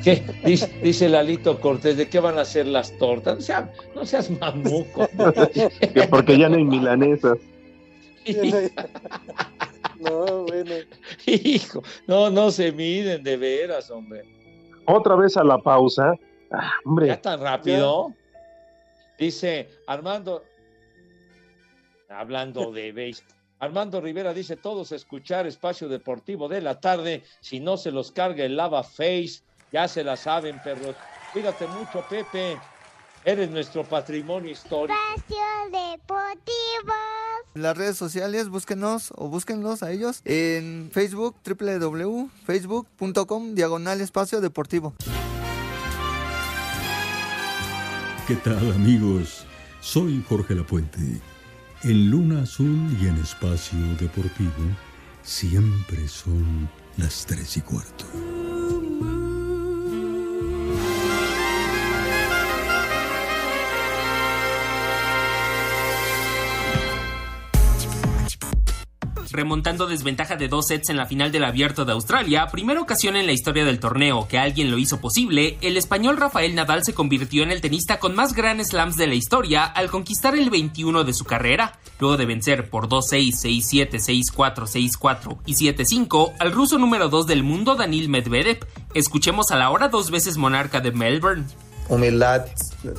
¿Qué? 0.04 0.24
Dice, 0.44 0.68
dice 0.82 1.10
Lalito 1.10 1.60
Cortés, 1.60 1.98
¿de 1.98 2.10
qué 2.10 2.20
van 2.20 2.38
a 2.38 2.46
ser 2.46 2.68
las 2.68 2.98
tortas? 2.98 3.36
No 3.36 3.42
seas, 3.42 3.70
no 3.96 4.06
seas 4.06 4.30
mamuco. 4.32 5.08
Que 5.94 6.08
porque 6.10 6.38
ya 6.38 6.50
no 6.50 6.58
hay 6.58 6.66
milanesas. 6.66 7.38
No, 10.02 10.46
bueno. 10.46 10.74
Hijo, 11.28 11.84
no, 12.08 12.32
no 12.32 12.50
se 12.50 12.72
miden 12.72 13.24
de 13.24 13.38
veras, 13.38 13.92
hombre. 13.92 14.26
Otra 14.88 15.16
vez 15.16 15.38
a 15.38 15.44
la 15.44 15.60
pausa. 15.60 16.16
Ah, 16.50 16.74
hombre. 16.86 17.06
Ya 17.06 17.22
tan 17.22 17.40
rápido. 17.40 18.12
Dice 19.20 19.70
Armando, 19.86 20.44
hablando 22.10 22.72
de 22.72 22.92
béisbol. 22.92 23.36
Armando 23.60 24.02
Rivera 24.02 24.34
dice, 24.34 24.58
todos 24.58 24.92
escuchar 24.92 25.46
Espacio 25.46 25.88
Deportivo 25.88 26.48
de 26.48 26.62
la 26.62 26.80
tarde, 26.80 27.22
si 27.42 27.60
no 27.60 27.78
se 27.78 27.92
los 27.92 28.12
carga 28.12 28.44
el 28.44 28.58
lava 28.58 28.82
face, 28.82 29.44
ya 29.72 29.88
se 29.88 30.04
la 30.04 30.18
saben, 30.18 30.60
perros. 30.62 30.96
Cuídate 31.34 31.66
mucho, 31.68 32.04
Pepe. 32.10 32.58
Eres 33.24 33.52
nuestro 33.52 33.84
patrimonio 33.84 34.50
histórico. 34.52 34.98
Espacio 35.16 35.38
Deportivo. 35.66 36.94
Las 37.54 37.78
redes 37.78 37.98
sociales, 37.98 38.50
búsquenos 38.50 39.14
o 39.16 39.28
búsquenlos 39.28 39.84
a 39.84 39.92
ellos 39.92 40.22
en 40.26 40.90
Facebook, 40.92 41.36
www.facebook.com, 41.46 43.54
diagonal 43.56 44.02
espacio 44.02 44.42
deportivo. 44.42 44.96
¿Qué 48.28 48.36
tal 48.38 48.72
amigos? 48.72 49.46
Soy 49.82 50.26
Jorge 50.28 50.56
Lapuente. 50.56 51.22
En 51.84 52.10
Luna 52.10 52.42
Azul 52.44 52.98
y 53.02 53.08
en 53.08 53.18
Espacio 53.18 53.78
Deportivo 54.00 54.76
siempre 55.24 56.08
son 56.08 56.70
las 56.98 57.26
tres 57.26 57.58
y 57.58 57.62
cuarto. 57.62 58.06
Remontando 69.32 69.88
desventaja 69.88 70.36
de 70.36 70.50
dos 70.50 70.68
sets 70.68 70.90
en 70.90 70.98
la 70.98 71.06
final 71.06 71.32
del 71.32 71.46
Abierto 71.46 71.86
de 71.86 71.94
Australia, 71.94 72.48
primera 72.52 72.82
ocasión 72.82 73.16
en 73.16 73.26
la 73.26 73.32
historia 73.32 73.64
del 73.64 73.80
torneo 73.80 74.28
que 74.28 74.38
alguien 74.38 74.70
lo 74.70 74.78
hizo 74.78 75.00
posible, 75.00 75.58
el 75.62 75.78
español 75.78 76.18
Rafael 76.18 76.54
Nadal 76.54 76.84
se 76.84 76.94
convirtió 76.94 77.42
en 77.44 77.52
el 77.52 77.62
tenista 77.62 77.98
con 77.98 78.14
más 78.14 78.34
Grand 78.34 78.62
Slams 78.62 78.98
de 78.98 79.08
la 79.08 79.16
historia 79.16 79.64
al 79.64 79.90
conquistar 79.90 80.36
el 80.36 80.50
21 80.50 81.06
de 81.06 81.14
su 81.14 81.24
carrera, 81.24 81.80
luego 82.00 82.18
de 82.18 82.26
vencer 82.26 82.70
por 82.70 82.90
2-6, 82.90 83.32
6-7, 83.90 84.34
6-4, 84.36 85.00
6-4 85.00 85.38
y 85.46 85.54
7-5 85.54 86.34
al 86.38 86.52
ruso 86.52 86.78
número 86.78 87.08
2 87.08 87.26
del 87.26 87.44
mundo 87.44 87.76
Danil 87.76 88.10
Medvedev. 88.10 88.66
Escuchemos 88.94 89.52
a 89.52 89.56
la 89.56 89.70
hora 89.70 89.88
dos 89.88 90.12
veces 90.12 90.36
monarca 90.36 90.82
de 90.82 90.92
Melbourne. 90.92 91.46
humildad 91.88 92.48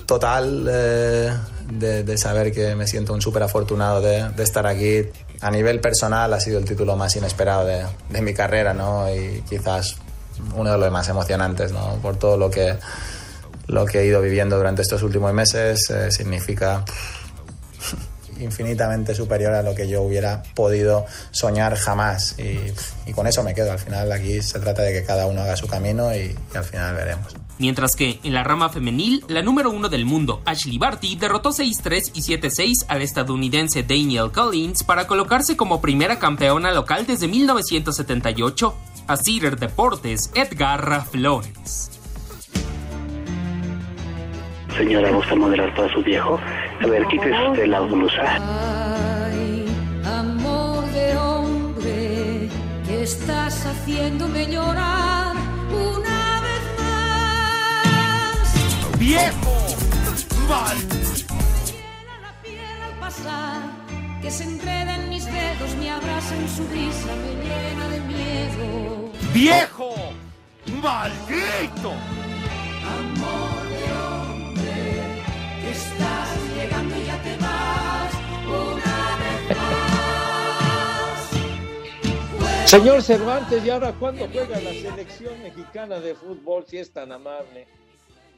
total 0.06 0.66
eh, 0.70 1.36
de, 1.70 2.16
saber 2.16 2.52
que 2.52 2.74
me 2.74 2.86
siento 2.86 3.12
un 3.12 3.20
súper 3.20 3.42
afortunado 3.42 4.00
de 4.00 4.42
estar 4.42 4.66
aquí. 4.66 5.04
A 5.43 5.51
nivel 5.51 5.80
personal 5.80 6.32
ha 6.32 6.40
sido 6.40 6.59
el 6.59 6.64
título 6.64 6.97
más 6.97 7.14
inesperado 7.16 7.66
de, 7.66 7.84
de 8.11 8.22
mi 8.22 8.32
carrera, 8.32 8.72
¿no? 8.72 9.12
Y 9.14 9.43
quizás 9.49 9.97
uno 10.55 10.72
de 10.72 10.78
los 10.78 10.90
más 10.90 11.09
emocionantes, 11.09 11.72
¿no? 11.72 11.97
Por 12.03 12.16
todo 12.16 12.36
lo 12.36 12.51
que, 12.51 12.76
lo 13.66 13.86
que 13.86 14.01
he 14.01 14.07
ido 14.07 14.20
viviendo 14.20 14.57
durante 14.57 14.82
estos 14.82 15.03
últimos 15.03 15.32
meses, 15.32 15.90
eh, 15.90 16.11
significa 16.11 16.84
infinitamente 18.40 19.14
superior 19.14 19.55
a 19.55 19.62
lo 19.62 19.74
que 19.74 19.88
yo 19.88 20.03
hubiera 20.03 20.43
podido 20.55 21.07
soñar 21.30 21.76
jamás. 21.76 22.36
Y, 22.38 23.12
con 23.12 23.26
eso 23.26 23.43
me 23.43 23.55
quedo. 23.55 23.72
Al 23.72 23.78
final 23.78 24.11
aquí 24.12 24.43
se 24.43 24.59
trata 24.59 24.82
de 24.82 24.93
que 24.93 25.05
cada 25.05 25.26
uno 25.26 25.43
haga 25.43 25.57
su 25.57 25.66
camino 25.66 26.14
y 26.14 26.36
al 26.55 26.64
final 26.64 26.95
veremos. 26.95 27.34
Mientras 27.59 27.96
que 27.96 28.18
en 28.22 28.34
la 28.34 28.42
rama 28.42 28.68
femenil, 28.68 29.24
la 29.28 29.42
número 29.42 29.70
uno 29.70 29.88
del 29.88 30.05
mundo, 30.05 30.42
Ashley 30.44 30.78
Barty, 30.78 31.16
derrotó 31.16 31.50
6-3 31.50 32.11
y 32.14 32.22
7-6 32.22 32.86
al 32.88 33.03
estadounidense 33.03 33.82
Daniel 33.82 34.32
Collins 34.32 34.82
para 34.82 35.07
colocarse 35.07 35.57
como 35.57 35.80
primera 35.80 36.18
campeona 36.18 36.72
local 36.72 37.07
desde 37.07 37.28
1978. 37.28 38.74
A 39.09 39.16
Cider 39.16 39.59
Deportes, 39.59 40.30
Edgar 40.34 41.05
Flores. 41.07 41.90
Señora, 44.76 45.11
¿gusta 45.11 45.34
moderar 45.34 45.74
para 45.74 45.92
su 45.92 46.03
viejo? 46.03 46.40
A 46.80 46.86
ver, 46.86 47.07
quítese 47.07 47.48
usted 47.50 47.66
la 47.66 47.80
blusa. 47.80 48.22
Ay, 49.30 49.66
amor 50.05 50.84
de 50.92 51.16
hombre, 51.16 52.48
que 52.86 53.03
estás 53.03 53.66
haciéndome 53.66 54.46
llorar 54.50 55.21
¡Viejo! 59.03 59.57
¡Mal! 60.48 60.78
la 62.22 62.32
piel 62.40 62.82
al 62.86 62.94
pasar, 63.00 63.62
que 64.22 64.30
se 64.30 64.44
enreda 64.44 64.94
en 64.94 65.09
mis 65.09 65.24
dedos, 65.24 65.74
me 65.80 65.90
abraza 65.90 66.36
en 66.36 66.48
su 66.48 66.64
brisa, 66.68 67.09
me 67.16 67.34
llena 67.42 67.88
de 67.88 68.00
miedo. 68.03 69.11
¡Viejo! 69.34 69.92
¡Maldito! 70.80 71.94
Amor 73.00 73.62
de 73.74 73.92
hombre, 73.92 74.70
que 75.62 75.70
estás 75.72 76.28
llegando 76.57 76.96
y 76.96 77.05
ya 77.05 77.20
te 77.24 77.36
vas 77.38 78.12
una 78.46 79.16
vez 79.18 79.42
más. 82.61 82.70
Señor 82.70 83.03
Cervantes, 83.03 83.64
¿y 83.64 83.70
ahora 83.70 83.92
cuándo 83.94 84.28
juega 84.32 84.61
la 84.61 84.70
selección 84.70 85.42
mexicana 85.42 85.98
de 85.98 86.14
fútbol 86.14 86.64
si 86.68 86.78
es 86.78 86.92
tan 86.92 87.11
amable? 87.11 87.66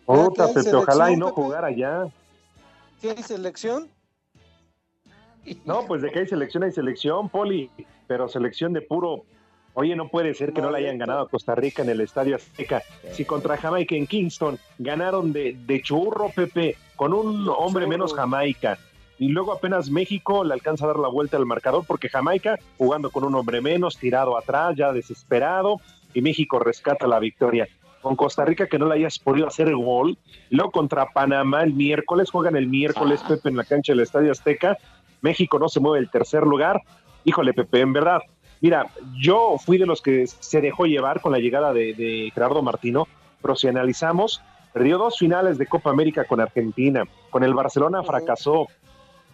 Puta, 0.06 0.44
¿qué 0.52 0.58
hay 0.58 0.64
Pepe, 0.64 0.76
ojalá 0.76 1.10
y 1.12 1.16
no 1.16 1.26
Pepe? 1.26 1.42
jugara 1.42 1.70
ya. 1.70 2.06
¿Qué 3.00 3.10
hay 3.10 3.22
selección? 3.22 3.88
No, 5.64 5.86
pues 5.86 6.02
de 6.02 6.10
que 6.10 6.20
hay 6.20 6.26
selección, 6.26 6.62
hay 6.62 6.72
selección, 6.72 7.28
Poli, 7.28 7.70
pero 8.06 8.28
selección 8.28 8.72
de 8.72 8.80
puro. 8.80 9.24
Oye, 9.74 9.96
no 9.96 10.08
puede 10.08 10.34
ser 10.34 10.52
que 10.52 10.62
no 10.62 10.70
le 10.70 10.78
hayan 10.78 10.98
ganado 10.98 11.22
a 11.22 11.28
Costa 11.28 11.54
Rica 11.54 11.82
en 11.82 11.90
el 11.90 12.00
Estadio 12.00 12.36
Azteca. 12.36 12.82
Si 13.12 13.24
contra 13.24 13.56
Jamaica 13.56 13.94
en 13.96 14.06
Kingston 14.06 14.58
ganaron 14.78 15.32
de, 15.32 15.56
de 15.66 15.82
churro, 15.82 16.30
Pepe, 16.30 16.76
con 16.96 17.12
un 17.12 17.48
hombre 17.48 17.86
menos 17.86 18.14
Jamaica. 18.14 18.78
Y 19.18 19.28
luego 19.28 19.52
apenas 19.52 19.90
México 19.90 20.44
le 20.44 20.54
alcanza 20.54 20.84
a 20.84 20.88
dar 20.88 20.98
la 20.98 21.08
vuelta 21.08 21.36
al 21.36 21.46
marcador 21.46 21.84
porque 21.86 22.08
Jamaica 22.08 22.58
jugando 22.78 23.10
con 23.10 23.24
un 23.24 23.34
hombre 23.34 23.60
menos, 23.60 23.98
tirado 23.98 24.36
atrás, 24.38 24.76
ya 24.76 24.92
desesperado, 24.92 25.80
y 26.14 26.22
México 26.22 26.58
rescata 26.58 27.06
la 27.06 27.18
victoria. 27.18 27.68
Con 28.04 28.16
Costa 28.16 28.44
Rica 28.44 28.66
que 28.66 28.78
no 28.78 28.86
le 28.86 28.96
hayas 28.96 29.18
podido 29.18 29.46
hacer 29.46 29.74
gol. 29.74 30.18
Luego 30.50 30.72
contra 30.72 31.06
Panamá 31.06 31.62
el 31.62 31.72
miércoles, 31.72 32.30
juegan 32.30 32.54
el 32.54 32.66
miércoles, 32.66 33.22
Pepe, 33.26 33.48
en 33.48 33.56
la 33.56 33.64
cancha 33.64 33.92
del 33.92 34.00
Estadio 34.00 34.30
Azteca. 34.30 34.76
México 35.22 35.58
no 35.58 35.70
se 35.70 35.80
mueve 35.80 36.00
del 36.00 36.10
tercer 36.10 36.42
lugar. 36.42 36.82
Híjole, 37.24 37.54
Pepe, 37.54 37.80
en 37.80 37.94
verdad. 37.94 38.20
Mira, 38.60 38.88
yo 39.18 39.56
fui 39.56 39.78
de 39.78 39.86
los 39.86 40.02
que 40.02 40.26
se 40.26 40.60
dejó 40.60 40.84
llevar 40.84 41.22
con 41.22 41.32
la 41.32 41.38
llegada 41.38 41.72
de, 41.72 41.94
de 41.94 42.30
Gerardo 42.34 42.60
Martino, 42.60 43.08
pero 43.40 43.56
si 43.56 43.68
analizamos, 43.68 44.42
perdió 44.74 44.98
dos 44.98 45.16
finales 45.16 45.56
de 45.56 45.66
Copa 45.66 45.88
América 45.88 46.26
con 46.26 46.42
Argentina, 46.42 47.04
con 47.30 47.42
el 47.42 47.54
Barcelona 47.54 48.02
fracasó. 48.02 48.66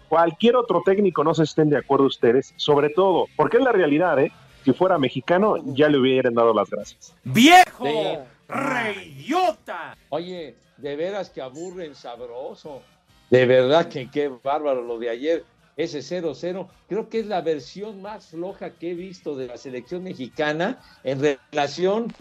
Cualquier 0.09 0.55
otro 0.55 0.83
técnico 0.85 1.25
no 1.25 1.35
se 1.35 1.43
estén 1.43 1.71
de 1.71 1.79
acuerdo 1.79 2.07
ustedes, 2.07 2.55
sobre 2.55 2.91
todo, 2.91 3.27
porque 3.35 3.57
es 3.57 3.65
la 3.65 3.73
realidad, 3.73 4.17
¿eh? 4.21 4.31
Si 4.65 4.73
fuera 4.73 4.97
mexicano, 4.97 5.57
ya 5.65 5.89
le 5.89 5.99
hubieran 5.99 6.35
dado 6.35 6.55
las 6.55 6.71
gracias. 6.71 7.17
¡Viejo! 7.25 7.85
Sí. 7.85 8.19
¡Reidiota! 8.51 9.97
Oye, 10.11 10.57
de 10.77 10.97
veras 10.97 11.31
que 11.31 11.41
aburren 11.41 11.95
sabroso. 11.95 12.83
De 13.31 13.47
verdad 13.47 13.89
que 13.89 14.11
qué 14.11 14.29
bárbaro 14.29 14.83
lo 14.83 14.99
de 14.99 15.11
ayer. 15.11 15.45
ese 15.77 16.01
0-0. 16.01 16.69
Creo 16.89 17.09
que 17.09 17.21
es 17.21 17.27
la 17.27 17.41
versión 17.41 18.03
más 18.03 18.29
floja 18.29 18.71
que 18.71 18.91
he 18.91 18.95
visto 18.95 19.35
de 19.35 19.47
la 19.47 19.57
selección 19.57 20.03
mexicana 20.03 20.79
en 21.05 21.39
relación 21.53 22.13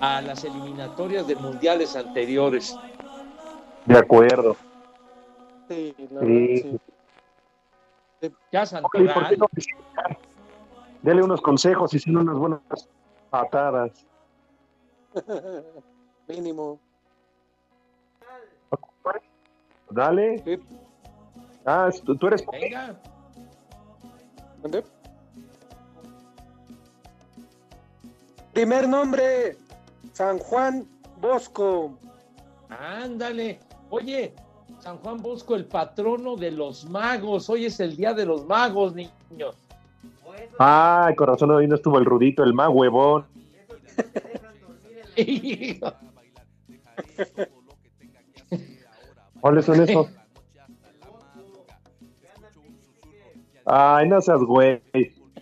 a 0.00 0.20
las 0.20 0.42
eliminatorias 0.42 1.28
de 1.28 1.36
mundiales 1.36 1.94
anteriores. 1.94 2.76
De 3.84 3.98
acuerdo. 3.98 4.56
Sí, 5.68 5.94
la 6.10 6.20
Sí. 6.20 6.26
verdad, 6.26 6.80
sí. 8.20 8.30
Ya 8.50 8.62
Oye, 8.62 8.80
¿por 8.82 8.90
qué 9.28 9.36
Santoral, 9.36 9.38
no 9.38 9.46
Dele 11.02 11.22
unos 11.22 11.40
consejos 11.40 11.94
y 11.94 12.00
sin 12.00 12.16
unas 12.16 12.36
buenas 12.36 12.60
patadas. 13.30 14.04
Mínimo. 16.28 16.78
Dale. 19.90 20.60
Ah, 21.64 21.90
tú, 22.04 22.16
tú 22.16 22.26
eres. 22.26 22.44
venga. 22.50 23.00
¿Dónde? 24.62 24.84
Primer 28.52 28.88
nombre, 28.88 29.56
San 30.12 30.38
Juan 30.38 30.86
Bosco. 31.20 31.98
Ándale. 32.68 33.60
Oye, 33.90 34.34
San 34.80 34.98
Juan 34.98 35.18
Bosco, 35.22 35.54
el 35.54 35.66
patrono 35.66 36.36
de 36.36 36.50
los 36.50 36.88
magos. 36.88 37.48
Hoy 37.50 37.66
es 37.66 37.80
el 37.80 37.96
día 37.96 38.14
de 38.14 38.26
los 38.26 38.46
magos, 38.46 38.94
niños. 38.94 39.56
Ay, 40.58 41.14
corazón, 41.14 41.50
hoy 41.50 41.68
no 41.68 41.74
estuvo 41.74 41.98
el 41.98 42.04
rudito, 42.04 42.42
el 42.42 42.54
más 42.54 42.70
huevón. 42.70 43.26
¿Cuáles 49.40 49.64
son 49.64 49.80
esos? 49.80 50.08
Ay, 53.64 54.08
no 54.08 54.20
seas 54.20 54.40
güey. 54.40 54.80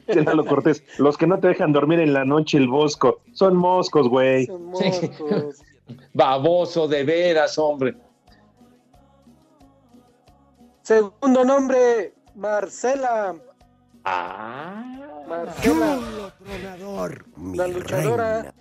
Lalo 0.06 0.44
Cortés, 0.44 0.84
los 0.98 1.16
que 1.16 1.26
no 1.26 1.38
te 1.38 1.48
dejan 1.48 1.72
dormir 1.72 2.00
en 2.00 2.12
la 2.12 2.24
noche 2.24 2.58
el 2.58 2.68
bosco, 2.68 3.20
son 3.32 3.56
moscos, 3.56 4.08
güey. 4.08 4.46
Son 4.46 4.64
moscos. 4.66 5.62
Baboso, 6.14 6.88
de 6.88 7.04
veras, 7.04 7.58
hombre. 7.58 7.96
Segundo 10.82 11.44
nombre, 11.44 12.14
Marcela. 12.34 13.36
Ah, 14.04 14.84
Marcela, 15.26 15.98
tronador, 16.42 17.24
la 17.54 17.68
luchadora. 17.68 18.54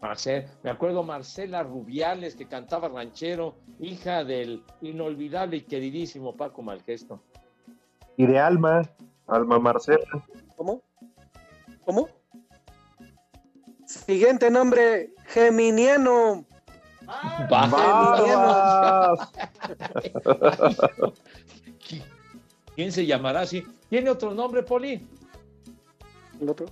Marce- 0.00 0.46
me 0.62 0.70
acuerdo 0.70 1.02
Marcela 1.02 1.62
Rubiales, 1.62 2.34
que 2.36 2.46
cantaba 2.46 2.88
ranchero, 2.88 3.54
hija 3.80 4.24
del 4.24 4.62
inolvidable 4.82 5.58
y 5.58 5.60
queridísimo 5.62 6.36
Paco 6.36 6.62
Malgesto. 6.62 7.20
Y 8.16 8.26
de 8.26 8.38
Alma, 8.38 8.82
Alma 9.26 9.58
Marcela. 9.58 10.06
¿Cómo? 10.56 10.82
¿Cómo? 11.84 12.08
Siguiente 13.84 14.50
nombre, 14.50 15.14
Geminiano. 15.26 16.44
¡Barbas! 17.48 19.30
¿Quién 22.74 22.92
se 22.92 23.06
llamará 23.06 23.42
así? 23.42 23.64
¿Tiene 23.88 24.10
otro 24.10 24.34
nombre, 24.34 24.62
Poli? 24.62 25.06
El 26.40 26.48
otro. 26.50 26.66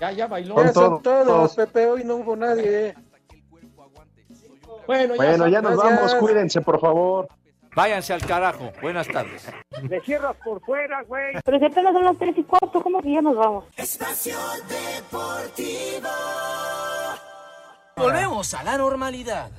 Ya, 0.00 0.12
ya 0.12 0.26
bailó. 0.26 0.56
Ya 0.56 0.72
son 0.72 1.02
todos. 1.02 1.26
todos, 1.26 1.54
Pepe, 1.54 1.86
hoy 1.86 2.04
no 2.04 2.16
hubo 2.16 2.36
nadie. 2.36 2.94
Bueno, 4.86 5.14
ya, 5.14 5.16
Bueno, 5.16 5.48
ya 5.48 5.62
nos 5.62 5.76
vamos, 5.76 6.14
cuídense, 6.16 6.60
por 6.60 6.78
favor. 6.80 7.28
Váyanse 7.74 8.14
al 8.14 8.24
carajo. 8.24 8.72
Buenas 8.80 9.06
tardes. 9.06 9.46
Le 9.82 10.00
cierras 10.00 10.34
por 10.42 10.62
fuera, 10.62 11.02
güey. 11.02 11.34
Pero 11.44 11.58
si 11.58 11.64
apenas 11.66 11.92
son 11.92 12.04
las 12.04 12.16
3 12.16 12.38
y 12.38 12.42
cuarto, 12.44 12.80
¿cómo 12.82 13.02
que 13.02 13.12
ya 13.12 13.20
nos 13.20 13.36
vamos? 13.36 13.64
Espacio 13.76 14.36
Deportivo. 14.66 16.08
Volvemos 17.96 18.54
a 18.54 18.62
la 18.62 18.78
normalidad. 18.78 19.50